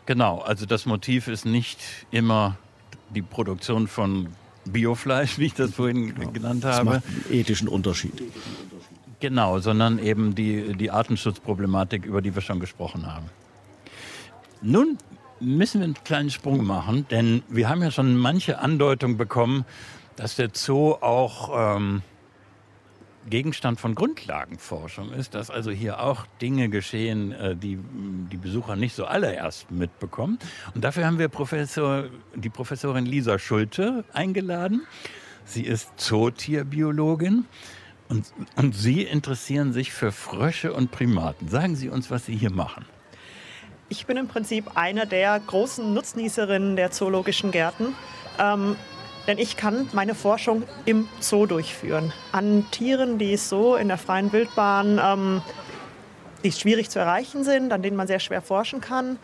Genau, 0.06 0.40
also 0.40 0.66
das 0.66 0.86
Motiv 0.86 1.28
ist 1.28 1.46
nicht 1.46 1.80
immer 2.12 2.58
die 3.14 3.22
Produktion 3.22 3.88
von 3.88 4.28
Biofleisch, 4.66 5.38
wie 5.38 5.46
ich 5.46 5.54
das 5.54 5.72
vorhin 5.72 6.16
genau. 6.16 6.32
genannt 6.32 6.66
habe. 6.66 6.92
Das 6.92 7.04
macht 7.04 7.06
einen 7.06 7.40
ethischen 7.40 7.68
Unterschied. 7.68 8.22
Genau, 9.20 9.60
sondern 9.60 10.00
eben 10.00 10.34
die, 10.34 10.74
die 10.74 10.92
Artenschutzproblematik, 10.92 12.06
über 12.06 12.22
die 12.22 12.34
wir 12.34 12.42
schon 12.42 12.60
gesprochen 12.60 13.06
haben. 13.06 13.26
Nun 14.62 14.98
müssen 15.40 15.82
wir 15.82 15.86
einen 15.86 16.04
kleinen 16.04 16.30
Sprung 16.30 16.66
machen, 16.66 17.06
denn 17.10 17.44
wir 17.50 17.70
haben 17.70 17.82
ja 17.82 17.92
schon 17.92 18.16
manche 18.18 18.60
Andeutung 18.60 19.18
bekommen, 19.18 19.66
dass 20.16 20.36
der 20.36 20.50
Zoo 20.54 20.94
auch 20.94 21.78
ähm, 21.78 22.02
Gegenstand 23.30 23.80
von 23.80 23.96
Grundlagenforschung 23.96 25.12
ist, 25.14 25.36
dass 25.36 25.50
also 25.50 25.72
hier 25.72 26.02
auch 26.02 26.26
Dinge 26.42 26.70
geschehen, 26.70 27.32
äh, 27.32 27.56
die 27.56 27.80
die 28.32 28.38
Besucher 28.38 28.76
nicht 28.76 28.96
so 28.96 29.06
alle 29.06 29.34
erst 29.34 29.72
mitbekommen. 29.72 30.40
Und 30.76 30.84
dafür 30.84 31.06
haben 31.06 31.20
wir 31.20 31.30
Professor, 31.30 32.06
die 32.36 32.50
Professorin 32.50 33.06
Lisa 33.06 33.40
Schulte 33.40 34.04
eingeladen. 34.14 34.82
Sie 35.46 35.64
ist 35.64 35.90
Zootierbiologin 35.98 37.46
und, 38.10 38.34
und 38.56 38.76
Sie 38.76 39.04
interessieren 39.04 39.72
sich 39.72 39.94
für 39.94 40.12
Frösche 40.12 40.74
und 40.74 40.92
Primaten. 40.92 41.48
Sagen 41.48 41.76
Sie 41.76 41.90
uns, 41.90 42.12
was 42.12 42.26
Sie 42.26 42.36
hier 42.36 42.52
machen. 42.52 42.86
Ich 43.88 44.06
bin 44.06 44.18
im 44.18 44.28
Prinzip 44.28 44.72
eine 44.76 45.08
der 45.08 45.40
großen 45.40 45.94
Nutznießerinnen 45.94 46.76
der 46.76 46.92
zoologischen 46.92 47.52
Gärten. 47.52 47.96
Ähm, 48.38 48.76
denn 49.28 49.38
ich 49.38 49.58
kann 49.58 49.88
meine 49.94 50.16
Forschung 50.16 50.64
im 50.86 51.08
Zoo 51.20 51.46
durchführen. 51.46 52.14
An 52.32 52.66
Tieren, 52.72 53.20
die 53.20 53.38
so 53.38 53.76
in 53.76 53.88
der 53.88 53.98
freien 53.98 54.32
Wildbahn, 54.32 55.00
ähm, 55.04 55.42
die 56.44 56.52
schwierig 56.52 56.90
zu 56.90 57.00
erreichen 57.00 57.44
sind, 57.44 57.72
an 57.72 57.84
denen 57.84 57.96
man 57.96 58.08
sehr 58.08 58.20
schwer 58.20 58.42
forschen 58.42 58.82
kann. 58.82 59.20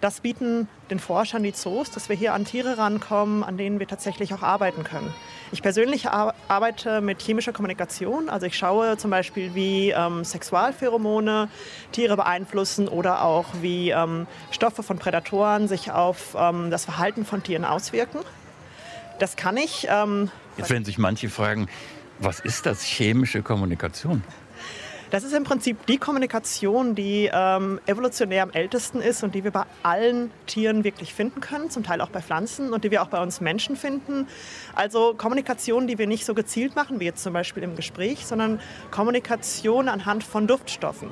Das 0.00 0.20
bieten 0.20 0.68
den 0.90 1.00
Forschern 1.00 1.42
die 1.42 1.52
Zoos, 1.52 1.90
dass 1.90 2.08
wir 2.08 2.14
hier 2.14 2.34
an 2.34 2.44
Tiere 2.44 2.78
rankommen, 2.78 3.42
an 3.42 3.56
denen 3.56 3.80
wir 3.80 3.88
tatsächlich 3.88 4.32
auch 4.32 4.42
arbeiten 4.42 4.84
können. 4.84 5.12
Ich 5.50 5.62
persönlich 5.62 6.08
arbeite 6.08 7.00
mit 7.00 7.22
chemischer 7.22 7.52
Kommunikation. 7.52 8.28
Also 8.28 8.46
ich 8.46 8.56
schaue 8.56 8.96
zum 8.98 9.10
Beispiel, 9.10 9.54
wie 9.54 9.90
ähm, 9.90 10.24
Sexualpheromone 10.24 11.48
Tiere 11.92 12.16
beeinflussen 12.16 12.88
oder 12.88 13.24
auch 13.24 13.46
wie 13.62 13.90
ähm, 13.90 14.26
Stoffe 14.50 14.82
von 14.82 14.98
Prädatoren 14.98 15.68
sich 15.68 15.90
auf 15.90 16.36
ähm, 16.38 16.70
das 16.70 16.84
Verhalten 16.84 17.24
von 17.24 17.42
Tieren 17.42 17.64
auswirken. 17.64 18.18
Das 19.18 19.36
kann 19.36 19.56
ich. 19.56 19.86
Ähm, 19.90 20.30
Jetzt 20.56 20.70
werden 20.70 20.84
sich 20.84 20.98
manche 20.98 21.28
fragen, 21.30 21.68
was 22.18 22.40
ist 22.40 22.66
das 22.66 22.82
chemische 22.82 23.42
Kommunikation? 23.42 24.22
Das 25.10 25.24
ist 25.24 25.32
im 25.32 25.44
Prinzip 25.44 25.86
die 25.86 25.96
Kommunikation, 25.96 26.94
die 26.94 27.30
ähm, 27.32 27.80
evolutionär 27.86 28.42
am 28.42 28.50
ältesten 28.50 29.00
ist 29.00 29.22
und 29.22 29.34
die 29.34 29.42
wir 29.42 29.50
bei 29.50 29.64
allen 29.82 30.30
Tieren 30.46 30.84
wirklich 30.84 31.14
finden 31.14 31.40
können, 31.40 31.70
zum 31.70 31.82
Teil 31.82 32.02
auch 32.02 32.10
bei 32.10 32.20
Pflanzen 32.20 32.74
und 32.74 32.84
die 32.84 32.90
wir 32.90 33.02
auch 33.02 33.08
bei 33.08 33.22
uns 33.22 33.40
Menschen 33.40 33.74
finden. 33.74 34.26
Also 34.74 35.14
Kommunikation, 35.16 35.86
die 35.86 35.96
wir 35.96 36.06
nicht 36.06 36.26
so 36.26 36.34
gezielt 36.34 36.76
machen, 36.76 37.00
wie 37.00 37.06
jetzt 37.06 37.22
zum 37.22 37.32
Beispiel 37.32 37.62
im 37.62 37.74
Gespräch, 37.74 38.26
sondern 38.26 38.60
Kommunikation 38.90 39.88
anhand 39.88 40.24
von 40.24 40.46
Duftstoffen. 40.46 41.08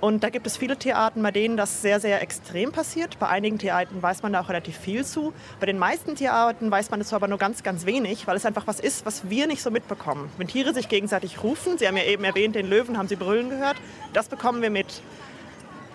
Und 0.00 0.22
da 0.22 0.28
gibt 0.28 0.46
es 0.46 0.56
viele 0.56 0.76
Tierarten, 0.76 1.22
bei 1.22 1.30
denen 1.30 1.56
das 1.56 1.80
sehr, 1.80 1.98
sehr 1.98 2.20
extrem 2.20 2.72
passiert. 2.72 3.18
Bei 3.18 3.28
einigen 3.28 3.58
Tierarten 3.58 4.02
weiß 4.02 4.22
man 4.22 4.32
da 4.34 4.40
auch 4.40 4.48
relativ 4.48 4.76
viel 4.76 5.04
zu. 5.04 5.32
Bei 5.60 5.66
den 5.66 5.78
meisten 5.78 6.14
Tierarten 6.14 6.70
weiß 6.70 6.90
man 6.90 7.00
dazu 7.00 7.16
aber 7.16 7.26
nur 7.26 7.38
ganz, 7.38 7.62
ganz 7.62 7.86
wenig, 7.86 8.26
weil 8.26 8.36
es 8.36 8.44
einfach 8.44 8.66
was 8.66 8.80
ist, 8.80 9.06
was 9.06 9.30
wir 9.30 9.46
nicht 9.46 9.62
so 9.62 9.70
mitbekommen. 9.70 10.30
Wenn 10.36 10.48
Tiere 10.48 10.74
sich 10.74 10.88
gegenseitig 10.88 11.42
rufen, 11.42 11.78
Sie 11.78 11.88
haben 11.88 11.96
ja 11.96 12.04
eben 12.04 12.24
erwähnt, 12.24 12.54
den 12.54 12.68
Löwen 12.68 12.98
haben 12.98 13.08
Sie 13.08 13.16
brüllen 13.16 13.48
gehört, 13.48 13.76
das 14.12 14.28
bekommen 14.28 14.60
wir 14.60 14.70
mit. 14.70 15.00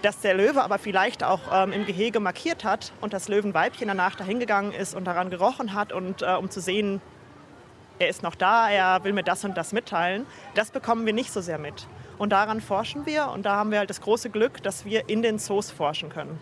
Dass 0.02 0.22
der 0.22 0.34
Löwe 0.34 0.64
aber 0.64 0.80
vielleicht 0.80 1.24
auch 1.24 1.42
ähm, 1.54 1.74
im 1.74 1.86
Gehege 1.86 2.20
markiert 2.20 2.64
hat 2.64 2.94
und 3.02 3.14
das 3.14 3.28
Löwenweibchen 3.28 3.90
danach 3.90 4.16
dahingegangen 4.16 4.72
ist 4.72 4.96
und 4.96 5.06
daran 5.06 5.30
gerochen 5.30 5.74
hat 5.74 5.92
und 5.92 6.22
äh, 6.22 6.36
um 6.36 6.50
zu 6.50 6.62
sehen, 6.62 7.02
er 8.00 8.08
ist 8.08 8.24
noch 8.24 8.36
da, 8.36 8.70
er 8.70 9.04
will 9.04 9.12
mir 9.12 9.24
das 9.24 9.44
und 9.44 9.58
das 9.58 9.74
mitteilen, 9.74 10.26
das 10.56 10.72
bekommen 10.72 11.06
wir 11.06 11.14
nicht 11.14 11.32
so 11.34 11.42
sehr 11.42 11.60
mit. 11.60 11.86
Und 12.20 12.32
daran 12.32 12.60
forschen 12.60 13.06
wir 13.06 13.30
und 13.30 13.46
da 13.46 13.56
haben 13.56 13.72
wir 13.72 13.80
halt 13.80 13.90
das 13.90 14.02
große 14.02 14.30
Glück, 14.30 14.62
dass 14.62 14.86
wir 14.86 15.08
in 15.10 15.22
den 15.22 15.40
Zoos 15.40 15.72
forschen 15.72 16.10
können. 16.10 16.38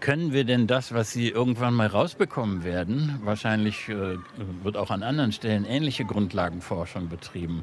Können 0.00 0.32
wir 0.32 0.44
denn 0.44 0.66
das, 0.66 0.92
was 0.92 1.12
Sie 1.12 1.28
irgendwann 1.28 1.74
mal 1.74 1.86
rausbekommen 1.86 2.64
werden, 2.64 3.20
wahrscheinlich 3.24 3.88
äh, 3.88 4.16
wird 4.62 4.76
auch 4.76 4.90
an 4.90 5.02
anderen 5.02 5.32
Stellen 5.32 5.64
ähnliche 5.64 6.04
Grundlagenforschung 6.04 7.08
betrieben, 7.08 7.62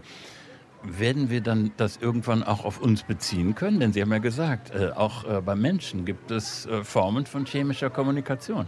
werden 0.83 1.29
wir 1.29 1.41
dann 1.41 1.71
das 1.77 1.97
irgendwann 1.97 2.43
auch 2.43 2.65
auf 2.65 2.79
uns 2.79 3.03
beziehen 3.03 3.53
können? 3.53 3.79
Denn 3.79 3.93
Sie 3.93 4.01
haben 4.01 4.11
ja 4.11 4.19
gesagt, 4.19 4.71
äh, 4.73 4.91
auch 4.91 5.23
äh, 5.23 5.41
bei 5.41 5.55
Menschen 5.55 6.05
gibt 6.05 6.31
es 6.31 6.67
Formen 6.83 7.25
von 7.25 7.45
chemischer 7.45 7.89
Kommunikation. 7.89 8.67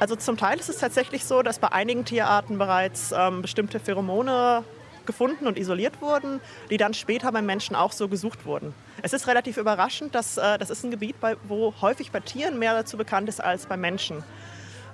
Also 0.00 0.16
zum 0.16 0.36
Teil 0.36 0.58
ist 0.58 0.68
es 0.68 0.78
tatsächlich 0.78 1.24
so, 1.24 1.42
dass 1.42 1.58
bei 1.58 1.72
einigen 1.72 2.04
Tierarten 2.04 2.58
bereits 2.58 3.12
ähm, 3.16 3.42
bestimmte 3.42 3.80
Pheromone 3.80 4.64
gefunden 5.08 5.48
und 5.48 5.58
isoliert 5.58 6.00
wurden, 6.00 6.40
die 6.70 6.76
dann 6.76 6.94
später 6.94 7.32
beim 7.32 7.46
Menschen 7.46 7.74
auch 7.74 7.90
so 7.90 8.06
gesucht 8.06 8.46
wurden. 8.46 8.72
Es 9.02 9.12
ist 9.12 9.26
relativ 9.26 9.56
überraschend, 9.56 10.14
dass 10.14 10.36
äh, 10.36 10.58
das 10.58 10.70
ist 10.70 10.84
ein 10.84 10.92
Gebiet, 10.92 11.18
bei, 11.20 11.36
wo 11.48 11.74
häufig 11.80 12.12
bei 12.12 12.20
Tieren 12.20 12.60
mehr 12.60 12.74
dazu 12.74 12.96
bekannt 12.96 13.28
ist 13.28 13.42
als 13.42 13.66
bei 13.66 13.76
Menschen. 13.76 14.22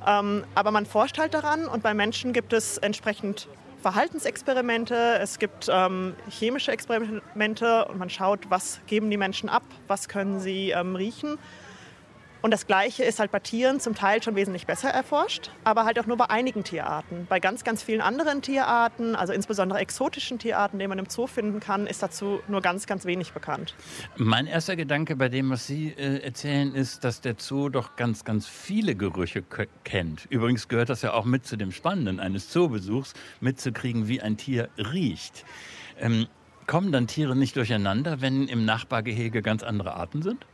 Ähm, 0.07 0.45
aber 0.55 0.71
man 0.71 0.87
forscht 0.87 1.19
halt 1.19 1.35
daran 1.35 1.67
und 1.67 1.83
bei 1.83 1.93
Menschen 1.93 2.33
gibt 2.33 2.53
es 2.53 2.79
entsprechend 2.79 3.49
Verhaltensexperimente, 3.83 5.19
es 5.21 5.39
gibt 5.39 5.69
ähm, 5.71 6.15
chemische 6.31 6.73
Experimente 6.73 7.85
und 7.85 7.99
man 7.99 8.09
schaut, 8.09 8.49
was 8.49 8.81
geben 8.87 9.11
die 9.11 9.19
Menschen 9.19 9.51
ab, 9.51 9.65
was 9.89 10.09
können 10.09 10.41
sie 10.41 10.71
ähm, 10.71 10.97
riechen. 10.97 11.39
Und 12.45 12.51
das 12.51 12.67
Gleiche 12.67 13.05
ist 13.05 13.21
halt 13.21 13.31
bei 13.31 13.39
Tieren 13.39 13.81
zum 13.81 13.95
Teil 13.95 14.23
schon 14.23 14.37
wesentlich 14.37 14.67
besser 14.67 14.91
erforscht, 14.91 15.51
aber 15.65 15.87
halt 15.87 15.99
auch 15.99 16.05
nur 16.05 16.19
bei 16.19 16.29
einigen 16.29 16.63
Tierarten. 16.63 17.25
Bei 17.27 17.41
ganz, 17.41 17.65
ganz 17.65 17.83
vielen 17.83 18.03
anderen 18.03 18.43
Tierarten, 18.43 19.17
also 19.17 19.33
insbesondere 19.33 19.79
exotischen 19.79 20.39
Tierarten, 20.39 20.79
die 20.79 20.87
man 20.87 20.99
im 20.99 21.09
Zoo 21.09 21.27
finden 21.27 21.59
kann, 21.59 21.87
ist 21.87 22.03
dazu 22.03 22.41
nur 22.47 22.61
ganz, 22.61 22.87
ganz 22.87 23.07
wenig 23.07 23.33
bekannt. 23.33 23.75
Mein 24.19 24.47
erster 24.47 24.77
Gedanke 24.77 25.17
bei 25.17 25.31
dem, 25.31 25.49
was 25.49 25.67
Sie 25.67 25.95
äh, 25.97 26.19
erzählen, 26.19 26.75
ist, 26.75 27.03
dass 27.03 27.23
der 27.23 27.37
Zoo 27.39 27.71
doch 27.71 27.97
ganz, 27.97 28.27
ganz 28.27 28.47
viele 28.47 28.95
Gerüche 28.95 29.43
kennt. 29.85 30.27
Übrigens 30.29 30.69
gehört 30.69 30.91
das 30.91 31.01
ja 31.01 31.15
auch 31.15 31.25
mit 31.25 31.47
zu 31.47 31.57
dem 31.57 31.73
Spannenden 31.73 32.21
eines 32.21 32.51
Zoobesuchs, 32.51 33.15
mitzukriegen, 33.41 34.07
wie 34.07 34.21
ein 34.21 34.37
Tier 34.37 34.69
riecht. 34.77 35.47
Ähm, 35.99 36.27
kommen 36.67 36.93
dann 36.93 37.07
Tiere 37.07 37.37
nicht 37.37 37.57
durcheinander, 37.57 38.21
wenn 38.21 38.49
im 38.49 38.67
Nachbargehege 38.67 39.41
ganz 39.41 39.63
andere 39.63 39.95
Arten 39.95 40.21
sind? 40.21 40.45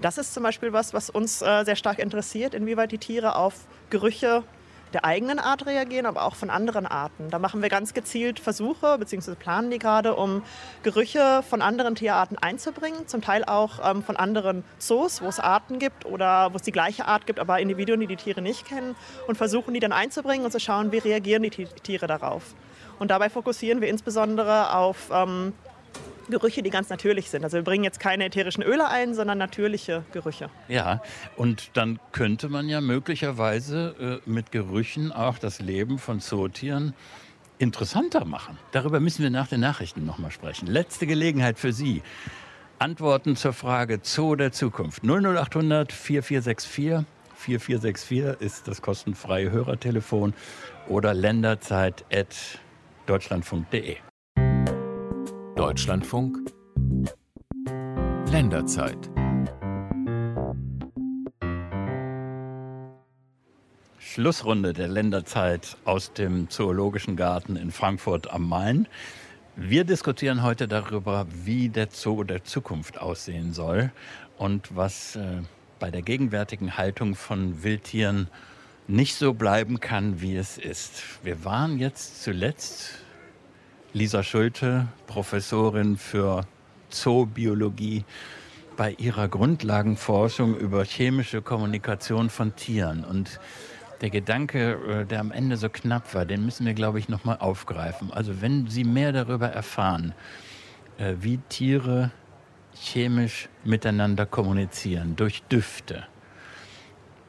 Das 0.00 0.18
ist 0.18 0.34
zum 0.34 0.42
Beispiel 0.42 0.72
was, 0.72 0.94
was 0.94 1.10
uns 1.10 1.42
äh, 1.42 1.64
sehr 1.64 1.76
stark 1.76 1.98
interessiert, 1.98 2.54
inwieweit 2.54 2.92
die 2.92 2.98
Tiere 2.98 3.36
auf 3.36 3.54
Gerüche 3.90 4.44
der 4.92 5.04
eigenen 5.04 5.38
Art 5.38 5.66
reagieren, 5.66 6.06
aber 6.06 6.24
auch 6.24 6.34
von 6.34 6.50
anderen 6.50 6.86
Arten. 6.86 7.30
Da 7.30 7.38
machen 7.38 7.62
wir 7.62 7.68
ganz 7.68 7.94
gezielt 7.94 8.40
Versuche, 8.40 8.98
beziehungsweise 8.98 9.36
planen 9.36 9.70
die 9.70 9.78
gerade, 9.78 10.14
um 10.14 10.42
Gerüche 10.82 11.42
von 11.48 11.62
anderen 11.62 11.94
Tierarten 11.94 12.36
einzubringen, 12.38 13.06
zum 13.06 13.22
Teil 13.22 13.44
auch 13.44 13.78
ähm, 13.88 14.02
von 14.02 14.16
anderen 14.16 14.64
Zoos, 14.78 15.22
wo 15.22 15.26
es 15.26 15.38
Arten 15.38 15.78
gibt 15.78 16.06
oder 16.06 16.52
wo 16.52 16.56
es 16.56 16.62
die 16.62 16.72
gleiche 16.72 17.06
Art 17.06 17.26
gibt, 17.26 17.38
aber 17.38 17.60
Individuen, 17.60 18.00
die 18.00 18.06
die 18.06 18.16
Tiere 18.16 18.42
nicht 18.42 18.66
kennen, 18.66 18.96
und 19.26 19.36
versuchen 19.36 19.74
die 19.74 19.80
dann 19.80 19.92
einzubringen 19.92 20.44
und 20.44 20.50
zu 20.50 20.60
schauen, 20.60 20.92
wie 20.92 20.98
reagieren 20.98 21.42
die 21.42 21.50
Tiere 21.50 22.06
darauf. 22.06 22.54
Und 22.98 23.10
dabei 23.10 23.30
fokussieren 23.30 23.80
wir 23.80 23.88
insbesondere 23.88 24.74
auf 24.74 25.10
ähm, 25.12 25.54
Gerüche, 26.30 26.62
die 26.62 26.70
ganz 26.70 26.88
natürlich 26.88 27.28
sind. 27.28 27.44
Also 27.44 27.58
wir 27.58 27.64
bringen 27.64 27.84
jetzt 27.84 28.00
keine 28.00 28.24
ätherischen 28.26 28.62
Öle 28.62 28.88
ein, 28.88 29.14
sondern 29.14 29.36
natürliche 29.38 30.04
Gerüche. 30.12 30.48
Ja, 30.68 31.02
und 31.36 31.70
dann 31.74 31.98
könnte 32.12 32.48
man 32.48 32.68
ja 32.68 32.80
möglicherweise 32.80 34.20
äh, 34.26 34.30
mit 34.30 34.52
Gerüchen 34.52 35.10
auch 35.12 35.38
das 35.38 35.60
Leben 35.60 35.98
von 35.98 36.20
Zootieren 36.20 36.94
interessanter 37.58 38.24
machen. 38.24 38.56
Darüber 38.72 39.00
müssen 39.00 39.22
wir 39.22 39.30
nach 39.30 39.48
den 39.48 39.60
Nachrichten 39.60 40.06
nochmal 40.06 40.30
sprechen. 40.30 40.66
Letzte 40.66 41.06
Gelegenheit 41.06 41.58
für 41.58 41.72
Sie. 41.72 42.02
Antworten 42.78 43.36
zur 43.36 43.52
Frage 43.52 44.00
Zoo 44.02 44.36
der 44.36 44.52
Zukunft. 44.52 45.02
00800 45.04 45.92
4464 45.92 47.04
4464 47.34 48.40
ist 48.40 48.66
das 48.68 48.80
kostenfreie 48.80 49.50
Hörertelefon 49.50 50.32
oder 50.88 51.12
länderzeit.deutschlandfunk.de. 51.12 54.09
Deutschlandfunk 55.60 56.38
Länderzeit 58.32 59.10
Schlussrunde 63.98 64.72
der 64.72 64.88
Länderzeit 64.88 65.76
aus 65.84 66.14
dem 66.14 66.48
Zoologischen 66.48 67.14
Garten 67.14 67.56
in 67.56 67.72
Frankfurt 67.72 68.32
am 68.32 68.48
Main. 68.48 68.88
Wir 69.54 69.84
diskutieren 69.84 70.42
heute 70.42 70.66
darüber, 70.66 71.26
wie 71.44 71.68
der 71.68 71.88
Zoo 71.90 72.24
der 72.24 72.42
Zukunft 72.42 72.98
aussehen 72.98 73.52
soll 73.52 73.92
und 74.38 74.74
was 74.74 75.16
äh, 75.16 75.42
bei 75.78 75.90
der 75.90 76.00
gegenwärtigen 76.00 76.78
Haltung 76.78 77.14
von 77.14 77.62
Wildtieren 77.62 78.28
nicht 78.88 79.14
so 79.14 79.34
bleiben 79.34 79.78
kann, 79.78 80.22
wie 80.22 80.36
es 80.36 80.56
ist. 80.56 81.02
Wir 81.22 81.44
waren 81.44 81.78
jetzt 81.78 82.22
zuletzt 82.22 83.04
Lisa 83.92 84.22
Schulte, 84.22 84.86
Professorin 85.08 85.96
für 85.96 86.46
Zoobiologie, 86.90 88.04
bei 88.76 88.92
ihrer 88.92 89.26
Grundlagenforschung 89.26 90.56
über 90.56 90.84
chemische 90.84 91.42
Kommunikation 91.42 92.30
von 92.30 92.54
Tieren. 92.54 93.04
Und 93.04 93.40
der 94.00 94.10
Gedanke, 94.10 95.02
äh, 95.02 95.04
der 95.06 95.18
am 95.18 95.32
Ende 95.32 95.56
so 95.56 95.68
knapp 95.68 96.14
war, 96.14 96.24
den 96.24 96.44
müssen 96.44 96.66
wir, 96.66 96.74
glaube 96.74 97.00
ich, 97.00 97.08
nochmal 97.08 97.38
aufgreifen. 97.38 98.12
Also 98.12 98.40
wenn 98.40 98.68
Sie 98.68 98.84
mehr 98.84 99.10
darüber 99.10 99.48
erfahren, 99.48 100.14
äh, 100.98 101.16
wie 101.20 101.38
Tiere 101.48 102.12
chemisch 102.74 103.48
miteinander 103.64 104.24
kommunizieren, 104.24 105.16
durch 105.16 105.42
Düfte, 105.42 106.06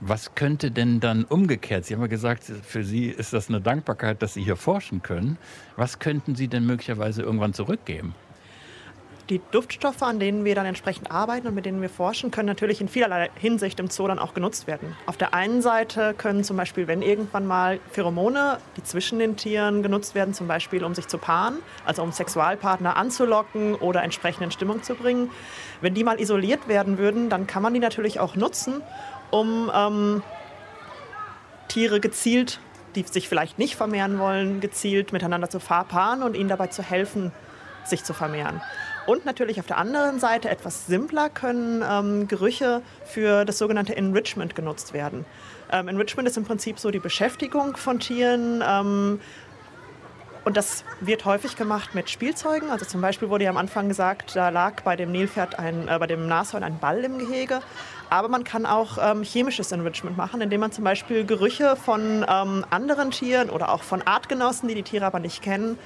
was 0.02 0.34
könnte 0.34 0.72
denn 0.72 1.00
dann 1.00 1.24
umgekehrt? 1.26 1.86
Sie 1.86 1.94
haben 1.94 2.02
ja 2.02 2.08
gesagt, 2.08 2.44
für 2.44 2.84
Sie 2.84 3.08
ist 3.08 3.34
das 3.34 3.50
eine 3.50 3.62
Dankbarkeit, 3.62 4.22
dass 4.22 4.34
Sie 4.34 4.44
hier 4.44 4.56
forschen 4.56 5.04
können. 5.04 5.38
Was 5.78 6.00
könnten 6.00 6.36
Sie 6.36 6.48
denn 6.48 6.66
möglicherweise 6.66 7.22
irgendwann 7.22 7.54
zurückgeben? 7.54 8.16
Die 9.30 9.40
Duftstoffe, 9.52 10.02
an 10.02 10.20
denen 10.20 10.44
wir 10.44 10.56
dann 10.56 10.66
entsprechend 10.66 11.10
arbeiten 11.10 11.48
und 11.48 11.56
mit 11.56 11.66
denen 11.66 11.82
wir 11.82 11.88
forschen, 11.88 12.32
können 12.32 12.48
natürlich 12.48 12.82
in 12.82 12.90
vielerlei 12.90 13.30
Hinsicht 13.36 13.80
im 13.80 13.90
Zoo 13.90 14.08
dann 14.08 14.20
auch 14.20 14.34
genutzt 14.34 14.68
werden. 14.68 14.98
Auf 15.06 15.16
der 15.16 15.34
einen 15.34 15.62
Seite 15.62 16.14
können 16.18 16.44
zum 16.44 16.58
Beispiel, 16.58 16.88
wenn 16.88 17.02
irgendwann 17.02 17.46
mal 17.46 17.80
Pheromone, 17.92 18.58
die 18.76 18.84
zwischen 18.84 19.20
den 19.20 19.38
Tieren 19.38 19.84
genutzt 19.84 20.16
werden, 20.16 20.34
zum 20.34 20.48
Beispiel 20.48 20.84
um 20.84 20.96
sich 20.96 21.08
zu 21.08 21.18
paaren, 21.18 21.60
also 21.86 22.04
um 22.04 22.12
Sexualpartner 22.12 22.98
anzulocken 22.98 23.76
oder 23.76 24.04
entsprechend 24.04 24.44
in 24.44 24.52
Stimmung 24.52 24.84
zu 24.84 24.96
bringen, 24.96 25.30
wenn 25.80 25.94
die 25.94 26.04
mal 26.04 26.20
isoliert 26.20 26.68
werden 26.68 26.98
würden, 26.98 27.30
dann 27.30 27.48
kann 27.48 27.64
man 27.64 27.74
die 27.74 27.80
natürlich 27.80 28.20
auch 28.20 28.36
nutzen, 28.36 28.82
um 29.32 29.72
ähm, 29.74 30.24
Tiere 31.68 32.00
gezielt, 32.00 32.60
die 32.96 33.04
sich 33.04 33.30
vielleicht 33.30 33.58
nicht 33.58 33.76
vermehren 33.76 34.20
wollen, 34.20 34.60
gezielt 34.60 35.14
miteinander 35.14 35.50
zu 35.50 35.60
paaren 35.60 36.24
und 36.24 36.36
ihnen 36.36 36.50
dabei 36.50 36.68
zu 36.68 36.84
helfen, 36.84 37.32
sich 37.86 38.04
zu 38.04 38.14
vermehren. 38.14 38.62
Und 39.08 39.26
natürlich 39.26 39.60
auf 39.60 39.66
der 39.66 39.78
anderen 39.78 40.20
Seite 40.20 40.50
etwas 40.50 40.86
simpler 40.86 41.30
können 41.30 41.84
ähm, 41.88 42.28
Gerüche 42.28 42.82
für 43.06 43.46
das 43.46 43.58
sogenannte 43.58 43.96
Enrichment 43.96 44.56
genutzt 44.56 44.94
werden. 44.94 45.26
Ähm, 45.72 45.88
Enrichment 45.88 46.28
ist 46.28 46.38
im 46.38 46.46
Prinzip 46.46 46.78
so 46.78 46.92
die 46.92 47.00
Beschäftigung 47.00 47.78
von 47.78 48.00
Tieren. 48.00 48.64
Ähm, 48.66 49.20
und 50.44 50.58
das 50.58 50.84
wird 51.00 51.26
häufig 51.26 51.56
gemacht 51.56 51.94
mit 51.94 52.10
Spielzeugen. 52.10 52.70
Also 52.70 52.86
zum 52.86 53.02
Beispiel 53.02 53.30
wurde 53.30 53.46
ja 53.46 53.50
am 53.50 53.58
Anfang 53.58 53.88
gesagt, 53.88 54.36
da 54.36 54.50
lag 54.50 54.82
bei 54.82 54.96
dem 54.96 55.12
Nilpferd 55.12 55.58
ein, 55.58 55.88
äh, 55.88 55.98
bei 55.98 56.08
dem 56.08 56.28
Nashorn 56.28 56.64
ein 56.64 56.80
Ball 56.80 57.04
im 57.04 57.18
Gehege. 57.18 57.62
Aber 58.12 58.28
man 58.28 58.44
kann 58.44 58.66
auch 58.66 58.98
ähm, 59.02 59.24
chemisches 59.24 59.72
Enrichment 59.72 60.18
machen, 60.18 60.42
indem 60.42 60.60
man 60.60 60.74
zum 60.74 60.84
Beispiel 60.84 61.26
Gerüche 61.26 61.78
von 61.78 62.26
ähm, 62.28 62.66
anderen 62.70 63.10
Tieren 63.12 63.50
oder 63.50 63.70
auch 63.70 63.84
von 63.84 64.02
Artgenossen, 64.02 64.68
die 64.68 64.76
die 64.76 64.84
Tiere 64.84 65.06
aber 65.06 65.20
nicht 65.20 65.42
kennen, 65.42 65.80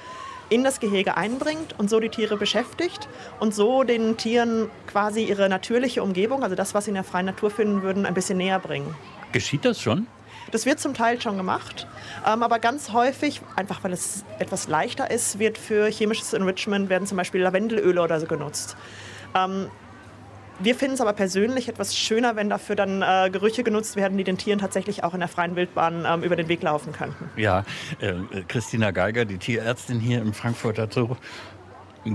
in 0.48 0.64
das 0.64 0.80
Gehege 0.80 1.16
einbringt 1.16 1.78
und 1.78 1.88
so 1.88 2.00
die 2.00 2.08
Tiere 2.08 2.36
beschäftigt 2.36 3.08
und 3.38 3.54
so 3.54 3.84
den 3.84 4.16
Tieren 4.16 4.68
quasi 4.88 5.22
ihre 5.22 5.48
natürliche 5.48 6.02
Umgebung, 6.02 6.42
also 6.42 6.56
das, 6.56 6.74
was 6.74 6.86
sie 6.86 6.90
in 6.90 6.96
der 6.96 7.04
freien 7.04 7.26
Natur 7.26 7.48
finden 7.48 7.82
würden, 7.82 8.04
ein 8.06 8.14
bisschen 8.14 8.38
näher 8.38 8.58
bringen. 8.58 8.92
Geschieht 9.30 9.64
das 9.64 9.80
schon? 9.80 10.08
Das 10.50 10.66
wird 10.66 10.80
zum 10.80 10.94
Teil 10.94 11.20
schon 11.20 11.36
gemacht, 11.36 11.86
ähm, 12.26 12.42
aber 12.42 12.58
ganz 12.58 12.92
häufig, 12.92 13.40
einfach 13.54 13.84
weil 13.84 13.92
es 13.92 14.24
etwas 14.40 14.66
leichter 14.66 15.12
ist, 15.12 15.38
wird 15.38 15.58
für 15.58 15.86
chemisches 15.86 16.32
Enrichment 16.32 16.88
werden 16.88 17.06
zum 17.06 17.18
Beispiel 17.18 17.42
Lavendelöle 17.42 18.02
oder 18.02 18.18
so 18.18 18.26
genutzt. 18.26 18.76
Ähm, 19.32 19.70
wir 20.58 20.74
finden 20.74 20.94
es 20.94 21.00
aber 21.00 21.12
persönlich 21.12 21.68
etwas 21.68 21.96
schöner, 21.96 22.36
wenn 22.36 22.48
dafür 22.48 22.76
dann 22.76 23.02
äh, 23.02 23.30
Gerüche 23.30 23.62
genutzt 23.62 23.96
werden, 23.96 24.16
die 24.18 24.24
den 24.24 24.38
Tieren 24.38 24.58
tatsächlich 24.58 25.04
auch 25.04 25.14
in 25.14 25.20
der 25.20 25.28
freien 25.28 25.56
Wildbahn 25.56 26.06
ähm, 26.06 26.22
über 26.22 26.36
den 26.36 26.48
Weg 26.48 26.62
laufen 26.62 26.92
könnten. 26.92 27.30
Ja, 27.36 27.64
äh, 28.00 28.14
Christina 28.48 28.90
Geiger, 28.90 29.24
die 29.24 29.38
Tierärztin 29.38 30.00
hier 30.00 30.20
im 30.20 30.32
Frankfurter 30.32 30.88
Zoo, 30.90 31.16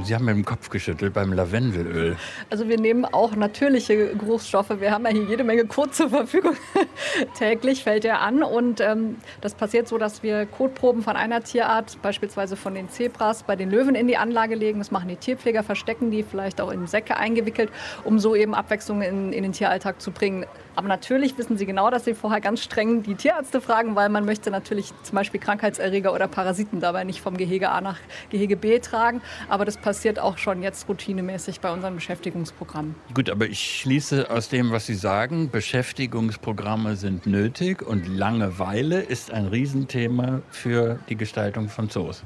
Sie 0.04 0.16
haben 0.16 0.26
mit 0.26 0.36
dem 0.36 0.46
Kopf 0.46 0.70
geschüttelt 0.70 1.14
beim 1.14 1.34
Lavendelöl. 1.34 2.16
Also 2.50 2.70
wir 2.70 2.80
nehmen 2.80 3.04
auch 3.04 3.36
natürliche 3.36 4.16
Geruchsstoffe. 4.16 4.80
Wir 4.80 4.92
haben 4.92 5.06
ja 5.06 5.12
hier 5.12 5.24
jede 5.24 5.44
Menge 5.44 5.66
Kot 5.66 5.94
zur 5.94 6.10
Verfügung. 6.10 6.56
Täglich 7.38 7.84
fällt 7.84 8.06
er 8.06 8.22
an 8.22 8.42
und 8.42 8.80
ähm, 8.80 9.18
das 9.42 9.54
passiert 9.54 9.90
so, 9.90 9.98
dass 9.98 10.24
wir 10.24 10.46
Kotproben 10.46 11.04
von 11.04 11.18
einer 11.18 11.44
Tierart, 11.44 12.02
beispielsweise 12.02 12.56
von 12.56 12.74
den 12.74 12.90
Zebras, 12.90 13.44
bei 13.44 13.58
den 13.58 13.70
Löwen 13.70 13.96
in 13.96 14.08
die 14.08 14.16
Anlage 14.16 14.56
legen. 14.56 14.80
Das 14.80 14.92
machen 14.92 15.10
die 15.10 15.18
Tierpfleger, 15.18 15.62
verstecken 15.62 16.10
die 16.10 16.24
vielleicht 16.24 16.62
auch 16.62 16.72
in 16.72 16.88
Säcke 16.88 17.18
eingewickelt, 17.18 17.70
um 18.06 18.18
so 18.18 18.34
eben 18.36 18.54
Abwechslung 18.54 19.02
in, 19.02 19.34
in 19.34 19.44
den 19.44 19.52
Tieralltag 19.52 20.02
zu 20.02 20.12
bringen. 20.12 20.46
Aber 20.76 20.88
natürlich 20.88 21.38
wissen 21.38 21.58
Sie 21.58 21.66
genau, 21.66 21.90
dass 21.90 22.06
Sie 22.06 22.14
vorher 22.14 22.40
ganz 22.40 22.64
streng 22.64 23.04
die 23.04 23.16
Tierärzte 23.16 23.60
fragen, 23.60 23.96
weil 23.96 24.08
man 24.08 24.24
möchte 24.24 24.52
natürlich 24.52 24.94
zum 25.04 25.16
Beispiel 25.16 25.40
Krankheitserreger 25.40 26.14
oder 26.14 26.30
Parasiten 26.30 26.80
dabei 26.80 27.04
nicht 27.04 27.20
vom 27.20 27.36
Gehege 27.36 27.70
A 27.70 27.82
nach 27.82 27.98
Gehege 28.30 28.56
B 28.56 28.80
tragen. 28.80 29.22
Aber 29.50 29.66
das 29.66 29.81
passiert 29.82 30.20
auch 30.20 30.38
schon 30.38 30.62
jetzt 30.62 30.88
routinemäßig 30.88 31.60
bei 31.60 31.72
unseren 31.72 31.96
Beschäftigungsprogrammen. 31.96 32.96
Gut, 33.14 33.30
aber 33.30 33.48
ich 33.48 33.82
schließe 33.82 34.30
aus 34.30 34.50
dem, 34.50 34.72
was 34.72 34.86
Sie 34.86 34.96
sagen, 34.96 35.50
Beschäftigungsprogramme 35.50 36.96
sind 36.96 37.26
nötig 37.26 37.82
und 37.82 38.08
Langeweile 38.08 39.02
ist 39.02 39.32
ein 39.32 39.48
Riesenthema 39.48 40.42
für 40.50 41.00
die 41.10 41.16
Gestaltung 41.16 41.70
von 41.70 41.90
Zoos. 41.90 42.24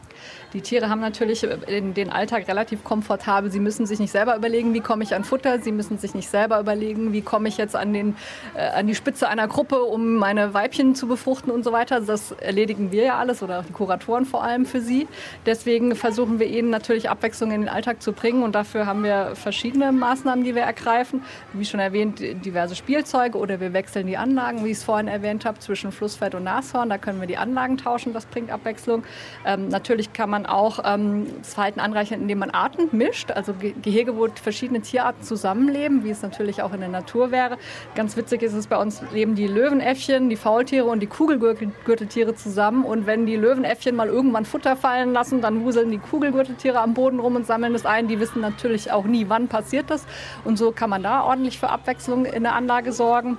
Die 0.53 0.61
Tiere 0.61 0.89
haben 0.89 1.01
natürlich 1.01 1.45
den 1.67 2.09
Alltag 2.09 2.47
relativ 2.47 2.83
komfortabel. 2.83 3.51
Sie 3.51 3.59
müssen 3.59 3.85
sich 3.85 3.99
nicht 3.99 4.11
selber 4.11 4.35
überlegen, 4.35 4.73
wie 4.73 4.79
komme 4.79 5.03
ich 5.03 5.13
an 5.15 5.23
Futter. 5.23 5.59
Sie 5.59 5.71
müssen 5.71 5.97
sich 5.97 6.13
nicht 6.13 6.29
selber 6.29 6.59
überlegen, 6.59 7.13
wie 7.13 7.21
komme 7.21 7.49
ich 7.49 7.57
jetzt 7.57 7.75
an, 7.75 7.93
den, 7.93 8.15
äh, 8.55 8.67
an 8.67 8.87
die 8.87 8.95
Spitze 8.95 9.27
einer 9.27 9.47
Gruppe, 9.47 9.83
um 9.83 10.15
meine 10.15 10.53
Weibchen 10.53 10.95
zu 10.95 11.07
befruchten 11.07 11.51
und 11.51 11.63
so 11.63 11.71
weiter. 11.71 11.99
Das 12.01 12.31
erledigen 12.31 12.91
wir 12.91 13.03
ja 13.03 13.17
alles 13.17 13.43
oder 13.43 13.63
die 13.67 13.73
Kuratoren 13.73 14.25
vor 14.25 14.43
allem 14.43 14.65
für 14.65 14.81
sie. 14.81 15.07
Deswegen 15.45 15.95
versuchen 15.95 16.39
wir 16.39 16.47
ihnen 16.47 16.69
natürlich 16.69 17.09
Abwechslung 17.09 17.51
in 17.51 17.61
den 17.61 17.69
Alltag 17.69 18.01
zu 18.01 18.13
bringen 18.13 18.43
und 18.43 18.55
dafür 18.55 18.85
haben 18.85 19.03
wir 19.03 19.35
verschiedene 19.35 19.91
Maßnahmen, 19.91 20.43
die 20.43 20.55
wir 20.55 20.63
ergreifen. 20.63 21.23
Wie 21.53 21.65
schon 21.65 21.79
erwähnt, 21.79 22.19
diverse 22.19 22.75
Spielzeuge 22.75 23.37
oder 23.37 23.59
wir 23.59 23.73
wechseln 23.73 24.07
die 24.07 24.17
Anlagen, 24.17 24.63
wie 24.63 24.71
ich 24.71 24.77
es 24.77 24.83
vorhin 24.83 25.07
erwähnt 25.07 25.45
habe, 25.45 25.59
zwischen 25.59 25.91
Flussfeld 25.91 26.35
und 26.35 26.43
Nashorn. 26.43 26.89
Da 26.89 26.97
können 26.97 27.19
wir 27.19 27.27
die 27.27 27.37
Anlagen 27.37 27.77
tauschen, 27.77 28.13
das 28.13 28.25
bringt 28.25 28.51
Abwechslung. 28.51 29.03
Ähm, 29.45 29.67
natürlich 29.69 30.04
kann 30.13 30.29
man 30.29 30.45
auch 30.45 30.79
ähm, 30.83 31.27
das 31.39 31.53
Verhalten 31.53 31.79
anreichern, 31.79 32.21
indem 32.21 32.39
man 32.39 32.51
Arten 32.51 32.89
mischt. 32.91 33.31
Also 33.31 33.53
Gehege, 33.53 34.17
wo 34.17 34.27
verschiedene 34.27 34.81
Tierarten 34.81 35.23
zusammenleben, 35.23 36.03
wie 36.03 36.09
es 36.09 36.21
natürlich 36.21 36.61
auch 36.61 36.73
in 36.73 36.79
der 36.79 36.89
Natur 36.89 37.31
wäre. 37.31 37.57
Ganz 37.95 38.17
witzig 38.17 38.43
ist 38.43 38.53
es 38.53 38.67
bei 38.67 38.77
uns, 38.77 39.01
leben 39.11 39.35
die 39.35 39.47
Löwenäffchen, 39.47 40.29
die 40.29 40.35
Faultiere 40.35 40.85
und 40.85 40.99
die 40.99 41.07
Kugelgürteltiere 41.07 42.35
zusammen. 42.35 42.85
Und 42.85 43.05
wenn 43.05 43.25
die 43.25 43.35
Löwenäffchen 43.35 43.95
mal 43.95 44.07
irgendwann 44.07 44.45
Futter 44.45 44.75
fallen 44.75 45.13
lassen, 45.13 45.41
dann 45.41 45.63
wuseln 45.63 45.91
die 45.91 45.99
Kugelgürteltiere 45.99 46.79
am 46.79 46.93
Boden 46.93 47.19
rum 47.19 47.35
und 47.35 47.45
sammeln 47.45 47.75
es 47.75 47.85
ein. 47.85 48.07
Die 48.07 48.19
wissen 48.19 48.41
natürlich 48.41 48.91
auch 48.91 49.05
nie, 49.05 49.25
wann 49.29 49.47
passiert 49.47 49.89
das. 49.89 50.05
Und 50.43 50.57
so 50.57 50.71
kann 50.71 50.89
man 50.89 51.03
da 51.03 51.23
ordentlich 51.23 51.59
für 51.59 51.69
Abwechslung 51.69 52.25
in 52.25 52.43
der 52.43 52.55
Anlage 52.55 52.91
sorgen. 52.91 53.37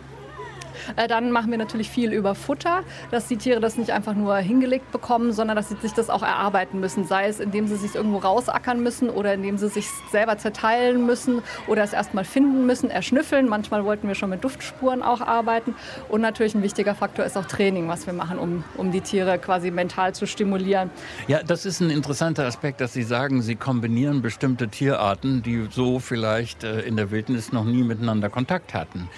Äh, 0.94 1.08
dann 1.08 1.32
machen 1.32 1.50
wir 1.50 1.58
natürlich 1.58 1.90
viel 1.90 2.12
über 2.12 2.34
Futter, 2.34 2.82
dass 3.10 3.26
die 3.26 3.36
Tiere 3.36 3.60
das 3.60 3.76
nicht 3.76 3.90
einfach 3.90 4.14
nur 4.14 4.36
hingelegt 4.36 4.92
bekommen, 4.92 5.32
sondern 5.32 5.56
dass 5.56 5.68
sie 5.68 5.76
sich 5.76 5.92
das 5.92 6.10
auch 6.10 6.22
erarbeiten 6.22 6.80
müssen. 6.80 7.04
Sei 7.04 7.26
es, 7.26 7.40
indem 7.40 7.66
sie 7.66 7.76
sich 7.76 7.94
irgendwo 7.94 8.18
rausackern 8.18 8.82
müssen 8.82 9.10
oder 9.10 9.34
indem 9.34 9.58
sie 9.58 9.68
sich 9.68 9.86
selber 10.10 10.38
zerteilen 10.38 11.06
müssen 11.06 11.42
oder 11.66 11.82
es 11.82 11.92
erstmal 11.92 12.24
finden 12.24 12.66
müssen, 12.66 12.90
erschnüffeln. 12.90 13.48
Manchmal 13.48 13.84
wollten 13.84 14.08
wir 14.08 14.14
schon 14.14 14.30
mit 14.30 14.44
Duftspuren 14.44 15.02
auch 15.02 15.20
arbeiten. 15.20 15.74
Und 16.08 16.20
natürlich 16.20 16.54
ein 16.54 16.62
wichtiger 16.62 16.94
Faktor 16.94 17.24
ist 17.24 17.36
auch 17.36 17.46
Training, 17.46 17.88
was 17.88 18.06
wir 18.06 18.12
machen, 18.12 18.38
um, 18.38 18.64
um 18.76 18.92
die 18.92 19.00
Tiere 19.00 19.38
quasi 19.38 19.70
mental 19.70 20.14
zu 20.14 20.26
stimulieren. 20.26 20.90
Ja, 21.28 21.42
das 21.42 21.66
ist 21.66 21.80
ein 21.80 21.90
interessanter 21.90 22.46
Aspekt, 22.46 22.80
dass 22.80 22.92
Sie 22.92 23.02
sagen, 23.02 23.42
Sie 23.42 23.56
kombinieren 23.56 24.22
bestimmte 24.22 24.68
Tierarten, 24.68 25.42
die 25.42 25.66
so 25.70 25.98
vielleicht 25.98 26.64
äh, 26.64 26.80
in 26.80 26.96
der 26.96 27.10
Wildnis 27.10 27.52
noch 27.52 27.64
nie 27.64 27.82
miteinander 27.82 28.30
Kontakt 28.30 28.74
hatten. 28.74 29.08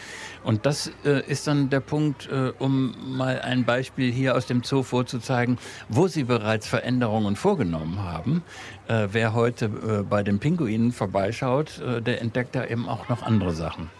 Und 0.44 0.66
das 0.66 0.90
äh, 1.04 1.22
ist 1.26 1.46
dann 1.46 1.70
der 1.70 1.80
Punkt, 1.80 2.28
äh, 2.30 2.52
um 2.58 2.94
mal 3.16 3.40
ein 3.40 3.64
Beispiel 3.64 4.12
hier 4.12 4.36
aus 4.36 4.46
dem 4.46 4.62
Zoo 4.62 4.82
vorzuzeigen, 4.82 5.58
wo 5.88 6.08
Sie 6.08 6.24
bereits 6.24 6.66
Veränderungen 6.66 7.36
vorgenommen 7.36 8.02
haben. 8.02 8.42
Äh, 8.88 9.08
wer 9.12 9.34
heute 9.34 9.66
äh, 9.66 10.02
bei 10.02 10.22
den 10.22 10.38
Pinguinen 10.38 10.92
vorbeischaut, 10.92 11.80
äh, 11.80 12.00
der 12.00 12.20
entdeckt 12.20 12.54
da 12.54 12.64
eben 12.64 12.88
auch 12.88 13.08
noch 13.08 13.22
andere 13.22 13.52
Sachen. 13.52 13.90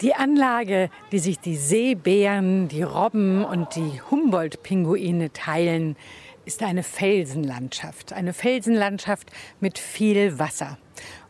Die 0.00 0.14
Anlage, 0.14 0.90
die 1.10 1.18
sich 1.18 1.40
die 1.40 1.56
Seebären, 1.56 2.68
die 2.68 2.84
Robben 2.84 3.44
und 3.44 3.74
die 3.74 4.00
Humboldt-Pinguine 4.08 5.32
teilen, 5.32 5.96
ist 6.44 6.62
eine 6.62 6.84
Felsenlandschaft. 6.84 8.12
Eine 8.12 8.32
Felsenlandschaft 8.32 9.30
mit 9.60 9.76
viel 9.76 10.38
Wasser. 10.38 10.78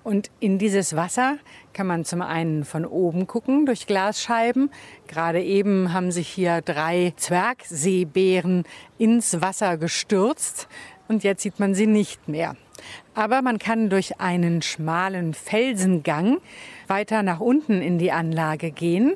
Und 0.04 0.30
in 0.38 0.58
dieses 0.58 0.96
Wasser 0.96 1.38
kann 1.78 1.86
man 1.86 2.04
zum 2.04 2.22
einen 2.22 2.64
von 2.64 2.84
oben 2.84 3.28
gucken 3.28 3.64
durch 3.64 3.86
Glasscheiben. 3.86 4.68
Gerade 5.06 5.40
eben 5.40 5.92
haben 5.92 6.10
sich 6.10 6.26
hier 6.26 6.60
drei 6.60 7.12
Zwergseebären 7.14 8.64
ins 8.98 9.40
Wasser 9.40 9.76
gestürzt 9.76 10.66
und 11.06 11.22
jetzt 11.22 11.42
sieht 11.42 11.60
man 11.60 11.76
sie 11.76 11.86
nicht 11.86 12.26
mehr. 12.26 12.56
Aber 13.14 13.42
man 13.42 13.60
kann 13.60 13.90
durch 13.90 14.18
einen 14.18 14.60
schmalen 14.60 15.34
Felsengang 15.34 16.38
weiter 16.88 17.22
nach 17.22 17.38
unten 17.38 17.80
in 17.80 17.98
die 17.98 18.10
Anlage 18.10 18.72
gehen. 18.72 19.14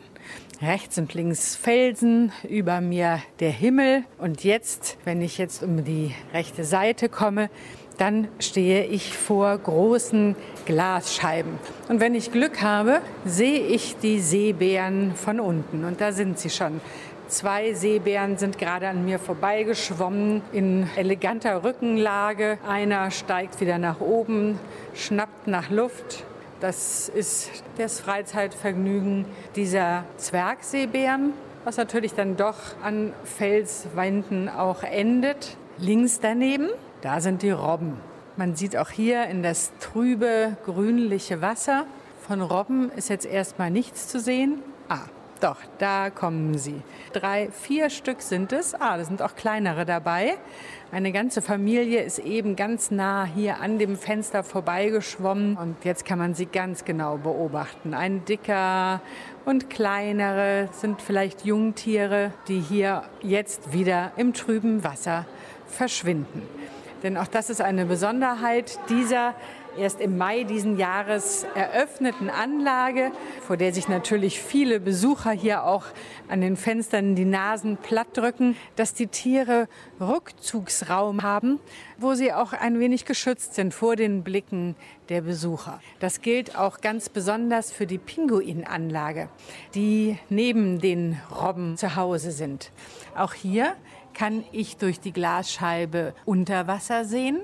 Rechts 0.60 0.98
und 0.98 1.14
links 1.14 1.56
Felsen, 1.56 2.30
über 2.48 2.80
mir 2.80 3.20
der 3.40 3.50
Himmel. 3.50 4.04
Und 4.18 4.44
jetzt, 4.44 4.98
wenn 5.04 5.20
ich 5.20 5.36
jetzt 5.36 5.64
um 5.64 5.82
die 5.82 6.14
rechte 6.32 6.62
Seite 6.62 7.08
komme, 7.08 7.50
dann 7.98 8.28
stehe 8.38 8.84
ich 8.84 9.16
vor 9.16 9.56
großen 9.56 10.36
Glasscheiben. 10.66 11.58
Und 11.88 12.00
wenn 12.00 12.14
ich 12.14 12.32
Glück 12.32 12.62
habe, 12.62 13.00
sehe 13.24 13.60
ich 13.60 13.96
die 13.96 14.20
Seebären 14.20 15.14
von 15.14 15.40
unten. 15.40 15.84
Und 15.84 16.00
da 16.00 16.12
sind 16.12 16.38
sie 16.38 16.50
schon. 16.50 16.80
Zwei 17.28 17.72
Seebären 17.72 18.36
sind 18.36 18.58
gerade 18.58 18.88
an 18.88 19.06
mir 19.06 19.18
vorbeigeschwommen 19.18 20.42
in 20.52 20.86
eleganter 20.96 21.64
Rückenlage. 21.64 22.58
Einer 22.68 23.10
steigt 23.10 23.60
wieder 23.60 23.78
nach 23.78 24.00
oben, 24.00 24.58
schnappt 24.94 25.46
nach 25.46 25.70
Luft. 25.70 26.24
Das 26.60 27.08
ist 27.08 27.50
das 27.78 28.00
Freizeitvergnügen 28.00 29.24
dieser 29.56 30.04
Zwergseebären, 30.18 31.32
was 31.64 31.76
natürlich 31.78 32.12
dann 32.12 32.36
doch 32.36 32.58
an 32.82 33.14
Felswänden 33.24 34.50
auch 34.50 34.82
endet. 34.82 35.56
Links 35.78 36.20
daneben, 36.20 36.68
da 37.02 37.20
sind 37.20 37.42
die 37.42 37.50
Robben. 37.50 37.96
Man 38.36 38.54
sieht 38.54 38.76
auch 38.76 38.88
hier 38.88 39.26
in 39.26 39.42
das 39.42 39.72
trübe, 39.80 40.56
grünliche 40.64 41.42
Wasser. 41.42 41.84
Von 42.26 42.40
Robben 42.40 42.90
ist 42.96 43.10
jetzt 43.10 43.26
erstmal 43.26 43.70
nichts 43.70 44.08
zu 44.08 44.18
sehen. 44.20 44.62
Ah, 44.88 45.06
doch, 45.40 45.56
da 45.78 46.08
kommen 46.10 46.56
sie. 46.56 46.80
Drei, 47.12 47.50
vier 47.50 47.90
Stück 47.90 48.22
sind 48.22 48.52
es. 48.52 48.74
Ah, 48.74 48.96
da 48.96 49.04
sind 49.04 49.20
auch 49.20 49.34
kleinere 49.34 49.84
dabei. 49.84 50.34
Eine 50.92 51.10
ganze 51.10 51.42
Familie 51.42 52.02
ist 52.02 52.20
eben 52.20 52.54
ganz 52.54 52.92
nah 52.92 53.24
hier 53.24 53.60
an 53.60 53.80
dem 53.80 53.96
Fenster 53.96 54.44
vorbeigeschwommen. 54.44 55.56
Und 55.56 55.84
jetzt 55.84 56.04
kann 56.04 56.20
man 56.20 56.34
sie 56.34 56.46
ganz 56.46 56.84
genau 56.84 57.16
beobachten. 57.16 57.92
Ein 57.92 58.24
dicker 58.24 59.00
und 59.44 59.68
kleinere 59.68 60.68
sind 60.70 61.02
vielleicht 61.02 61.44
Jungtiere, 61.44 62.32
die 62.46 62.60
hier 62.60 63.02
jetzt 63.20 63.72
wieder 63.72 64.12
im 64.16 64.34
trüben 64.34 64.84
Wasser 64.84 65.26
verschwinden. 65.66 66.42
Denn 67.02 67.16
auch 67.16 67.26
das 67.26 67.50
ist 67.50 67.60
eine 67.60 67.86
Besonderheit 67.86 68.78
dieser 68.88 69.34
erst 69.76 70.00
im 70.00 70.18
Mai 70.18 70.44
diesen 70.44 70.76
Jahres 70.76 71.46
eröffneten 71.54 72.30
Anlage, 72.30 73.10
vor 73.40 73.56
der 73.56 73.72
sich 73.72 73.88
natürlich 73.88 74.40
viele 74.40 74.80
Besucher 74.80 75.30
hier 75.30 75.64
auch 75.64 75.84
an 76.28 76.40
den 76.40 76.56
Fenstern 76.56 77.14
die 77.14 77.24
Nasen 77.24 77.76
platt 77.76 78.08
drücken, 78.14 78.56
dass 78.76 78.94
die 78.94 79.06
Tiere 79.06 79.68
Rückzugsraum 80.00 81.22
haben, 81.22 81.58
wo 81.98 82.14
sie 82.14 82.32
auch 82.32 82.52
ein 82.52 82.78
wenig 82.78 83.04
geschützt 83.04 83.54
sind 83.54 83.74
vor 83.74 83.96
den 83.96 84.22
Blicken 84.22 84.76
der 85.08 85.22
Besucher. 85.22 85.80
Das 86.00 86.20
gilt 86.20 86.56
auch 86.56 86.80
ganz 86.80 87.08
besonders 87.08 87.72
für 87.72 87.86
die 87.86 87.98
Pinguinanlage, 87.98 89.28
die 89.74 90.18
neben 90.28 90.80
den 90.80 91.18
Robben 91.30 91.76
zu 91.76 91.96
Hause 91.96 92.30
sind. 92.30 92.70
Auch 93.16 93.34
hier 93.34 93.74
kann 94.14 94.44
ich 94.52 94.76
durch 94.76 95.00
die 95.00 95.12
Glasscheibe 95.12 96.14
unter 96.24 96.66
Wasser 96.66 97.04
sehen. 97.04 97.40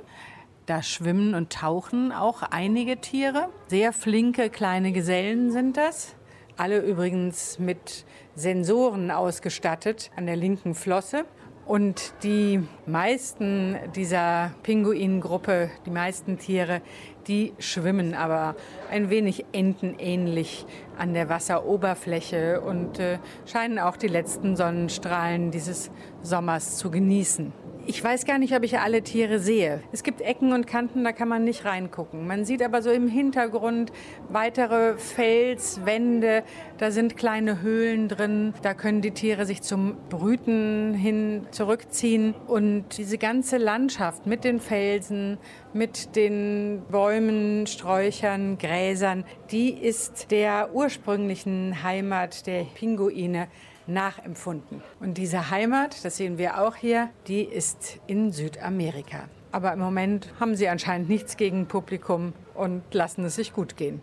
Da 0.66 0.82
schwimmen 0.82 1.34
und 1.34 1.50
tauchen 1.50 2.12
auch 2.12 2.42
einige 2.42 2.98
Tiere. 2.98 3.48
Sehr 3.68 3.92
flinke 3.92 4.50
kleine 4.50 4.92
Gesellen 4.92 5.50
sind 5.50 5.76
das. 5.76 6.14
Alle 6.56 6.80
übrigens 6.80 7.58
mit 7.58 8.04
Sensoren 8.34 9.10
ausgestattet 9.10 10.10
an 10.16 10.26
der 10.26 10.36
linken 10.36 10.74
Flosse. 10.74 11.24
Und 11.68 12.14
die 12.22 12.66
meisten 12.86 13.76
dieser 13.94 14.52
Pinguingruppe, 14.62 15.68
die 15.84 15.90
meisten 15.90 16.38
Tiere, 16.38 16.80
die 17.26 17.52
schwimmen 17.58 18.14
aber 18.14 18.56
ein 18.90 19.10
wenig 19.10 19.44
entenähnlich 19.52 20.64
an 20.96 21.12
der 21.12 21.28
Wasseroberfläche 21.28 22.62
und 22.62 22.98
äh, 22.98 23.18
scheinen 23.44 23.78
auch 23.78 23.98
die 23.98 24.08
letzten 24.08 24.56
Sonnenstrahlen 24.56 25.50
dieses 25.50 25.90
Sommers 26.22 26.78
zu 26.78 26.90
genießen. 26.90 27.52
Ich 27.90 28.04
weiß 28.04 28.26
gar 28.26 28.36
nicht, 28.36 28.54
ob 28.54 28.64
ich 28.64 28.78
alle 28.78 29.00
Tiere 29.00 29.38
sehe. 29.38 29.82
Es 29.92 30.02
gibt 30.02 30.20
Ecken 30.20 30.52
und 30.52 30.66
Kanten, 30.66 31.04
da 31.04 31.12
kann 31.12 31.26
man 31.26 31.44
nicht 31.44 31.64
reingucken. 31.64 32.26
Man 32.26 32.44
sieht 32.44 32.62
aber 32.62 32.82
so 32.82 32.90
im 32.90 33.08
Hintergrund 33.08 33.92
weitere 34.28 34.98
Felswände. 34.98 36.42
Da 36.76 36.90
sind 36.90 37.16
kleine 37.16 37.62
Höhlen 37.62 38.08
drin. 38.08 38.52
Da 38.60 38.74
können 38.74 39.00
die 39.00 39.12
Tiere 39.12 39.46
sich 39.46 39.62
zum 39.62 39.96
Brüten 40.10 40.92
hin 40.92 41.46
zurückziehen. 41.50 42.34
Und 42.46 42.98
diese 42.98 43.16
ganze 43.16 43.56
Landschaft 43.56 44.26
mit 44.26 44.44
den 44.44 44.60
Felsen, 44.60 45.38
mit 45.72 46.14
den 46.14 46.82
Bäumen, 46.90 47.66
Sträuchern, 47.66 48.58
Gräsern, 48.58 49.24
die 49.50 49.70
ist 49.70 50.30
der 50.30 50.74
ursprünglichen 50.74 51.82
Heimat 51.82 52.46
der 52.46 52.64
Pinguine 52.64 53.48
nachempfunden. 53.88 54.82
Und 55.00 55.18
diese 55.18 55.50
Heimat, 55.50 56.04
das 56.04 56.16
sehen 56.16 56.38
wir 56.38 56.60
auch 56.60 56.76
hier, 56.76 57.10
die 57.26 57.42
ist 57.42 57.98
in 58.06 58.32
Südamerika. 58.32 59.28
Aber 59.50 59.72
im 59.72 59.78
Moment 59.78 60.32
haben 60.38 60.56
sie 60.56 60.68
anscheinend 60.68 61.08
nichts 61.08 61.36
gegen 61.36 61.66
Publikum 61.66 62.34
und 62.54 62.82
lassen 62.92 63.24
es 63.24 63.36
sich 63.36 63.52
gut 63.52 63.76
gehen. 63.76 64.02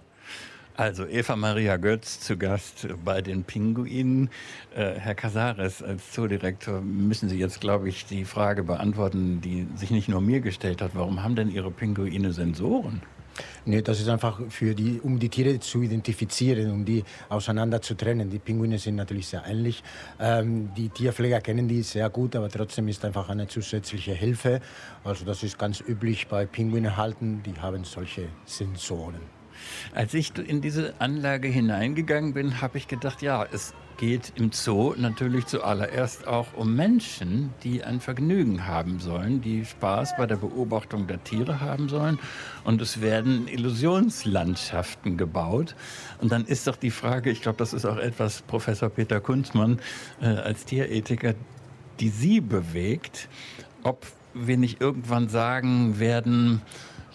Also 0.77 1.05
Eva 1.05 1.38
Maria 1.38 1.77
Götz 1.77 2.19
zu 2.19 2.36
Gast 2.38 2.88
bei 3.05 3.21
den 3.21 3.45
Pinguinen. 3.45 4.29
Äh, 4.75 4.95
Herr 4.95 5.15
Casares, 5.15 5.81
als 5.81 6.11
Zoodirektor 6.11 6.81
müssen 6.81 7.29
Sie 7.29 7.39
jetzt, 7.39 7.61
glaube 7.61 7.88
ich, 7.88 8.05
die 8.05 8.25
Frage 8.25 8.63
beantworten, 8.63 9.39
die 9.39 9.67
sich 9.75 9.91
nicht 9.91 10.09
nur 10.09 10.19
mir 10.19 10.41
gestellt 10.41 10.81
hat. 10.81 10.91
Warum 10.93 11.23
haben 11.23 11.36
denn 11.38 11.49
Ihre 11.49 11.71
Pinguine 11.71 12.33
Sensoren? 12.33 13.01
Nee, 13.65 13.81
das 13.81 13.99
ist 13.99 14.07
einfach 14.07 14.39
für 14.49 14.75
die, 14.75 14.99
um 15.01 15.19
die 15.19 15.29
Tiere 15.29 15.59
zu 15.59 15.81
identifizieren, 15.81 16.71
um 16.71 16.86
die 16.86 17.03
auseinander 17.29 17.81
zu 17.81 17.95
trennen. 17.95 18.29
Die 18.29 18.39
Pinguine 18.39 18.77
sind 18.79 18.95
natürlich 18.95 19.27
sehr 19.27 19.43
ähnlich. 19.45 19.83
Ähm, 20.19 20.71
die 20.75 20.89
Tierpfleger 20.89 21.41
kennen 21.41 21.67
die 21.67 21.81
sehr 21.81 22.09
gut, 22.09 22.36
aber 22.36 22.49
trotzdem 22.49 22.88
ist 22.88 23.03
einfach 23.03 23.29
eine 23.29 23.47
zusätzliche 23.47 24.13
Hilfe. 24.13 24.61
Also 25.03 25.25
das 25.25 25.43
ist 25.43 25.57
ganz 25.57 25.81
üblich 25.81 26.27
bei 26.27 26.45
Pinguinhalten, 26.45 27.43
die 27.43 27.59
haben 27.59 27.83
solche 27.83 28.27
Sensoren. 28.45 29.36
Als 29.93 30.13
ich 30.13 30.38
in 30.38 30.61
diese 30.61 30.93
Anlage 30.99 31.47
hineingegangen 31.47 32.33
bin, 32.33 32.61
habe 32.61 32.77
ich 32.77 32.88
gedacht, 32.88 33.21
ja, 33.21 33.45
es 33.51 33.73
geht 33.97 34.33
im 34.35 34.51
Zoo 34.51 34.93
natürlich 34.97 35.45
zuallererst 35.45 36.27
auch 36.27 36.53
um 36.55 36.75
Menschen, 36.75 37.53
die 37.63 37.83
ein 37.83 37.99
Vergnügen 37.99 38.67
haben 38.67 38.99
sollen, 38.99 39.41
die 39.41 39.65
Spaß 39.65 40.17
bei 40.17 40.25
der 40.25 40.35
Beobachtung 40.35 41.07
der 41.07 41.23
Tiere 41.23 41.61
haben 41.61 41.89
sollen. 41.89 42.19
Und 42.63 42.81
es 42.81 43.01
werden 43.01 43.47
Illusionslandschaften 43.47 45.17
gebaut. 45.17 45.75
Und 46.19 46.31
dann 46.31 46.45
ist 46.45 46.67
doch 46.67 46.75
die 46.75 46.91
Frage, 46.91 47.29
ich 47.29 47.41
glaube, 47.41 47.57
das 47.57 47.73
ist 47.73 47.85
auch 47.85 47.97
etwas 47.97 48.41
Professor 48.41 48.89
Peter 48.89 49.19
Kunzmann 49.19 49.79
äh, 50.21 50.27
als 50.27 50.65
Tierethiker, 50.65 51.33
die 51.99 52.09
Sie 52.09 52.41
bewegt, 52.41 53.29
ob 53.83 54.05
wir 54.33 54.57
nicht 54.57 54.81
irgendwann 54.81 55.29
sagen 55.29 55.99
werden, 55.99 56.61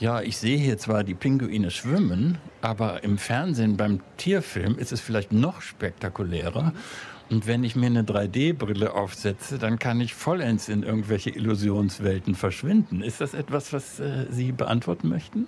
Ja, 0.01 0.23
ich 0.23 0.39
sehe 0.39 0.57
hier 0.57 0.79
zwar 0.79 1.05
die 1.05 1.15
Pinguine 1.15 1.71
schwimmen, 1.71 2.39
aber 2.63 3.05
im 3.05 3.19
Fernsehen 3.19 3.77
beim 3.77 4.01
Tierfilm 4.17 4.79
ist 4.79 4.93
es 4.93 5.01
vielleicht 5.03 5.31
noch 5.31 5.61
spektakulärer. 5.61 6.73
Und 7.29 7.47
wenn 7.47 7.63
ich 7.65 7.77
mir 7.77 7.87
eine 7.87 8.03
3D-Brille 8.03 8.95
aufsetze, 8.95 9.59
dann 9.59 9.79
kann 9.79 10.01
ich 10.01 10.15
vollends 10.15 10.71
in 10.71 10.85
irgendwelche 10.85 11.29
Illusionswelten 11.29 12.35
verschwinden. 12.35 13.03
Ist 13.03 13.21
das 13.21 13.35
etwas, 13.35 13.75
was 13.75 14.01
äh, 14.01 14.25
Sie 14.31 14.53
beantworten 14.53 15.11
möchten? 15.11 15.47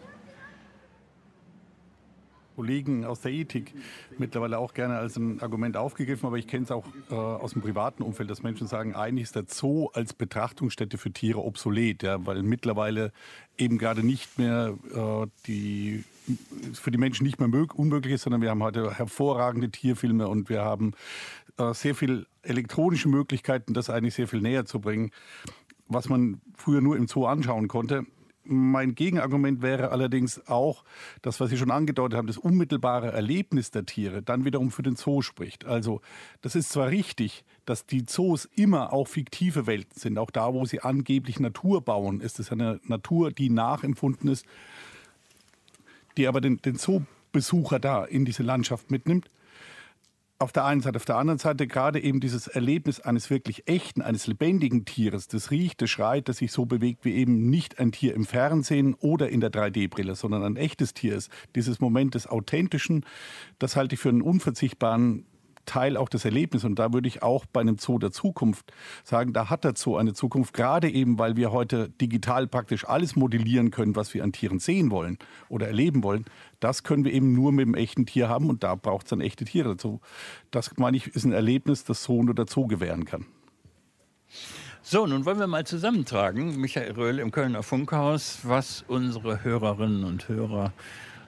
Kollegen 2.57 3.05
aus 3.05 3.21
der 3.21 3.33
Ethik 3.33 3.75
mittlerweile 4.19 4.59
auch 4.59 4.75
gerne 4.75 4.97
als 4.97 5.17
ein 5.17 5.41
Argument 5.41 5.77
aufgegriffen, 5.77 6.27
aber 6.27 6.39
ich 6.39 6.47
kenne 6.47 6.65
es 6.65 6.71
auch 6.71 6.85
äh, 7.11 7.15
aus 7.15 7.53
dem 7.53 7.63
privaten 7.63 8.03
Umfeld, 8.03 8.31
dass 8.31 8.43
Menschen 8.43 8.67
sagen, 8.67 8.95
eigentlich 8.95 9.25
ist 9.25 9.37
der 9.37 9.45
Zoo 9.49 9.89
als 9.93 10.13
Betrachtungsstätte 10.13 10.99
für 10.99 11.13
Tiere 11.13 11.41
obsolet, 11.41 12.03
ja, 12.03 12.25
weil 12.27 12.43
mittlerweile 12.43 13.13
eben 13.59 13.79
gerade 13.79 14.07
nicht 14.07 14.39
mehr 14.39 14.75
äh, 14.95 15.27
die 15.47 16.05
für 16.73 16.91
die 16.91 16.99
Menschen 16.99 17.25
nicht 17.25 17.41
mehr 17.41 17.49
unmöglich 17.75 18.15
ist, 18.15 18.23
sondern 18.23 18.43
wir 18.43 18.51
haben 18.51 18.63
heute 18.63 18.97
hervorragende 18.97 19.71
Tierfilme 19.71 20.29
und 20.29 20.49
wir 20.49 20.63
haben 20.63 20.93
äh, 21.59 21.75
sehr 21.75 21.95
viel 21.95 22.27
elektronische 22.43 23.09
Möglichkeiten, 23.09 23.75
das 23.75 23.91
eigentlich 23.91 24.15
sehr 24.15 24.29
viel 24.29 24.41
näher 24.41 24.65
zu 24.65 24.81
bringen, 24.81 25.11
was 25.89 26.09
man 26.09 26.41
früher 26.57 26.81
nur 26.81 26.97
im 26.97 27.09
Zoo 27.09 27.27
anschauen 27.27 27.69
konnte. 27.69 28.07
Mein 28.45 28.95
Gegenargument 28.95 29.62
wäre 29.62 29.90
allerdings 29.90 30.47
auch, 30.49 30.84
das, 31.22 31.38
was 31.38 31.51
Sie 31.51 31.57
schon 31.57 31.70
angedeutet 31.70 32.16
haben, 32.16 32.26
das 32.26 32.38
unmittelbare 32.38 33.12
Erlebnis 33.12 33.70
der 33.70 33.86
Tiere 33.86 34.22
dann 34.22 34.45
wiederum 34.45 34.70
für 34.70 34.82
den 34.82 34.97
Zoo 34.97 35.22
spricht. 35.22 35.64
Also 35.64 36.01
das 36.40 36.57
ist 36.57 36.70
zwar 36.70 36.88
richtig, 36.88 37.45
dass 37.66 37.86
die 37.86 38.05
Zoos 38.05 38.49
immer 38.57 38.93
auch 38.93 39.07
fiktive 39.07 39.66
Welten 39.66 39.99
sind. 39.99 40.18
Auch 40.18 40.30
da, 40.30 40.53
wo 40.53 40.64
sie 40.64 40.80
angeblich 40.80 41.38
Natur 41.38 41.82
bauen, 41.82 42.20
ist 42.20 42.40
es 42.40 42.51
eine 42.51 42.80
Natur, 42.84 43.30
die 43.30 43.49
nachempfunden 43.49 44.28
ist, 44.28 44.45
die 46.16 46.26
aber 46.26 46.40
den, 46.40 46.61
den 46.62 46.76
Zoobesucher 46.76 47.78
da 47.78 48.05
in 48.05 48.24
diese 48.24 48.43
Landschaft 48.43 48.90
mitnimmt 48.90 49.28
auf 50.43 50.53
der 50.53 50.64
einen 50.64 50.80
Seite. 50.80 50.97
Auf 50.97 51.05
der 51.05 51.16
anderen 51.16 51.38
Seite 51.38 51.66
gerade 51.66 52.03
eben 52.03 52.20
dieses 52.20 52.47
Erlebnis 52.47 53.01
eines 53.01 53.30
wirklich 53.30 53.66
echten, 53.68 54.03
eines 54.03 54.26
lebendigen 54.26 54.84
Tieres. 54.84 55.28
Das 55.28 55.51
riecht, 55.51 55.80
das 55.80 55.90
schreit, 55.90 56.28
das 56.28 56.38
sich 56.38 56.53
so 56.53 56.66
bewegt 56.66 57.05
wie 57.05 57.14
eben 57.14 57.49
nicht 57.49 57.78
ein 57.78 57.93
Tier 57.93 58.14
im 58.14 58.24
Fernsehen 58.24 58.95
oder 58.95 59.28
in 59.28 59.40
der 59.40 59.51
3D-Brille, 59.51 60.14
sondern 60.14 60.43
ein 60.43 60.57
echtes 60.57 60.95
Tier 60.95 61.16
ist. 61.16 61.30
Dieses 61.55 61.80
Moment 61.80 62.14
des 62.14 62.26
Authentischen, 62.26 63.07
das 63.59 63.76
halte 63.76 63.95
ich 63.95 64.01
für 64.01 64.11
einen 64.11 64.22
unverzichtbaren 64.22 65.26
Teil 65.67 65.97
auch 65.97 66.09
des 66.09 66.25
Erlebnisses. 66.25 66.65
Und 66.65 66.79
da 66.79 66.93
würde 66.93 67.09
ich 67.09 67.23
auch 67.23 67.47
bei 67.47 67.61
einem 67.61 67.79
Zoo 67.79 67.99
der 67.99 68.13
Zukunft 68.13 68.73
sagen, 69.05 69.33
da 69.33 69.51
hat 69.51 69.65
der 69.65 69.75
Zoo 69.77 69.97
eine 69.97 70.15
Zukunft, 70.15 70.55
gerade 70.55 70.91
eben, 70.91 71.19
weil 71.19 71.37
wir 71.37 71.53
heute 71.53 71.89
digital 71.89 72.47
praktisch 72.47 72.87
alles 72.87 73.17
modellieren 73.17 73.71
können, 73.71 73.97
was 73.97 74.15
wir 74.15 74.25
an 74.25 74.33
Tieren 74.33 74.59
sehen 74.59 74.91
wollen 74.91 75.19
oder 75.49 75.67
erleben 75.67 76.03
wollen. 76.03 76.25
Das 76.61 76.83
können 76.83 77.05
wir 77.05 77.13
eben 77.13 77.33
nur 77.33 77.53
mit 77.53 77.67
dem 77.67 77.75
echten 77.75 78.07
Tier 78.07 78.29
haben 78.29 78.49
und 78.49 78.63
da 78.63 78.75
braucht 78.75 79.07
es 79.07 79.11
dann 79.11 79.21
echte 79.21 79.45
Tiere 79.45 79.71
dazu. 79.71 80.01
Das, 80.51 80.77
meine 80.77 80.97
ich, 80.97 81.09
ist 81.09 81.25
ein 81.25 81.33
Erlebnis, 81.33 81.85
das 81.85 82.03
so 82.05 82.23
nur 82.23 82.35
der 82.35 82.47
Zoo 82.47 82.67
gewähren 82.67 83.05
kann. 83.05 83.27
So, 84.85 85.07
nun 85.07 85.25
wollen 85.25 85.39
wir 85.39 85.47
mal 85.47 85.65
zusammentragen, 85.65 86.61
Michael 86.61 86.93
Röhl 86.93 87.21
im 87.21 87.31
Kölner 87.31 87.63
Funkhaus, 87.63 88.41
was 88.43 88.85
unsere 88.89 89.45
Hörerinnen 89.45 90.03
und 90.03 90.29
Hörer 90.29 90.73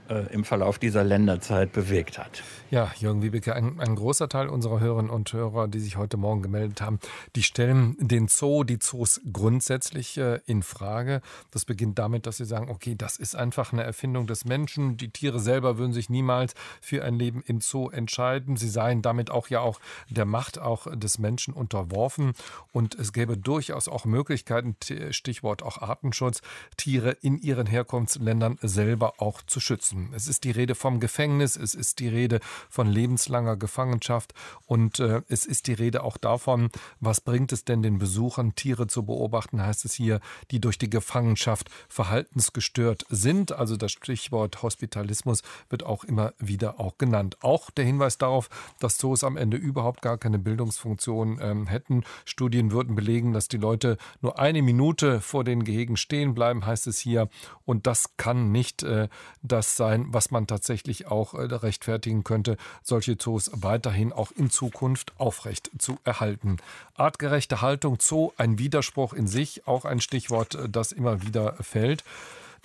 äh, 0.09 0.33
im 0.33 0.45
Verlauf 0.45 0.79
dieser 0.79 1.05
Länderzeit 1.05 1.73
bewegt 1.73 2.19
hat. 2.19 2.43
Ja, 2.71 2.93
Jürgen 2.99 3.23
Wiebeke, 3.23 3.55
ein, 3.55 3.79
ein, 3.81 3.95
großer 3.95 4.29
Teil 4.29 4.49
unserer 4.49 4.81
Hörerinnen 4.81 5.11
und 5.11 5.33
Hörer, 5.33 5.69
die 5.69 5.79
sich 5.79 5.97
heute 5.97 6.17
Morgen 6.17 6.43
gemeldet 6.43 6.81
haben, 6.81 6.99
die 7.37 7.43
stellen 7.43 7.97
den 8.01 8.29
Zoo, 8.29 8.65
die 8.65 8.79
Zoos 8.79 9.21
grundsätzlich 9.33 10.19
äh, 10.19 10.41
in 10.47 10.63
Frage. 10.63 11.21
Das 11.53 11.65
beginnt 11.65 11.99
damit, 11.99 12.27
dass 12.27 12.39
sie 12.39 12.45
sagen, 12.45 12.71
okay, 12.71 12.97
das 12.97 13.17
ist 13.17 13.37
einfach 13.37 13.73
eine 13.73 13.85
Erfindung 13.85 14.27
des 14.27 14.45
Menschen. 14.45 14.97
Die 14.97 15.11
Tiere 15.11 15.39
selber 15.39 15.79
würden 15.79 15.93
sich 15.93 16.11
niemals 16.11 16.55
für 16.81 17.05
ein 17.05 17.15
Leben 17.15 17.43
im 17.47 17.61
Zoo 17.61 17.91
entscheiden. 17.91 18.57
Sie 18.57 18.69
seien 18.69 19.03
damit 19.03 19.31
auch 19.31 19.49
ja 19.49 19.61
auch 19.61 19.79
der 20.09 20.25
Macht 20.25 20.59
auch 20.59 20.89
des 20.97 21.19
Menschen 21.19 21.55
unterworfen. 21.55 22.33
Und 22.73 22.95
es 22.97 23.13
gäbe 23.13 23.39
durchaus 23.39 23.89
auch 23.89 24.05
Möglichkeiten, 24.05 24.77
Stichwort 25.11 25.63
auch 25.63 25.79
Artenschutz, 25.79 26.43
Tiere 26.77 27.13
in 27.21 27.39
ihren 27.39 27.67
Herkunftsländern 27.67 28.59
selber 28.63 29.15
auch 29.19 29.41
zu 29.43 29.61
schützen. 29.61 29.94
Es 30.15 30.29
ist 30.29 30.45
die 30.45 30.51
Rede 30.51 30.75
vom 30.75 31.01
Gefängnis, 31.01 31.57
es 31.57 31.75
ist 31.75 31.99
die 31.99 32.09
Rede 32.09 32.41
von 32.69 32.87
lebenslanger 32.87 33.57
Gefangenschaft. 33.57 34.35
Und 34.67 35.01
äh, 35.01 35.23
es 35.29 35.47
ist 35.47 35.67
die 35.67 35.73
Rede 35.73 36.03
auch 36.03 36.17
davon, 36.17 36.71
was 37.01 37.21
bringt 37.21 37.53
es 37.53 37.65
denn 37.65 37.83
den 37.83 37.99
Besuchern, 37.99 38.55
Tiere 38.55 38.87
zu 38.87 39.05
beobachten, 39.05 39.63
heißt 39.63 39.85
es 39.85 39.95
hier, 39.95 40.21
die 40.51 40.61
durch 40.61 40.79
die 40.79 40.91
Gefangenschaft 40.91 41.71
verhaltensgestört 41.89 43.05
sind. 43.09 43.53
Also 43.53 43.77
das 43.77 43.93
Stichwort 43.93 44.63
Hospitalismus 44.63 45.43
wird 45.69 45.85
auch 45.85 46.05
immer 46.05 46.33
wieder 46.39 46.81
auch 46.81 46.99
genannt. 46.99 47.37
Auch 47.41 47.71
der 47.71 47.85
Hinweis 47.85 48.19
darauf, 48.19 48.49
dass 48.81 48.99
Zoos 48.99 49.25
am 49.25 49.37
Ende 49.37 49.57
überhaupt 49.57 50.03
gar 50.03 50.19
keine 50.19 50.39
Bildungsfunktion 50.39 51.39
ähm, 51.41 51.67
hätten. 51.67 52.05
Studien 52.25 52.73
würden 52.73 52.95
belegen, 52.95 53.33
dass 53.33 53.49
die 53.49 53.57
Leute 53.57 53.97
nur 54.21 54.39
eine 54.39 54.63
Minute 54.63 55.21
vor 55.21 55.45
den 55.45 55.65
Gehegen 55.65 55.97
stehen 55.97 56.35
bleiben, 56.35 56.67
heißt 56.67 56.87
es 56.87 56.99
hier. 56.99 57.29
Und 57.65 57.87
das 57.87 58.17
kann 58.17 58.53
nicht 58.53 58.83
äh, 58.83 59.09
das 59.43 59.77
sein, 59.85 60.07
was 60.11 60.31
man 60.31 60.47
tatsächlich 60.47 61.07
auch 61.07 61.35
äh, 61.35 61.43
rechtfertigen 61.43 62.23
könnte 62.23 62.35
könnte, 62.35 62.57
solche 62.83 63.17
Zoos 63.17 63.51
weiterhin 63.55 64.13
auch 64.13 64.33
in 64.33 64.51
Zukunft 64.51 65.13
aufrecht 65.19 65.71
zu 65.79 65.99
erhalten. 66.05 66.57
Artgerechte 66.97 67.61
Haltung 67.61 67.99
Zoo, 68.01 68.33
ein 68.37 68.59
Widerspruch 68.59 69.13
in 69.13 69.29
sich, 69.29 69.67
auch 69.67 69.85
ein 69.85 70.01
Stichwort, 70.01 70.59
das 70.69 70.91
immer 70.91 71.23
wieder 71.23 71.55
fällt. 71.61 72.03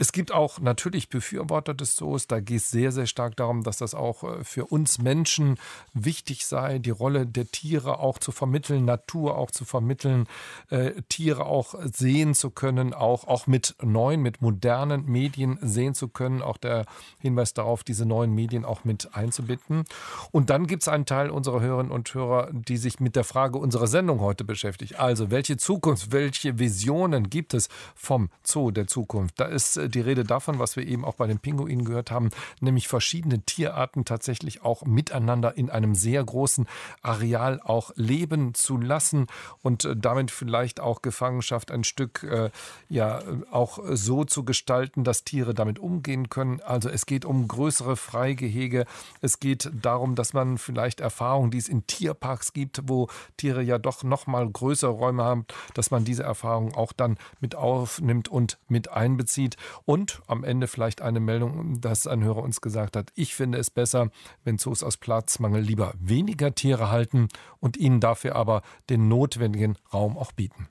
Es 0.02 0.14
gibt 0.14 0.32
auch 0.32 0.60
natürlich 0.60 1.10
Befürworter 1.10 1.74
des 1.74 1.98
Zoos. 1.98 2.26
Da 2.26 2.40
geht 2.40 2.62
es 2.62 2.72
sehr, 2.72 2.94
sehr 2.94 3.06
stark 3.06 3.36
darum, 3.36 3.64
dass 3.64 3.78
das 3.78 3.94
auch 3.94 4.24
äh, 4.24 4.46
für 4.46 4.66
uns 4.66 4.98
Menschen 5.00 5.58
wichtig 5.94 6.46
sei, 6.46 6.80
die 6.80 6.90
Rolle 6.90 7.28
der 7.28 7.52
Tiere 7.52 8.00
auch 8.00 8.18
zu 8.18 8.32
vermitteln, 8.32 8.86
Natur 8.86 9.38
auch 9.38 9.52
zu 9.52 9.66
vermitteln, 9.66 10.28
äh, 10.70 10.94
Tiere 11.10 11.46
auch 11.46 11.76
sehen 11.84 12.34
zu 12.34 12.50
können, 12.50 12.94
auch, 12.94 13.28
auch 13.28 13.46
mit 13.46 13.76
neuen, 13.82 14.22
mit 14.22 14.42
modernen 14.42 15.06
Medien 15.06 15.60
sehen 15.62 15.94
zu 15.94 16.08
können. 16.08 16.42
Auch 16.42 16.56
der 16.56 16.86
Hinweis 17.20 17.54
darauf, 17.54 17.84
diese 17.84 18.06
neuen 18.06 18.34
Medien 18.34 18.64
auch 18.64 18.86
mit 18.86 19.14
einzubinden. 19.14 19.84
Und 20.32 20.50
dann 20.50 20.66
gibt 20.66 20.84
es 20.84 20.88
einen 20.88 21.08
Teil 21.08 21.30
unserer 21.30 21.60
Hörerinnen 21.60 21.92
und 21.92 22.14
Hörer, 22.14 22.50
die 22.54 22.78
sich 22.78 23.02
mit 23.02 23.18
der 23.18 23.26
Frage 23.26 23.58
unserer 23.58 23.88
Sendung 23.88 24.22
heute 24.22 24.46
beschäftigt. 24.46 24.98
Also, 24.98 25.30
welche 25.30 25.58
Zukunft, 25.58 26.14
welche 26.14 26.58
Visionen 26.58 27.30
gibt 27.30 27.54
es 27.54 27.68
vom 27.96 28.30
Zoo 28.44 28.72
der 28.72 28.88
Zukunft? 28.88 29.38
Da 29.42 29.44
ist 29.44 29.76
äh, 29.76 29.89
die 29.90 30.02
Rede 30.02 30.24
davon, 30.24 30.60
was 30.60 30.76
wir 30.76 30.88
eben 30.88 31.06
auch 31.06 31.16
bei 31.16 31.28
den 31.28 31.40
Pinguinen 31.40 31.86
gehört 31.86 32.12
haben, 32.12 32.30
nämlich 32.60 32.88
verschiedene 32.88 33.42
Tierarten 33.42 34.06
tatsächlich 34.06 34.64
auch 34.64 34.86
miteinander 34.86 35.58
in 35.58 35.70
einem 35.70 35.96
sehr 35.96 36.24
großen 36.24 36.68
Areal 37.02 37.62
auch 37.64 37.92
leben 37.96 38.54
zu 38.54 38.78
lassen 38.78 39.28
und 39.62 39.86
äh, 39.86 39.96
damit 39.96 40.32
vielleicht 40.32 40.80
auch 40.80 41.02
Gefangenschaft 41.02 41.72
ein 41.72 41.84
Stück 41.84 42.24
äh, 42.24 42.50
ja 42.90 43.22
auch 43.52 43.80
so 43.92 44.24
zu 44.24 44.44
gestalten, 44.44 45.04
dass 45.04 45.24
Tiere 45.24 45.54
damit 45.54 45.80
umgehen 45.80 46.30
können. 46.30 46.62
Also 46.62 46.90
es 46.90 47.06
geht 47.06 47.26
um 47.26 47.48
größere 47.48 47.96
Freigehege. 47.96 48.86
Es 49.22 49.40
geht 49.40 49.70
darum, 49.74 50.16
dass 50.16 50.34
man 50.34 50.58
vielleicht 50.58 51.00
Erfahrungen, 51.00 51.52
die 51.52 51.58
es 51.58 51.70
in 51.70 51.88
Tierparks 51.88 52.54
gibt, 52.54 52.82
wo 52.88 53.08
Tiere 53.38 53.62
ja 53.62 53.78
doch 53.78 54.04
noch 54.04 54.28
mal 54.28 54.50
größere 54.50 54.92
Räume 54.92 55.24
haben, 55.24 55.46
dass 55.74 55.92
man 55.92 56.06
diese 56.06 56.24
Erfahrungen 56.24 56.74
auch 56.74 56.94
dann 56.94 57.18
mit 57.40 57.56
aufnimmt 57.56 58.28
und 58.28 58.58
mit 58.68 58.92
einbezieht. 58.92 59.58
Und 59.86 60.22
am 60.28 60.44
Ende 60.44 60.68
vielleicht 60.68 61.02
eine 61.02 61.20
Meldung, 61.20 61.82
dass 61.82 62.08
ein 62.08 62.24
Hörer 62.24 62.44
uns 62.44 62.62
gesagt 62.62 62.96
hat, 62.96 63.12
ich 63.16 63.36
finde 63.36 63.58
es 63.58 63.70
besser, 63.70 64.10
wenn 64.44 64.58
Zoos 64.58 64.84
aus 64.84 64.98
Platzmangel 64.98 65.62
lieber 65.62 65.94
weniger 66.00 66.54
Tiere 66.54 66.90
halten 66.90 67.28
und 67.60 67.78
ihnen 67.78 68.00
dafür 68.00 68.36
aber 68.36 68.62
den 68.90 69.08
notwendigen 69.08 69.78
Raum 69.94 70.18
auch 70.18 70.32
bieten. 70.32 70.68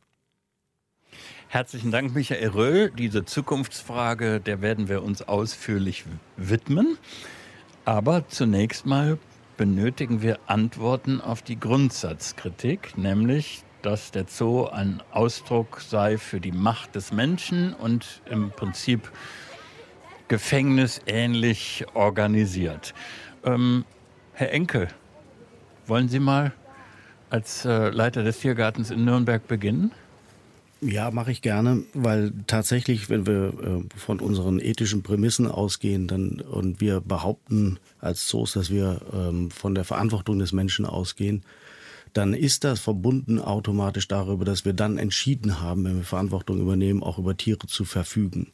Herzlichen 1.49 1.91
Dank, 1.91 2.15
Michael 2.15 2.49
Röhl. 2.49 2.91
Diese 2.91 3.25
Zukunftsfrage, 3.25 4.39
der 4.39 4.61
werden 4.61 4.89
wir 4.89 5.03
uns 5.03 5.23
ausführlich 5.23 6.05
widmen. 6.37 6.99
Aber 7.87 8.29
zunächst 8.29 8.85
mal 8.85 9.19
benötigen 9.57 10.21
wir 10.21 10.39
Antworten 10.47 11.23
auf 11.23 11.41
die 11.41 11.59
Grundsatzkritik, 11.59 12.99
nämlich 12.99 13.65
dass 13.83 14.11
der 14.11 14.27
Zoo 14.29 14.67
ein 14.67 15.03
Ausdruck 15.13 15.81
sei 15.81 16.19
für 16.19 16.41
die 16.41 16.53
Macht 16.53 16.95
des 16.95 17.13
Menschen 17.13 17.75
und 17.75 18.23
im 18.31 18.51
Prinzip 18.51 19.11
gefängnisähnlich 20.29 21.87
organisiert. 21.95 22.95
Ähm, 23.45 23.85
Herr 24.33 24.53
Enke, 24.53 24.89
wollen 25.87 26.09
Sie 26.09 26.21
mal 26.21 26.53
als 27.31 27.65
äh, 27.65 27.91
Leiter 27.91 28.23
des 28.23 28.41
Tiergartens 28.41 28.91
in 28.91 29.05
Nürnberg 29.05 29.47
beginnen? 29.47 29.93
Ja, 30.81 31.11
mache 31.11 31.33
ich 31.33 31.43
gerne, 31.43 31.83
weil 31.93 32.33
tatsächlich, 32.47 33.11
wenn 33.11 33.27
wir 33.27 33.53
äh, 33.93 33.99
von 33.99 34.21
unseren 34.21 34.61
ethischen 34.61 35.03
Prämissen 35.03 35.49
ausgehen 35.49 36.07
dann, 36.07 36.41
und 36.41 36.81
wir 36.81 37.01
behaupten 37.01 37.81
als 37.99 38.29
Zoos, 38.29 38.53
dass 38.53 38.71
wir 38.71 39.01
ähm, 39.13 39.51
von 39.51 39.75
der 39.75 39.85
Verantwortung 39.85 40.39
des 40.39 40.53
Menschen 40.53 40.87
ausgehen, 40.87 41.43
dann 42.13 42.35
ist 42.35 42.65
das 42.65 42.81
verbunden 42.81 43.41
automatisch 43.41 44.09
darüber, 44.09 44.45
dass 44.45 44.65
wir 44.65 44.73
dann 44.73 44.99
entschieden 44.99 45.61
haben, 45.61 45.85
wenn 45.85 45.97
wir 45.97 46.05
Verantwortung 46.05 46.61
übernehmen, 46.61 47.03
auch 47.03 47.19
über 47.19 47.37
Tiere 47.37 47.67
zu 47.67 47.85
verfügen. 47.85 48.53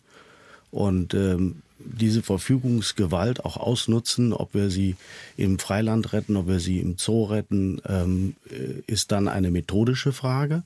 Und 0.71 1.15
ähm, 1.15 1.63
diese 1.79 2.23
Verfügungsgewalt 2.23 3.45
auch 3.45 3.57
ausnutzen, 3.57 4.33
ob 4.33 4.55
wir 4.55 4.71
sie 4.71 4.97
im 5.37 5.59
Freiland 5.59 6.13
retten, 6.13 6.37
ob 6.37 6.49
wir 6.49 6.61
sie 6.61 6.81
im 6.81 6.97
Zoo 6.99 7.25
retten, 7.25 7.81
ähm, 7.87 8.35
äh, 8.51 8.83
ist 8.87 9.13
dann 9.13 9.29
eine 9.29 9.51
methodische 9.51 10.13
Frage. 10.13 10.63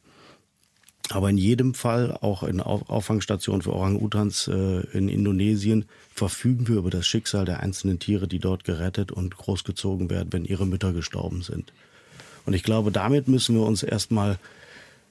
Aber 1.11 1.30
in 1.30 1.39
jedem 1.39 1.72
Fall, 1.72 2.12
auch 2.20 2.43
in 2.43 2.61
Auffangstationen 2.61 3.62
für 3.62 3.72
Orang-Utans 3.72 4.49
äh, 4.49 4.80
in 4.93 5.09
Indonesien, 5.09 5.86
verfügen 6.14 6.68
wir 6.68 6.76
über 6.76 6.91
das 6.91 7.07
Schicksal 7.07 7.47
der 7.47 7.61
einzelnen 7.61 7.99
Tiere, 7.99 8.28
die 8.28 8.39
dort 8.39 8.64
gerettet 8.64 9.11
und 9.11 9.36
großgezogen 9.36 10.11
werden, 10.11 10.32
wenn 10.32 10.45
ihre 10.45 10.66
Mütter 10.66 10.93
gestorben 10.93 11.43
sind. 11.43 11.72
Und 12.49 12.55
ich 12.55 12.62
glaube, 12.62 12.90
damit 12.90 13.28
müssen 13.28 13.57
wir 13.57 13.66
uns 13.66 13.82
erstmal, 13.82 14.38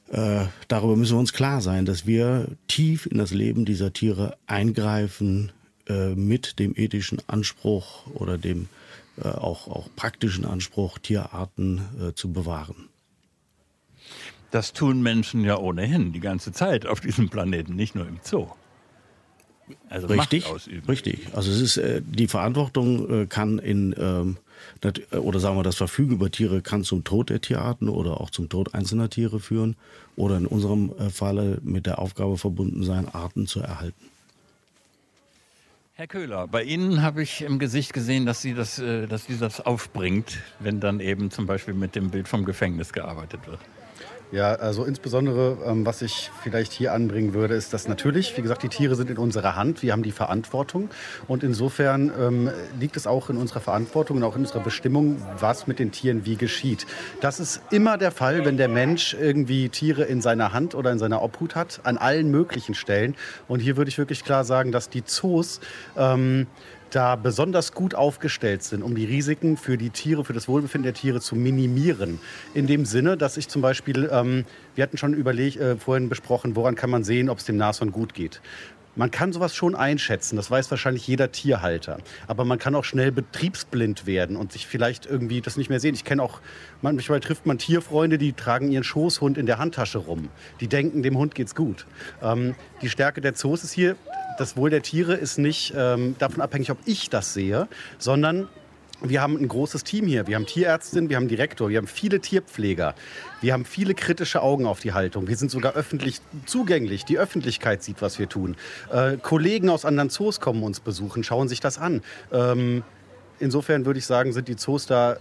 äh, 0.09 0.45
darüber 0.69 0.95
müssen 0.95 1.17
wir 1.17 1.19
uns 1.19 1.33
klar 1.33 1.61
sein, 1.61 1.85
dass 1.85 2.07
wir 2.07 2.47
tief 2.67 3.05
in 3.05 3.19
das 3.19 3.29
Leben 3.29 3.63
dieser 3.63 3.93
Tiere 3.93 4.35
eingreifen 4.47 5.51
äh, 5.88 6.15
mit 6.15 6.57
dem 6.57 6.73
ethischen 6.75 7.19
Anspruch 7.27 8.07
oder 8.07 8.39
dem 8.39 8.69
äh, 9.23 9.27
auch, 9.27 9.67
auch 9.67 9.88
praktischen 9.95 10.45
Anspruch, 10.45 10.97
Tierarten 10.97 11.81
äh, 12.01 12.13
zu 12.15 12.33
bewahren. 12.33 12.89
Das 14.49 14.73
tun 14.73 15.03
Menschen 15.03 15.43
ja 15.43 15.59
ohnehin 15.59 16.13
die 16.13 16.21
ganze 16.21 16.51
Zeit 16.53 16.88
auf 16.88 17.01
diesem 17.01 17.29
Planeten, 17.29 17.75
nicht 17.75 17.93
nur 17.93 18.07
im 18.07 18.17
Zoo. 18.23 18.47
Also 19.89 20.07
richtig, 20.07 20.43
richtig. 20.88 21.27
Also 21.33 21.51
es 21.51 21.61
ist 21.61 21.77
äh, 21.77 22.01
die 22.03 22.27
Verantwortung 22.27 23.11
äh, 23.11 23.25
kann 23.27 23.59
in 23.59 23.93
ähm, 23.95 24.38
äh, 24.38 24.46
oder 25.12 25.39
sagen 25.39 25.58
wir 25.58 25.64
das 25.64 25.76
Verfügen 25.76 26.14
über 26.14 26.32
Tiere 26.32 26.62
kann 26.62 26.84
zum 26.84 27.03
Tod 27.03 27.30
der 27.30 27.41
Tierarten 27.41 27.89
oder 27.89 28.22
auch 28.22 28.30
zum 28.30 28.49
Tod 28.49 28.74
einzelner 28.74 29.10
Tiere 29.10 29.39
führen 29.39 29.76
oder 30.16 30.38
in 30.38 30.45
unserem 30.45 30.91
äh, 30.99 31.10
Falle 31.10 31.60
mit 31.64 31.86
der 31.86 31.99
Aufgabe 31.99 32.38
verbunden 32.38 32.84
sein, 32.84 33.08
Arten 33.08 33.47
zu 33.47 33.62
erhalten. 33.62 34.10
Herr 35.93 36.08
Köhler, 36.08 36.47
bei 36.47 36.64
Ihnen 36.64 37.01
habe 37.01 37.24
ich 37.24 37.41
im 37.41 37.58
Gesicht 37.58 37.91
gesehen, 37.91 38.28
dass 38.28 38.41
Sie 38.41 38.53
das, 38.53 38.78
äh, 38.78 39.08
dass 39.08 39.26
Sie 39.26 39.38
das 39.38 39.66
aufbringt, 39.66 40.38
wenn 40.60 40.80
dann 40.80 40.99
eben 40.99 41.32
zum 41.32 41.47
Beispiel 41.47 41.74
mit 41.74 41.95
dem 41.95 42.12
Bild 42.12 42.28
vom 42.28 42.45
Gefängnis 42.45 42.93
gearbeitet 42.93 43.47
wird. 43.47 43.60
Ja, 44.32 44.55
also 44.55 44.84
insbesondere, 44.84 45.57
ähm, 45.65 45.86
was 45.86 46.01
ich 46.01 46.32
vielleicht 46.43 46.73
hier 46.73 46.91
anbringen 46.91 47.34
würde, 47.34 47.53
ist, 47.53 47.73
dass 47.73 47.88
natürlich, 47.88 48.36
wie 48.36 48.41
gesagt, 48.41 48.61
die 48.61 48.67
Tiere 48.67 48.95
sind 48.95 49.09
in 49.09 49.17
unserer 49.17 49.55
Hand, 49.55 49.82
wir 49.84 49.93
haben 49.93 50.03
die 50.03 50.11
Verantwortung 50.11 50.89
und 51.30 51.43
insofern 51.43 52.11
ähm, 52.19 52.51
liegt 52.78 52.97
es 52.97 53.07
auch 53.07 53.30
in 53.30 53.38
unserer 53.38 53.61
Verantwortung 53.61 54.17
und 54.17 54.23
auch 54.23 54.36
in 54.36 54.41
unserer 54.41 54.59
Bestimmung, 54.59 55.21
was 55.39 55.65
mit 55.65 55.80
den 55.80 55.93
Tieren 55.93 56.25
wie 56.25 56.36
geschieht. 56.36 56.86
Das 57.21 57.39
ist 57.39 57.61
immer 57.71 57.97
der 57.97 58.11
Fall, 58.11 58.43
wenn 58.43 58.57
der 58.57 58.67
Mensch 58.67 59.13
irgendwie 59.13 59.69
Tiere 59.69 60.03
in 60.03 60.19
seiner 60.21 60.51
Hand 60.51 60.75
oder 60.75 60.91
in 60.91 60.99
seiner 60.99 61.21
Obhut 61.21 61.55
hat, 61.55 61.80
an 61.84 61.97
allen 61.97 62.30
möglichen 62.30 62.75
Stellen. 62.75 63.15
Und 63.47 63.61
hier 63.61 63.78
würde 63.78 63.88
ich 63.88 63.97
wirklich 63.97 64.25
klar 64.25 64.43
sagen, 64.43 64.73
dass 64.73 64.89
die 64.89 65.05
Zoos 65.05 65.61
ähm, 65.95 66.47
da 66.97 67.15
besonders 67.15 67.73
gut 67.73 67.93
aufgestellt 67.93 68.63
sind, 68.63 68.81
um 68.81 68.95
die 68.95 69.05
Risiken 69.05 69.55
für 69.55 69.77
die 69.77 69.91
Tiere, 69.91 70.25
für 70.25 70.33
das 70.33 70.47
Wohlbefinden 70.47 70.81
der 70.81 70.95
Tiere 70.95 71.21
zu 71.21 71.35
minimieren. 71.35 72.19
In 72.55 72.65
dem 72.65 72.85
Sinne, 72.85 73.17
dass 73.17 73.37
ich 73.37 73.49
zum 73.49 73.61
Beispiel, 73.61 74.09
ähm, 74.11 74.45
wir 74.73 74.81
hatten 74.81 74.97
schon 74.97 75.13
überleg, 75.13 75.57
äh, 75.57 75.75
vorhin 75.75 76.09
besprochen, 76.09 76.55
woran 76.55 76.73
kann 76.73 76.89
man 76.89 77.03
sehen, 77.03 77.29
ob 77.29 77.37
es 77.37 77.45
dem 77.45 77.55
Nashorn 77.55 77.91
gut 77.91 78.15
geht. 78.15 78.41
Man 78.95 79.11
kann 79.11 79.31
sowas 79.31 79.53
schon 79.53 79.75
einschätzen, 79.75 80.37
das 80.37 80.49
weiß 80.49 80.71
wahrscheinlich 80.71 81.05
jeder 81.05 81.31
Tierhalter. 81.31 81.99
Aber 82.25 82.45
man 82.45 82.57
kann 82.57 82.73
auch 82.73 82.83
schnell 82.83 83.11
betriebsblind 83.11 84.07
werden 84.07 84.35
und 84.35 84.51
sich 84.51 84.65
vielleicht 84.65 85.05
irgendwie 85.05 85.41
das 85.41 85.55
nicht 85.55 85.69
mehr 85.69 85.79
sehen. 85.79 85.93
Ich 85.93 86.03
kenne 86.03 86.23
auch, 86.23 86.39
manchmal 86.81 87.19
trifft 87.19 87.45
man 87.45 87.59
Tierfreunde, 87.59 88.17
die 88.17 88.33
tragen 88.33 88.71
ihren 88.71 88.83
Schoßhund 88.83 89.37
in 89.37 89.45
der 89.45 89.59
Handtasche 89.59 89.99
rum. 89.99 90.29
Die 90.61 90.67
denken, 90.67 91.03
dem 91.03 91.15
Hund 91.15 91.35
geht's 91.35 91.53
gut. 91.53 91.85
Ähm, 92.23 92.55
die 92.81 92.89
Stärke 92.89 93.21
der 93.21 93.35
Zoos 93.35 93.63
ist 93.63 93.73
hier, 93.73 93.95
das 94.38 94.57
Wohl 94.57 94.69
der 94.69 94.81
Tiere 94.81 95.13
ist 95.13 95.38
nicht 95.38 95.73
ähm, 95.75 96.15
davon 96.19 96.41
abhängig, 96.41 96.71
ob 96.71 96.77
ich 96.85 97.09
das 97.09 97.33
sehe, 97.33 97.67
sondern 97.97 98.47
wir 99.01 99.21
haben 99.21 99.38
ein 99.38 99.47
großes 99.47 99.83
Team 99.83 100.07
hier. 100.07 100.25
Wir 100.25 100.35
haben 100.35 100.47
Tierärztin, 100.47 101.09
wir 101.09 101.17
haben 101.17 101.27
Direktor, 101.27 101.69
wir 101.69 101.77
haben 101.77 101.88
viele 101.88 102.19
Tierpfleger. 102.19 102.95
Wir 103.41 103.53
haben 103.53 103.63
viele 103.63 103.93
kritische 103.93 104.41
Augen 104.41 104.65
auf 104.65 104.79
die 104.79 104.93
Haltung. 104.93 105.27
Wir 105.27 105.38
sind 105.38 105.51
sogar 105.51 105.73
öffentlich 105.73 106.19
zugänglich. 106.47 107.05
Die 107.05 107.19
Öffentlichkeit 107.19 107.83
sieht, 107.83 108.01
was 108.01 108.17
wir 108.17 108.27
tun. 108.27 108.55
Äh, 108.91 109.17
Kollegen 109.17 109.69
aus 109.69 109.85
anderen 109.85 110.09
Zoos 110.09 110.39
kommen 110.39 110.63
uns 110.63 110.79
besuchen, 110.79 111.23
schauen 111.23 111.47
sich 111.47 111.59
das 111.59 111.77
an. 111.77 112.01
Ähm, 112.31 112.83
insofern 113.39 113.85
würde 113.85 113.99
ich 113.99 114.05
sagen, 114.07 114.33
sind 114.33 114.47
die 114.47 114.55
Zoos 114.55 114.88
da 114.88 115.17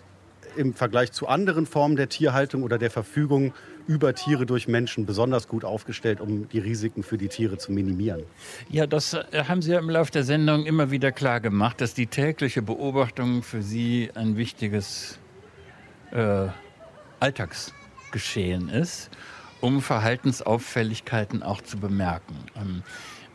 im 0.57 0.73
Vergleich 0.73 1.13
zu 1.13 1.29
anderen 1.29 1.67
Formen 1.67 1.97
der 1.97 2.09
Tierhaltung 2.09 2.63
oder 2.63 2.79
der 2.79 2.91
Verfügung 2.91 3.53
über 3.87 4.15
Tiere 4.15 4.47
durch 4.47 4.69
Menschen 4.69 5.07
besonders 5.07 5.49
gut 5.49 5.65
aufgestellt, 5.65 6.21
um 6.21 6.49
die 6.49 6.59
Risiken 6.59 7.03
für 7.03 7.19
die 7.19 7.29
Tiere 7.29 7.59
zu 7.59 7.73
minimieren. 7.73 8.23
Ja, 8.69 8.87
das 8.87 9.15
äh, 9.15 9.45
haben 9.49 9.63
Sie 9.63 9.73
ja 9.73 9.79
im 9.79 9.91
Laufe 9.91 10.13
der 10.13 10.25
Sendung 10.25 10.67
immer 10.67 10.91
wieder 10.91 11.13
klar 11.13 11.41
gemacht, 11.41 11.81
dass 11.81 11.95
die 11.95 12.07
tägliche 12.07 12.63
Beobachtung 12.63 13.43
für 13.43 13.63
Sie 13.63 14.11
ein 14.15 14.37
wichtiges 14.37 15.19
äh, 16.13 16.49
Alltagsgeschehen 17.21 18.69
ist, 18.69 19.11
um 19.61 19.81
Verhaltensauffälligkeiten 19.81 21.43
auch 21.43 21.61
zu 21.61 21.79
bemerken. 21.79 22.37
Ähm, 22.57 22.83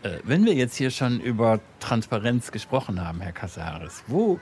äh, 0.04 0.20
wenn 0.24 0.45
wir 0.45 0.54
jetzt 0.54 0.76
hier 0.76 0.91
schon 0.91 1.20
über 1.20 1.60
Transparenz 1.80 2.52
gesprochen 2.52 3.06
haben, 3.06 3.22
Herr 3.22 3.34
Casares, 3.34 4.04
wo 4.08 4.39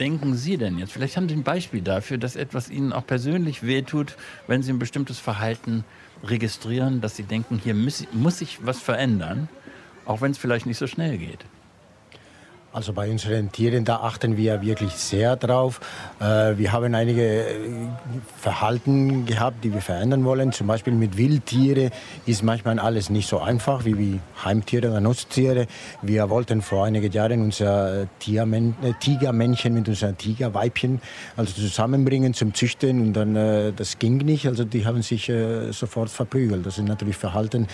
denken 0.00 0.34
Sie 0.34 0.56
denn 0.56 0.78
jetzt? 0.78 0.92
Vielleicht 0.92 1.16
haben 1.16 1.28
Sie 1.28 1.36
ein 1.36 1.42
Beispiel 1.42 1.82
dafür, 1.82 2.18
dass 2.18 2.34
etwas 2.34 2.70
Ihnen 2.70 2.92
auch 2.92 3.06
persönlich 3.06 3.62
wehtut, 3.62 4.16
wenn 4.46 4.62
Sie 4.62 4.72
ein 4.72 4.78
bestimmtes 4.78 5.18
Verhalten 5.18 5.84
registrieren, 6.24 7.00
dass 7.00 7.16
Sie 7.16 7.22
denken, 7.22 7.60
hier 7.62 7.74
muss, 7.74 8.04
muss 8.12 8.38
sich 8.38 8.58
was 8.64 8.80
verändern, 8.80 9.48
auch 10.06 10.22
wenn 10.22 10.32
es 10.32 10.38
vielleicht 10.38 10.66
nicht 10.66 10.78
so 10.78 10.86
schnell 10.86 11.18
geht. 11.18 11.44
Also 12.72 12.92
bei 12.92 13.10
unseren 13.10 13.50
Tieren, 13.50 13.84
da 13.84 13.96
achten 13.96 14.36
wir 14.36 14.62
wirklich 14.62 14.92
sehr 14.92 15.34
drauf. 15.34 15.80
Äh, 16.20 16.56
wir 16.56 16.70
haben 16.70 16.94
einige 16.94 17.48
äh, 17.48 17.56
Verhalten 18.40 19.26
gehabt, 19.26 19.64
die 19.64 19.74
wir 19.74 19.80
verändern 19.80 20.24
wollen. 20.24 20.52
Zum 20.52 20.68
Beispiel 20.68 20.92
mit 20.92 21.16
Wildtieren 21.16 21.90
ist 22.26 22.44
manchmal 22.44 22.78
alles 22.78 23.10
nicht 23.10 23.28
so 23.28 23.40
einfach 23.40 23.84
wie, 23.84 23.98
wie 23.98 24.20
Heimtiere 24.44 24.88
oder 24.88 25.00
Nutztiere. 25.00 25.66
Wir 26.00 26.30
wollten 26.30 26.62
vor 26.62 26.84
einigen 26.84 27.10
Jahren 27.10 27.42
unser 27.42 28.06
Tiermen 28.20 28.76
äh, 28.84 28.92
Tigermännchen 29.00 29.74
mit 29.74 29.88
unserem 29.88 30.16
Tigerweibchen 30.16 31.02
also 31.36 31.52
zusammenbringen 31.52 32.34
zum 32.34 32.54
Züchten 32.54 33.00
und 33.00 33.14
dann 33.14 33.34
das 33.74 33.98
ging 33.98 34.18
nicht. 34.18 34.46
Also 34.46 34.64
die 34.64 34.86
haben 34.86 35.02
sich 35.02 35.32
sofort 35.70 36.10
verprügelt. 36.10 36.66
Das 36.66 36.76
sind 36.76 36.86
natürlich 36.86 37.16
Verhalten, 37.16 37.66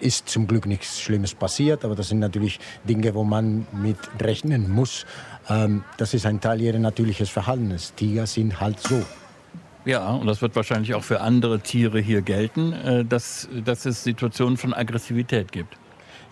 ist 0.00 0.28
zum 0.28 0.46
Glück 0.46 0.66
nichts 0.66 1.00
Schlimmes 1.00 1.34
passiert, 1.34 1.84
aber 1.84 1.94
das 1.94 2.08
sind 2.08 2.18
natürlich 2.18 2.60
Dinge, 2.88 3.14
wo 3.14 3.24
man 3.24 3.66
mit 3.72 3.98
rechnen 4.20 4.70
muss. 4.70 5.06
Ähm, 5.48 5.84
das 5.96 6.14
ist 6.14 6.26
ein 6.26 6.40
Teil 6.40 6.60
ihres 6.60 6.80
natürlichen 6.80 7.26
Verhaltens. 7.26 7.94
Tiger 7.94 8.26
sind 8.26 8.60
halt 8.60 8.80
so. 8.80 9.02
Ja, 9.84 10.10
und 10.10 10.26
das 10.26 10.42
wird 10.42 10.54
wahrscheinlich 10.56 10.94
auch 10.94 11.02
für 11.02 11.20
andere 11.20 11.60
Tiere 11.60 12.00
hier 12.00 12.22
gelten, 12.22 12.72
äh, 12.72 13.04
dass, 13.04 13.48
dass 13.64 13.86
es 13.86 14.04
Situationen 14.04 14.56
von 14.56 14.74
Aggressivität 14.74 15.52
gibt. 15.52 15.76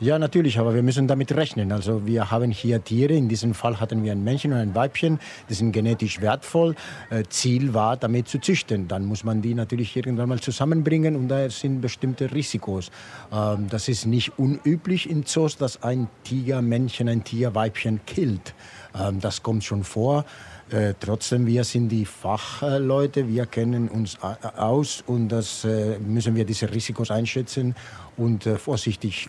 Ja, 0.01 0.16
natürlich, 0.16 0.61
aber 0.61 0.76
wir 0.76 0.84
müssen 0.84 1.09
damit 1.09 1.32
rechnen. 1.32 1.72
Also 1.72 2.07
wir 2.07 2.30
haben 2.30 2.53
hier 2.53 2.84
Tiere, 2.84 3.14
in 3.14 3.28
diesem 3.28 3.53
Fall 3.53 3.80
hatten 3.80 4.05
wir 4.05 4.12
ein 4.12 4.22
Männchen 4.22 4.53
und 4.53 4.59
ein 4.59 4.72
Weibchen, 4.76 5.18
die 5.51 5.55
sind 5.55 5.72
genetisch 5.72 6.20
wertvoll. 6.20 6.76
Äh, 7.11 7.24
Ziel 7.28 7.74
war, 7.74 7.96
damit 7.96 8.28
zu 8.28 8.38
züchten. 8.38 8.86
Dann 8.86 9.05
muss 9.07 9.24
man 9.24 9.42
die 9.42 9.55
natürlich 9.55 9.96
irgendwann 9.96 10.28
mal 10.28 10.38
zusammenbringen 10.38 11.16
und 11.16 11.26
da 11.26 11.51
sind 11.51 11.80
bestimmte 11.80 12.32
Risikos. 12.32 12.92
Ähm, 13.32 13.66
das 13.70 13.88
ist 13.88 14.07
nicht 14.07 14.38
unüblich 14.38 15.11
in 15.11 15.26
Zoos, 15.26 15.57
dass 15.57 15.82
ein 15.82 16.07
Tigermännchen 16.22 17.09
ein 17.09 17.24
Tigerweibchen 17.24 17.99
killt. 18.07 18.55
Ähm, 18.94 19.18
das 19.18 19.42
kommt 19.42 19.64
schon 19.64 19.82
vor. 19.82 20.24
Äh, 20.70 20.94
trotzdem, 21.01 21.44
wir 21.44 21.64
sind 21.64 21.88
die 21.88 22.05
Fachleute, 22.05 23.26
wir 23.26 23.46
kennen 23.46 23.88
uns 23.88 24.16
aus 24.57 25.03
und 25.09 25.30
das 25.30 25.64
äh, 25.64 25.99
müssen 25.99 26.36
wir 26.36 26.44
diese 26.44 26.72
Risikos 26.72 27.11
einschätzen 27.11 27.74
und 28.16 28.46
äh, 28.46 28.59
vorsichtig 28.59 29.28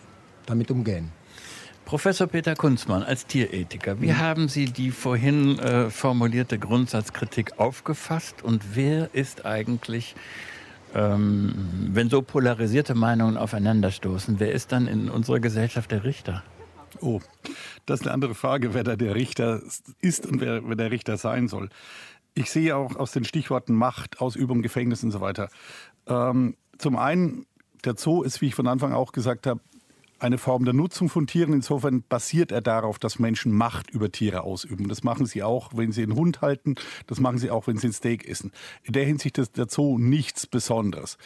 damit 0.50 0.70
umgehen. 0.70 1.10
Professor 1.84 2.28
Peter 2.28 2.54
Kunzmann, 2.54 3.02
als 3.02 3.26
Tierethiker, 3.26 4.00
wie 4.00 4.08
mhm. 4.08 4.18
haben 4.18 4.48
Sie 4.48 4.66
die 4.66 4.92
vorhin 4.92 5.58
äh, 5.58 5.90
formulierte 5.90 6.58
Grundsatzkritik 6.58 7.58
aufgefasst 7.58 8.42
und 8.44 8.76
wer 8.76 9.12
ist 9.12 9.44
eigentlich, 9.44 10.14
ähm, 10.94 11.52
wenn 11.90 12.08
so 12.08 12.22
polarisierte 12.22 12.94
Meinungen 12.94 13.36
aufeinanderstoßen, 13.36 14.38
wer 14.38 14.52
ist 14.52 14.70
dann 14.70 14.86
in 14.86 15.08
unserer 15.08 15.40
Gesellschaft 15.40 15.90
der 15.90 16.04
Richter? 16.04 16.44
Oh, 17.00 17.20
das 17.86 18.00
ist 18.00 18.06
eine 18.06 18.14
andere 18.14 18.36
Frage, 18.36 18.72
wer 18.72 18.84
da 18.84 18.94
der 18.94 19.16
Richter 19.16 19.60
ist 20.00 20.26
und 20.26 20.40
wer, 20.40 20.68
wer 20.68 20.76
der 20.76 20.92
Richter 20.92 21.16
sein 21.16 21.48
soll. 21.48 21.70
Ich 22.34 22.52
sehe 22.52 22.76
auch 22.76 22.94
aus 22.94 23.10
den 23.10 23.24
Stichworten 23.24 23.74
Macht, 23.74 24.20
Ausübung, 24.20 24.62
Gefängnis 24.62 25.02
und 25.02 25.10
so 25.10 25.20
weiter. 25.20 25.48
Ähm, 26.06 26.54
zum 26.78 26.96
einen, 26.96 27.46
der 27.84 27.96
Zoo 27.96 28.22
ist, 28.22 28.40
wie 28.40 28.46
ich 28.46 28.54
von 28.54 28.68
Anfang 28.68 28.92
auch 28.92 29.10
gesagt 29.10 29.48
habe, 29.48 29.60
eine 30.20 30.38
Form 30.38 30.64
der 30.64 30.74
Nutzung 30.74 31.08
von 31.08 31.26
Tieren. 31.26 31.52
Insofern 31.52 32.02
basiert 32.02 32.52
er 32.52 32.60
darauf, 32.60 32.98
dass 32.98 33.18
Menschen 33.18 33.52
Macht 33.52 33.90
über 33.90 34.12
Tiere 34.12 34.42
ausüben. 34.42 34.88
Das 34.88 35.02
machen 35.02 35.26
sie 35.26 35.42
auch, 35.42 35.70
wenn 35.74 35.92
sie 35.92 36.02
einen 36.02 36.14
Hund 36.14 36.40
halten. 36.40 36.74
Das 37.06 37.20
machen 37.20 37.38
sie 37.38 37.50
auch, 37.50 37.66
wenn 37.66 37.78
sie 37.78 37.88
ein 37.88 37.92
Steak 37.92 38.28
essen. 38.28 38.52
In 38.82 38.92
der 38.92 39.04
Hinsicht 39.04 39.38
ist 39.38 39.56
der 39.56 39.68
Zoo 39.68 39.98
nichts 39.98 40.46
Besonderes. 40.46 41.18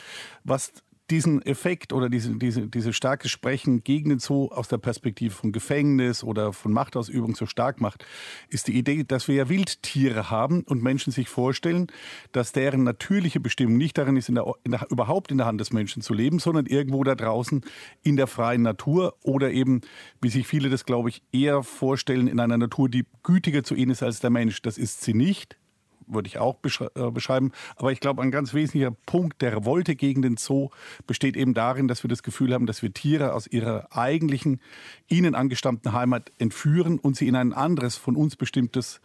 Was 0.45 0.73
diesen 1.11 1.43
Effekt 1.43 1.93
oder 1.93 2.09
diese, 2.09 2.37
diese, 2.37 2.67
diese 2.67 2.93
starke 2.95 3.29
Sprechen 3.29 3.85
gegen 3.85 4.09
den 4.09 4.19
Zoo 4.21 4.49
aus 4.49 4.69
der 4.69 4.79
Perspektive 4.79 5.35
von 5.35 5.53
Gefängnis 5.53 6.25
oder 6.25 6.53
von 6.55 6.73
Machtausübung 6.73 7.35
so 7.35 7.45
stark 7.45 7.81
macht, 7.81 8.07
ist 8.49 8.69
die 8.69 8.79
Idee, 8.79 9.05
dass 9.05 9.29
wir 9.29 9.35
ja 9.35 9.49
Wildtiere 9.49 10.31
haben 10.31 10.63
und 10.63 10.83
Menschen 10.83 11.13
sich 11.13 11.29
vorstellen, 11.29 11.89
dass 12.33 12.53
deren 12.53 12.85
natürliche 12.85 13.39
Bestimmung 13.39 13.77
nicht 13.77 13.99
darin 13.99 14.17
ist, 14.17 14.31
in 14.31 14.37
der, 14.37 14.51
in 14.65 14.73
der, 14.73 14.87
überhaupt 14.91 15.31
in 15.31 15.37
der 15.37 15.47
Hand 15.47 15.61
des 15.61 15.73
Menschen 15.73 16.01
zu 16.01 16.15
leben, 16.15 16.39
sondern 16.39 16.65
irgendwo 16.67 17.05
da 17.05 17.15
draußen 17.15 17.63
in 18.03 18.17
der 18.17 18.27
freien 18.27 18.63
Natur 18.63 19.15
oder 19.23 19.51
eben, 19.51 19.83
wie 20.23 20.31
sich 20.31 20.47
viele 20.47 20.71
das, 20.71 20.87
glaube 20.87 21.11
ich, 21.11 21.23
eher 21.33 21.63
vorstellen, 21.63 22.29
in 22.29 22.41
einer 22.41 22.57
Natur, 22.57 22.89
die 22.89 23.05
gütiger 23.23 23.63
zu 23.63 23.75
ihnen 23.75 23.91
ist 23.91 24.03
als 24.03 24.21
der 24.21 24.31
Mensch. 24.31 24.63
Das 24.63 24.79
ist 24.79 25.03
sie 25.03 25.15
nicht 25.15 25.59
würde 26.07 26.29
ich 26.29 26.39
auch 26.39 26.57
äh, 26.95 27.11
beschreiben. 27.11 27.53
Aber 27.77 27.93
ich 27.93 28.01
glaube, 28.01 28.23
ein 28.23 28.31
ganz 28.31 28.55
wesentlicher 28.55 28.91
Punkt 29.07 29.43
der 29.43 29.57
Revolte 29.57 29.97
gegen 29.97 30.23
den 30.23 30.37
Zoo 30.37 30.71
besteht 31.07 31.37
eben 31.37 31.55
darin, 31.55 31.89
dass 31.89 32.03
wir 32.05 32.09
das 32.09 32.23
Gefühl 32.23 32.55
haben, 32.55 32.67
dass 32.67 32.83
wir 32.83 32.93
Tiere 32.93 33.33
aus 33.33 33.47
ihrer 33.47 33.89
eigentlichen, 33.91 34.61
ihnen 35.09 35.35
angestammten 35.35 35.93
Heimat 35.93 36.31
entführen 36.39 36.99
und 36.99 37.17
sie 37.17 37.29
in 37.29 37.37
ein 37.37 37.53
anderes, 37.53 37.97
von 37.97 38.17
uns 38.17 38.37
bestimmtes 38.37 39.01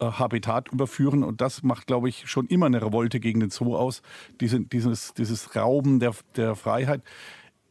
äh, 0.00 0.04
Habitat 0.04 0.68
überführen. 0.72 1.24
Und 1.24 1.40
das 1.40 1.62
macht, 1.62 1.86
glaube 1.86 2.08
ich, 2.08 2.28
schon 2.28 2.46
immer 2.46 2.66
eine 2.66 2.82
Revolte 2.82 3.20
gegen 3.20 3.40
den 3.40 3.50
Zoo 3.50 3.76
aus, 3.76 4.02
Diese, 4.40 4.60
dieses, 4.60 5.14
dieses 5.14 5.56
Rauben 5.56 5.98
der, 6.00 6.14
der 6.36 6.54
Freiheit. 6.54 7.02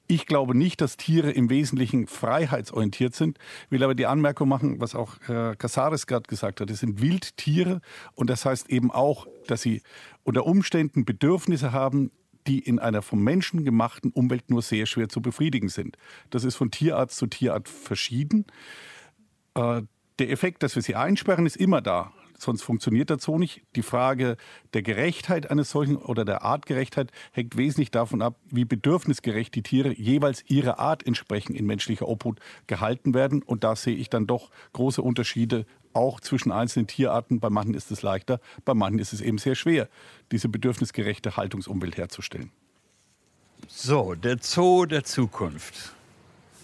Ich 0.10 0.26
glaube 0.26 0.58
nicht, 0.58 0.80
dass 0.80 0.96
Tiere 0.96 1.32
im 1.32 1.50
Wesentlichen 1.50 2.08
freiheitsorientiert 2.08 3.14
sind, 3.14 3.38
will 3.70 3.84
aber 3.84 3.94
die 3.94 4.06
Anmerkung 4.06 4.48
machen, 4.48 4.80
was 4.80 4.96
auch 4.96 5.18
Herr 5.26 5.58
Casares 5.58 6.08
gerade 6.08 6.28
gesagt 6.28 6.62
hat. 6.62 6.70
Es 6.70 6.80
sind 6.80 7.02
Wildtiere 7.02 7.82
und 8.16 8.30
das 8.30 8.46
heißt 8.46 8.70
eben 8.70 8.90
auch, 8.90 9.28
dass 9.48 9.62
sie 9.62 9.82
unter 10.24 10.46
Umständen 10.46 11.04
Bedürfnisse 11.04 11.74
haben, 11.74 12.12
die 12.48 12.60
in 12.60 12.80
einer 12.80 13.02
vom 13.02 13.22
Menschen 13.22 13.66
gemachten 13.66 14.12
Umwelt 14.12 14.50
nur 14.50 14.62
sehr 14.62 14.86
schwer 14.86 15.10
zu 15.10 15.22
befriedigen 15.22 15.68
sind. 15.68 15.98
Das 16.30 16.46
ist 16.46 16.56
von 16.56 16.72
Tierart 16.72 17.12
zu 17.12 17.28
Tierart 17.28 17.68
verschieden. 17.68 18.46
Äh, 19.56 19.82
der 20.20 20.30
Effekt, 20.32 20.64
dass 20.64 20.76
wir 20.76 20.82
sie 20.82 20.96
einsperren, 20.96 21.46
ist 21.46 21.58
immer 21.58 21.82
da 21.82 22.14
sonst 22.38 22.62
funktioniert 22.62 23.10
der 23.10 23.20
Zoo 23.20 23.38
nicht. 23.38 23.62
Die 23.76 23.82
Frage 23.82 24.38
der 24.74 24.82
Gerechtheit 24.82 25.50
eines 25.50 25.72
solchen 25.72 25.96
oder 25.98 26.26
der 26.26 26.44
Artgerechtheit 26.44 27.12
hängt 27.32 27.58
wesentlich 27.58 27.92
davon 27.92 28.22
ab, 28.22 28.36
wie 28.50 28.66
bedürfnisgerecht 28.66 29.54
die 29.56 29.64
Tiere 29.64 29.94
jeweils 29.94 30.44
ihrer 30.48 30.80
Art 30.80 31.06
entsprechend 31.06 31.58
in 31.58 31.66
menschlicher 31.66 32.08
Obhut 32.08 32.40
gehalten 32.68 33.14
werden. 33.14 33.44
Und 33.44 33.64
da 33.64 33.76
sehe 33.76 33.96
ich 33.96 34.10
dann 34.10 34.28
doch 34.28 34.50
große 34.74 35.02
Unterschiede 35.02 35.66
auch 35.94 36.20
zwischen 36.20 36.52
einzelnen 36.52 36.88
Tierarten. 36.88 37.40
Bei 37.40 37.50
manchen 37.50 37.74
ist 37.74 37.92
es 37.92 38.02
leichter, 38.02 38.40
bei 38.66 38.74
manchen 38.74 39.00
ist 39.00 39.14
es 39.14 39.22
eben 39.22 39.38
sehr 39.38 39.56
schwer, 39.56 39.90
diese 40.32 40.50
bedürfnisgerechte 40.50 41.38
Haltungsumwelt 41.38 41.98
herzustellen. 41.98 42.52
So, 43.68 44.14
der 44.14 44.38
Zoo 44.40 44.86
der 44.86 45.04
Zukunft. 45.04 45.94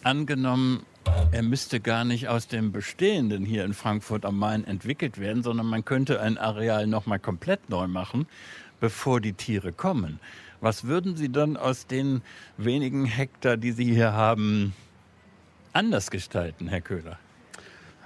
Angenommen, 0.03 0.85
er 1.31 1.43
müsste 1.43 1.79
gar 1.79 2.05
nicht 2.05 2.27
aus 2.27 2.47
dem 2.47 2.71
Bestehenden 2.71 3.45
hier 3.45 3.65
in 3.65 3.73
Frankfurt 3.73 4.25
am 4.25 4.37
Main 4.37 4.65
entwickelt 4.65 5.19
werden, 5.19 5.43
sondern 5.43 5.65
man 5.65 5.83
könnte 5.85 6.21
ein 6.21 6.37
Areal 6.37 6.87
nochmal 6.87 7.19
komplett 7.19 7.69
neu 7.69 7.87
machen, 7.87 8.27
bevor 8.79 9.19
die 9.19 9.33
Tiere 9.33 9.73
kommen. 9.73 10.19
Was 10.61 10.85
würden 10.85 11.15
Sie 11.17 11.29
dann 11.29 11.57
aus 11.57 11.87
den 11.87 12.21
wenigen 12.57 13.05
Hektar, 13.05 13.57
die 13.57 13.71
Sie 13.71 13.93
hier 13.93 14.13
haben, 14.13 14.73
anders 15.73 16.11
gestalten, 16.11 16.67
Herr 16.67 16.81
Köhler? 16.81 17.19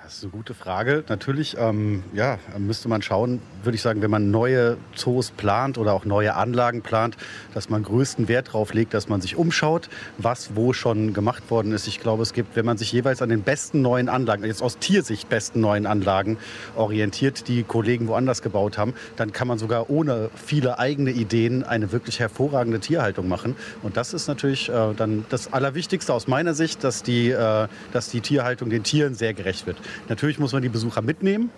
Das 0.08 0.20
ist 0.20 0.24
eine 0.24 0.32
gute 0.32 0.54
Frage. 0.54 1.04
Natürlich, 1.10 1.58
ähm, 1.60 2.02
ja, 2.14 2.40
müsste 2.58 2.88
man 2.88 3.02
schauen, 3.02 3.42
würde 3.64 3.76
ich 3.76 3.82
sagen, 3.82 4.02
wenn 4.02 4.10
man 4.10 4.32
neue 4.32 4.78
Zoos 4.96 5.32
plant 5.32 5.78
oder 5.78 5.92
auch 5.92 6.06
neue 6.06 6.34
Anlagen 6.36 6.82
plant, 6.82 7.18
dass 7.54 7.70
man 7.70 7.84
größten 7.84 8.30
Wert 8.30 8.48
darauf 8.48 8.74
legt, 8.74 8.94
dass 8.94 9.10
man 9.10 9.20
sich 9.20 9.36
umschaut, 9.36 9.90
was 10.18 10.56
wo 10.56 10.72
schon 10.72 11.14
gemacht 11.14 11.52
worden 11.52 11.74
ist. 11.74 11.88
Ich 11.88 12.00
glaube, 12.00 12.24
es 12.24 12.32
gibt, 12.32 12.56
wenn 12.56 12.66
man 12.66 12.78
sich 12.78 12.90
jeweils 12.94 13.22
an 13.22 13.28
den 13.28 13.42
besten 13.42 13.82
neuen 13.82 14.08
Anlagen, 14.08 14.46
jetzt 14.46 14.64
aus 14.64 14.78
Tiersicht 14.78 15.28
besten 15.28 15.60
neuen 15.60 15.86
Anlagen 15.86 16.38
orientiert, 16.78 17.50
die 17.50 17.64
Kollegen 17.64 18.08
woanders 18.08 18.42
gebaut 18.42 18.78
haben, 18.78 18.94
dann 19.18 19.34
kann 19.34 19.50
man 19.50 19.60
sogar 19.60 19.90
ohne 19.90 20.30
viele 20.36 20.80
eigene 20.80 21.12
Ideen 21.12 21.66
eine 21.66 21.92
wirklich 21.92 22.22
hervorragende 22.22 22.80
Tierhaltung 22.80 23.28
machen. 23.28 23.58
Und 23.84 23.98
das 23.98 24.14
ist 24.14 24.30
natürlich 24.30 24.70
äh, 24.70 24.94
dann 24.96 25.26
das 25.28 25.52
Allerwichtigste 25.52 26.14
aus 26.14 26.28
meiner 26.30 26.54
Sicht, 26.54 26.86
dass 26.86 27.04
die, 27.04 27.32
äh, 27.32 27.68
dass 27.92 28.10
die 28.10 28.22
Tierhaltung 28.22 28.70
den 28.70 28.84
Tieren 28.84 29.14
sehr 29.14 29.34
gerecht 29.34 29.68
wird. 29.68 29.76
Natürlich 30.10 30.40
muss 30.40 30.54
man 30.54 30.62
die 30.62 30.70
Besucher 30.70 31.02
mitnehmen, 31.02 31.50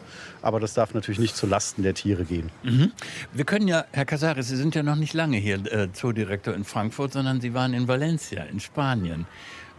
aber 0.42 0.60
das 0.60 0.74
darf 0.74 0.94
natürlich 0.94 1.20
nicht 1.20 1.36
zu 1.36 1.48
Lasten 1.48 1.84
der 1.84 1.94
Tiere 1.94 2.26
gehen. 2.26 2.50
Mhm. 2.64 2.92
Wir 3.34 3.46
können 3.46 3.68
ja, 3.68 3.86
Herr 3.92 4.06
Casares, 4.06 4.48
Sie 4.48 4.56
sind 4.56 4.76
ja 4.76 4.84
noch 4.84 4.96
nicht 4.96 5.14
lange 5.14 5.38
hier 5.38 5.60
äh, 5.72 5.92
Zoodirektor 5.92 6.54
in 6.54 6.64
Frankfurt, 6.64 7.14
sondern 7.14 7.42
Sie 7.42 7.54
waren 7.54 7.74
in 7.74 7.88
Valencia, 7.88 8.44
in 8.44 8.60
Spanien. 8.60 9.26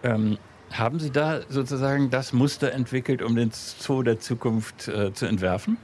Ähm, 0.02 0.38
haben 0.70 1.00
Sie 1.00 1.11
da 1.11 1.40
sozusagen 1.48 2.11
das 2.11 2.32
Muster 2.32 2.72
entwickelt, 2.72 3.22
um 3.22 3.34
den 3.34 3.50
Zoo 3.52 4.02
der 4.02 4.20
Zukunft 4.20 4.88
äh, 4.88 5.12
zu 5.12 5.26
entwerfen? 5.26 5.78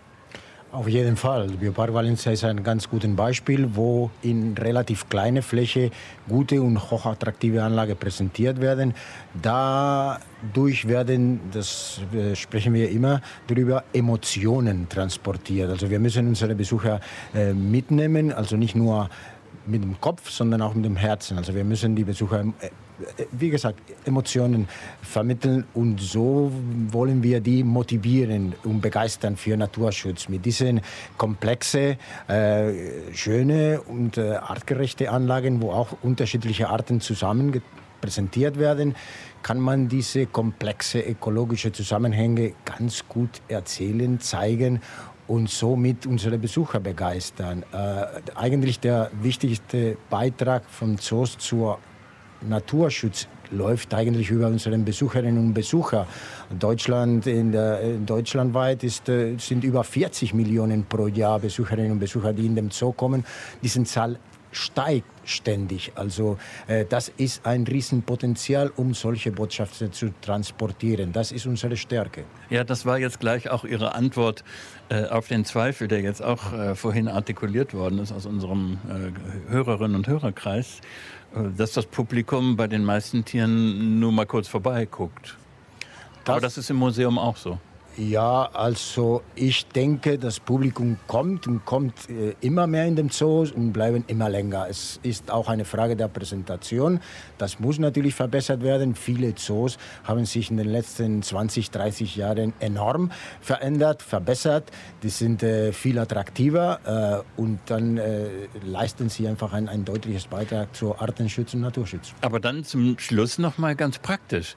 Auf 0.76 0.88
jeden 0.88 1.16
Fall. 1.16 1.48
Biopark 1.48 1.94
Valencia 1.94 2.32
ist 2.32 2.44
ein 2.44 2.62
ganz 2.62 2.86
gutes 2.86 3.16
Beispiel, 3.16 3.66
wo 3.74 4.10
in 4.20 4.54
relativ 4.58 5.08
kleiner 5.08 5.40
Fläche 5.40 5.90
gute 6.28 6.60
und 6.60 6.90
hochattraktive 6.90 7.62
Anlagen 7.62 7.96
präsentiert 7.96 8.60
werden. 8.60 8.92
Dadurch 9.40 10.86
werden, 10.86 11.40
das 11.50 12.02
sprechen 12.34 12.74
wir 12.74 12.90
immer 12.90 13.22
darüber, 13.46 13.84
Emotionen 13.94 14.86
transportiert. 14.86 15.70
Also 15.70 15.88
wir 15.88 15.98
müssen 15.98 16.28
unsere 16.28 16.54
Besucher 16.54 17.00
äh, 17.34 17.54
mitnehmen, 17.54 18.30
also 18.30 18.58
nicht 18.58 18.76
nur 18.76 19.08
mit 19.66 19.82
dem 19.82 20.00
Kopf, 20.00 20.30
sondern 20.30 20.62
auch 20.62 20.74
mit 20.74 20.84
dem 20.84 20.96
Herzen. 20.96 21.38
Also 21.38 21.54
wir 21.54 21.64
müssen 21.64 21.96
die 21.96 22.04
Besucher 22.04 22.44
äh, 22.60 22.70
wie 23.32 23.50
gesagt, 23.50 23.80
Emotionen 24.04 24.68
vermitteln 25.02 25.64
und 25.74 26.00
so 26.00 26.50
wollen 26.90 27.22
wir 27.22 27.40
die 27.40 27.62
motivieren 27.62 28.54
und 28.64 28.80
begeistern 28.80 29.36
für 29.36 29.56
Naturschutz. 29.56 30.28
Mit 30.28 30.44
diesen 30.46 30.80
komplexen, 31.18 31.96
äh, 32.28 32.72
schöne 33.12 33.82
und 33.82 34.16
äh, 34.16 34.36
artgerechte 34.36 35.10
Anlagen, 35.10 35.60
wo 35.60 35.72
auch 35.72 35.96
unterschiedliche 36.02 36.68
Arten 36.70 37.00
zusammen 37.00 37.60
präsentiert 38.00 38.58
werden, 38.58 38.94
kann 39.42 39.60
man 39.60 39.88
diese 39.88 40.26
komplexe 40.26 41.00
ökologische 41.00 41.72
Zusammenhänge 41.72 42.54
ganz 42.64 43.04
gut 43.08 43.42
erzählen, 43.48 44.20
zeigen 44.20 44.80
und 45.28 45.50
somit 45.50 46.06
unsere 46.06 46.38
Besucher 46.38 46.80
begeistern. 46.80 47.64
Äh, 47.72 48.04
eigentlich 48.34 48.80
der 48.80 49.10
wichtigste 49.20 49.96
Beitrag 50.08 50.64
von 50.68 50.98
Zoos 50.98 51.36
zur 51.38 51.78
Naturschutz 52.42 53.28
läuft 53.50 53.94
eigentlich 53.94 54.30
über 54.30 54.48
unsere 54.48 54.76
Besucherinnen 54.78 55.38
und 55.38 55.54
Besucher. 55.54 56.06
Deutschland, 56.58 57.26
in 57.26 57.52
der, 57.52 57.98
deutschlandweit 58.04 58.84
ist, 58.84 59.08
äh, 59.08 59.36
sind 59.38 59.64
über 59.64 59.84
40 59.84 60.34
Millionen 60.34 60.84
pro 60.84 61.06
Jahr 61.06 61.38
Besucherinnen 61.38 61.92
und 61.92 61.98
Besucher, 61.98 62.32
die 62.32 62.46
in 62.46 62.54
den 62.56 62.70
Zoo 62.70 62.92
kommen. 62.92 63.24
Diese 63.62 63.82
Zahl 63.84 64.18
steigt 64.56 65.06
ständig. 65.24 65.92
Also 65.94 66.38
äh, 66.66 66.84
das 66.84 67.10
ist 67.16 67.44
ein 67.46 67.64
Riesenpotenzial, 67.64 68.72
um 68.76 68.94
solche 68.94 69.30
Botschaften 69.30 69.92
zu 69.92 70.12
transportieren. 70.20 71.12
Das 71.12 71.32
ist 71.32 71.46
unsere 71.46 71.76
Stärke. 71.76 72.24
Ja, 72.48 72.64
das 72.64 72.86
war 72.86 72.98
jetzt 72.98 73.20
gleich 73.20 73.50
auch 73.50 73.64
Ihre 73.64 73.94
Antwort 73.94 74.44
äh, 74.88 75.04
auf 75.06 75.28
den 75.28 75.44
Zweifel, 75.44 75.88
der 75.88 76.00
jetzt 76.00 76.22
auch 76.22 76.52
äh, 76.52 76.74
vorhin 76.74 77.08
artikuliert 77.08 77.74
worden 77.74 77.98
ist 77.98 78.12
aus 78.12 78.26
unserem 78.26 78.78
äh, 78.88 79.50
Hörerinnen 79.50 79.96
und 79.96 80.08
Hörerkreis. 80.08 80.80
Äh, 81.34 81.50
dass 81.56 81.72
das 81.72 81.86
Publikum 81.86 82.56
bei 82.56 82.66
den 82.66 82.84
meisten 82.84 83.24
Tieren 83.24 84.00
nur 84.00 84.12
mal 84.12 84.26
kurz 84.26 84.48
vorbeiguckt. 84.48 85.36
Das 86.24 86.32
Aber 86.32 86.40
das 86.40 86.58
ist 86.58 86.70
im 86.70 86.76
Museum 86.76 87.18
auch 87.18 87.36
so. 87.36 87.58
Ja, 87.98 88.50
also 88.52 89.22
ich 89.34 89.68
denke, 89.68 90.18
das 90.18 90.38
Publikum 90.38 90.98
kommt 91.06 91.46
und 91.46 91.64
kommt 91.64 92.10
äh, 92.10 92.34
immer 92.42 92.66
mehr 92.66 92.84
in 92.84 92.94
den 92.94 93.08
Zoos 93.08 93.52
und 93.52 93.72
bleiben 93.72 94.04
immer 94.06 94.28
länger. 94.28 94.66
Es 94.68 95.00
ist 95.02 95.30
auch 95.30 95.48
eine 95.48 95.64
Frage 95.64 95.96
der 95.96 96.08
Präsentation. 96.08 97.00
Das 97.38 97.58
muss 97.58 97.78
natürlich 97.78 98.14
verbessert 98.14 98.62
werden. 98.62 98.94
Viele 98.94 99.34
Zoos 99.34 99.78
haben 100.04 100.26
sich 100.26 100.50
in 100.50 100.58
den 100.58 100.68
letzten 100.68 101.22
20, 101.22 101.70
30 101.70 102.16
Jahren 102.16 102.52
enorm 102.60 103.10
verändert, 103.40 104.02
verbessert. 104.02 104.70
Die 105.02 105.08
sind 105.08 105.42
äh, 105.42 105.72
viel 105.72 105.98
attraktiver 105.98 107.24
äh, 107.36 107.40
und 107.40 107.60
dann 107.66 107.98
leisten 108.62 109.08
sie 109.08 109.26
einfach 109.26 109.54
ein, 109.54 109.68
ein 109.68 109.84
deutliches 109.84 110.26
Beitrag 110.26 110.74
zu 110.76 110.98
Artenschutz 110.98 111.54
und 111.54 111.62
Naturschutz. 111.62 112.12
Aber 112.20 112.40
dann 112.40 112.62
zum 112.64 112.98
Schluss 112.98 113.38
noch 113.38 113.56
mal 113.56 113.74
ganz 113.74 113.98
praktisch. 113.98 114.54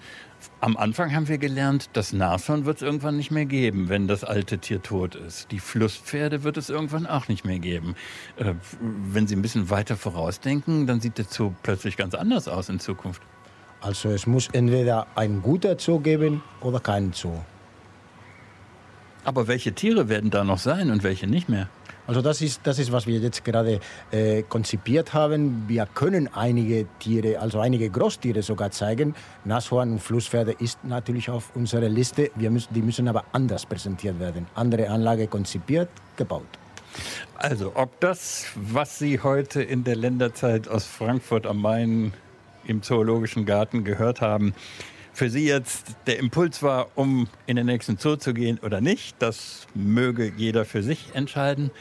Am 0.62 0.78
Anfang 0.78 1.14
haben 1.14 1.28
wir 1.28 1.38
gelernt, 1.38 1.90
das 1.94 2.12
Nashorn 2.14 2.66
wird 2.66 2.78
es 2.78 2.82
irgendwann 2.82 3.16
nicht 3.18 3.32
mehr 3.32 3.46
geben, 3.46 3.90
wenn 3.90 4.08
das 4.08 4.24
alte 4.24 4.58
Tier 4.58 4.82
tot 4.82 5.16
ist. 5.16 5.52
Die 5.52 5.60
Flusspferde 5.60 6.44
wird 6.44 6.58
es 6.58 6.70
irgendwann 6.70 7.08
auch 7.08 7.28
nicht 7.28 7.46
mehr 7.46 7.60
geben. 7.60 7.96
Äh, 8.38 8.56
wenn 8.80 9.28
Sie 9.28 9.36
ein 9.36 9.42
bisschen 9.42 9.70
weiter 9.70 9.96
vorausdenken, 9.96 10.86
dann 10.86 11.00
sieht 11.00 11.18
der 11.18 11.26
Zoo 11.26 11.54
plötzlich 11.64 11.98
ganz 11.98 12.14
anders 12.14 12.48
aus 12.48 12.70
in 12.70 12.80
Zukunft. 12.80 13.22
Also 13.82 14.10
es 14.10 14.28
muss 14.28 14.50
entweder 14.52 15.08
ein 15.16 15.42
guter 15.42 15.80
Zoo 15.80 16.00
geben 16.00 16.44
oder 16.62 16.80
keinen 16.80 17.14
Zoo. 17.14 17.40
Aber 19.24 19.48
welche 19.48 19.74
Tiere 19.74 20.10
werden 20.10 20.30
da 20.30 20.44
noch 20.44 20.60
sein 20.60 20.92
und 20.92 21.04
welche 21.04 21.28
nicht 21.28 21.50
mehr? 21.50 21.70
Also 22.10 22.24
das 22.24 22.42
ist, 22.42 22.62
das 22.64 22.80
ist 22.80 22.92
was 22.92 23.06
wir 23.06 23.20
jetzt 23.20 23.46
gerade 23.46 23.80
äh, 24.10 24.42
konzipiert 24.42 25.14
haben. 25.14 25.66
Wir 25.68 25.86
können 25.86 26.28
einige 26.34 26.88
Tiere, 26.98 27.40
also 27.40 27.60
einige 27.60 27.88
Großtiere 27.88 28.42
sogar 28.42 28.72
zeigen. 28.72 29.14
Nashorn 29.46 29.92
und 29.92 30.00
Flusspferde 30.00 30.54
ist 30.54 30.84
natürlich 30.84 31.30
auf 31.30 31.56
unserer 31.56 31.88
Liste. 31.88 32.32
Wir 32.34 32.50
müssen, 32.50 32.74
die 32.74 32.82
müssen 32.82 33.08
aber 33.08 33.26
anders 33.32 33.68
präsentiert 33.68 34.20
werden. 34.20 34.48
Andere 34.56 34.90
Anlage 34.90 35.28
konzipiert, 35.28 35.90
gebaut. 36.18 36.48
Also 37.36 37.74
ob 37.76 38.00
das, 38.00 38.48
was 38.56 38.98
Sie 38.98 39.20
heute 39.20 39.62
in 39.62 39.84
der 39.84 39.96
Länderzeit 39.96 40.68
aus 40.68 40.88
Frankfurt 40.88 41.46
am 41.46 41.62
Main 41.62 42.14
im 42.66 42.82
Zoologischen 42.82 43.46
Garten 43.46 43.84
gehört 43.84 44.20
haben, 44.20 44.56
für 45.20 45.30
Sie 45.30 45.46
jetzt 45.46 45.98
der 46.08 46.18
Impuls 46.18 46.64
war, 46.64 46.88
um 46.96 47.28
in 47.46 47.58
den 47.58 47.66
nächsten 47.66 47.98
Zoo 47.98 48.16
zu 48.16 48.34
gehen 48.34 48.58
oder 48.60 48.80
nicht, 48.80 49.18
das 49.20 49.68
möge 49.76 50.32
jeder 50.38 50.64
für 50.64 50.82
sich 50.82 51.14
entscheiden. 51.14 51.72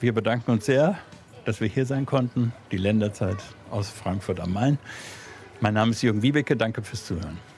Wir 0.00 0.14
bedanken 0.14 0.52
uns 0.52 0.64
sehr, 0.64 0.96
dass 1.44 1.60
wir 1.60 1.68
hier 1.68 1.84
sein 1.84 2.06
konnten. 2.06 2.54
Die 2.72 2.78
Länderzeit 2.78 3.36
aus 3.70 3.90
Frankfurt 3.90 4.40
am 4.40 4.54
Main. 4.54 4.78
Mein 5.60 5.74
Name 5.74 5.90
ist 5.90 6.00
Jürgen 6.00 6.22
Wiebeke. 6.22 6.56
Danke 6.56 6.80
fürs 6.80 7.04
Zuhören. 7.04 7.49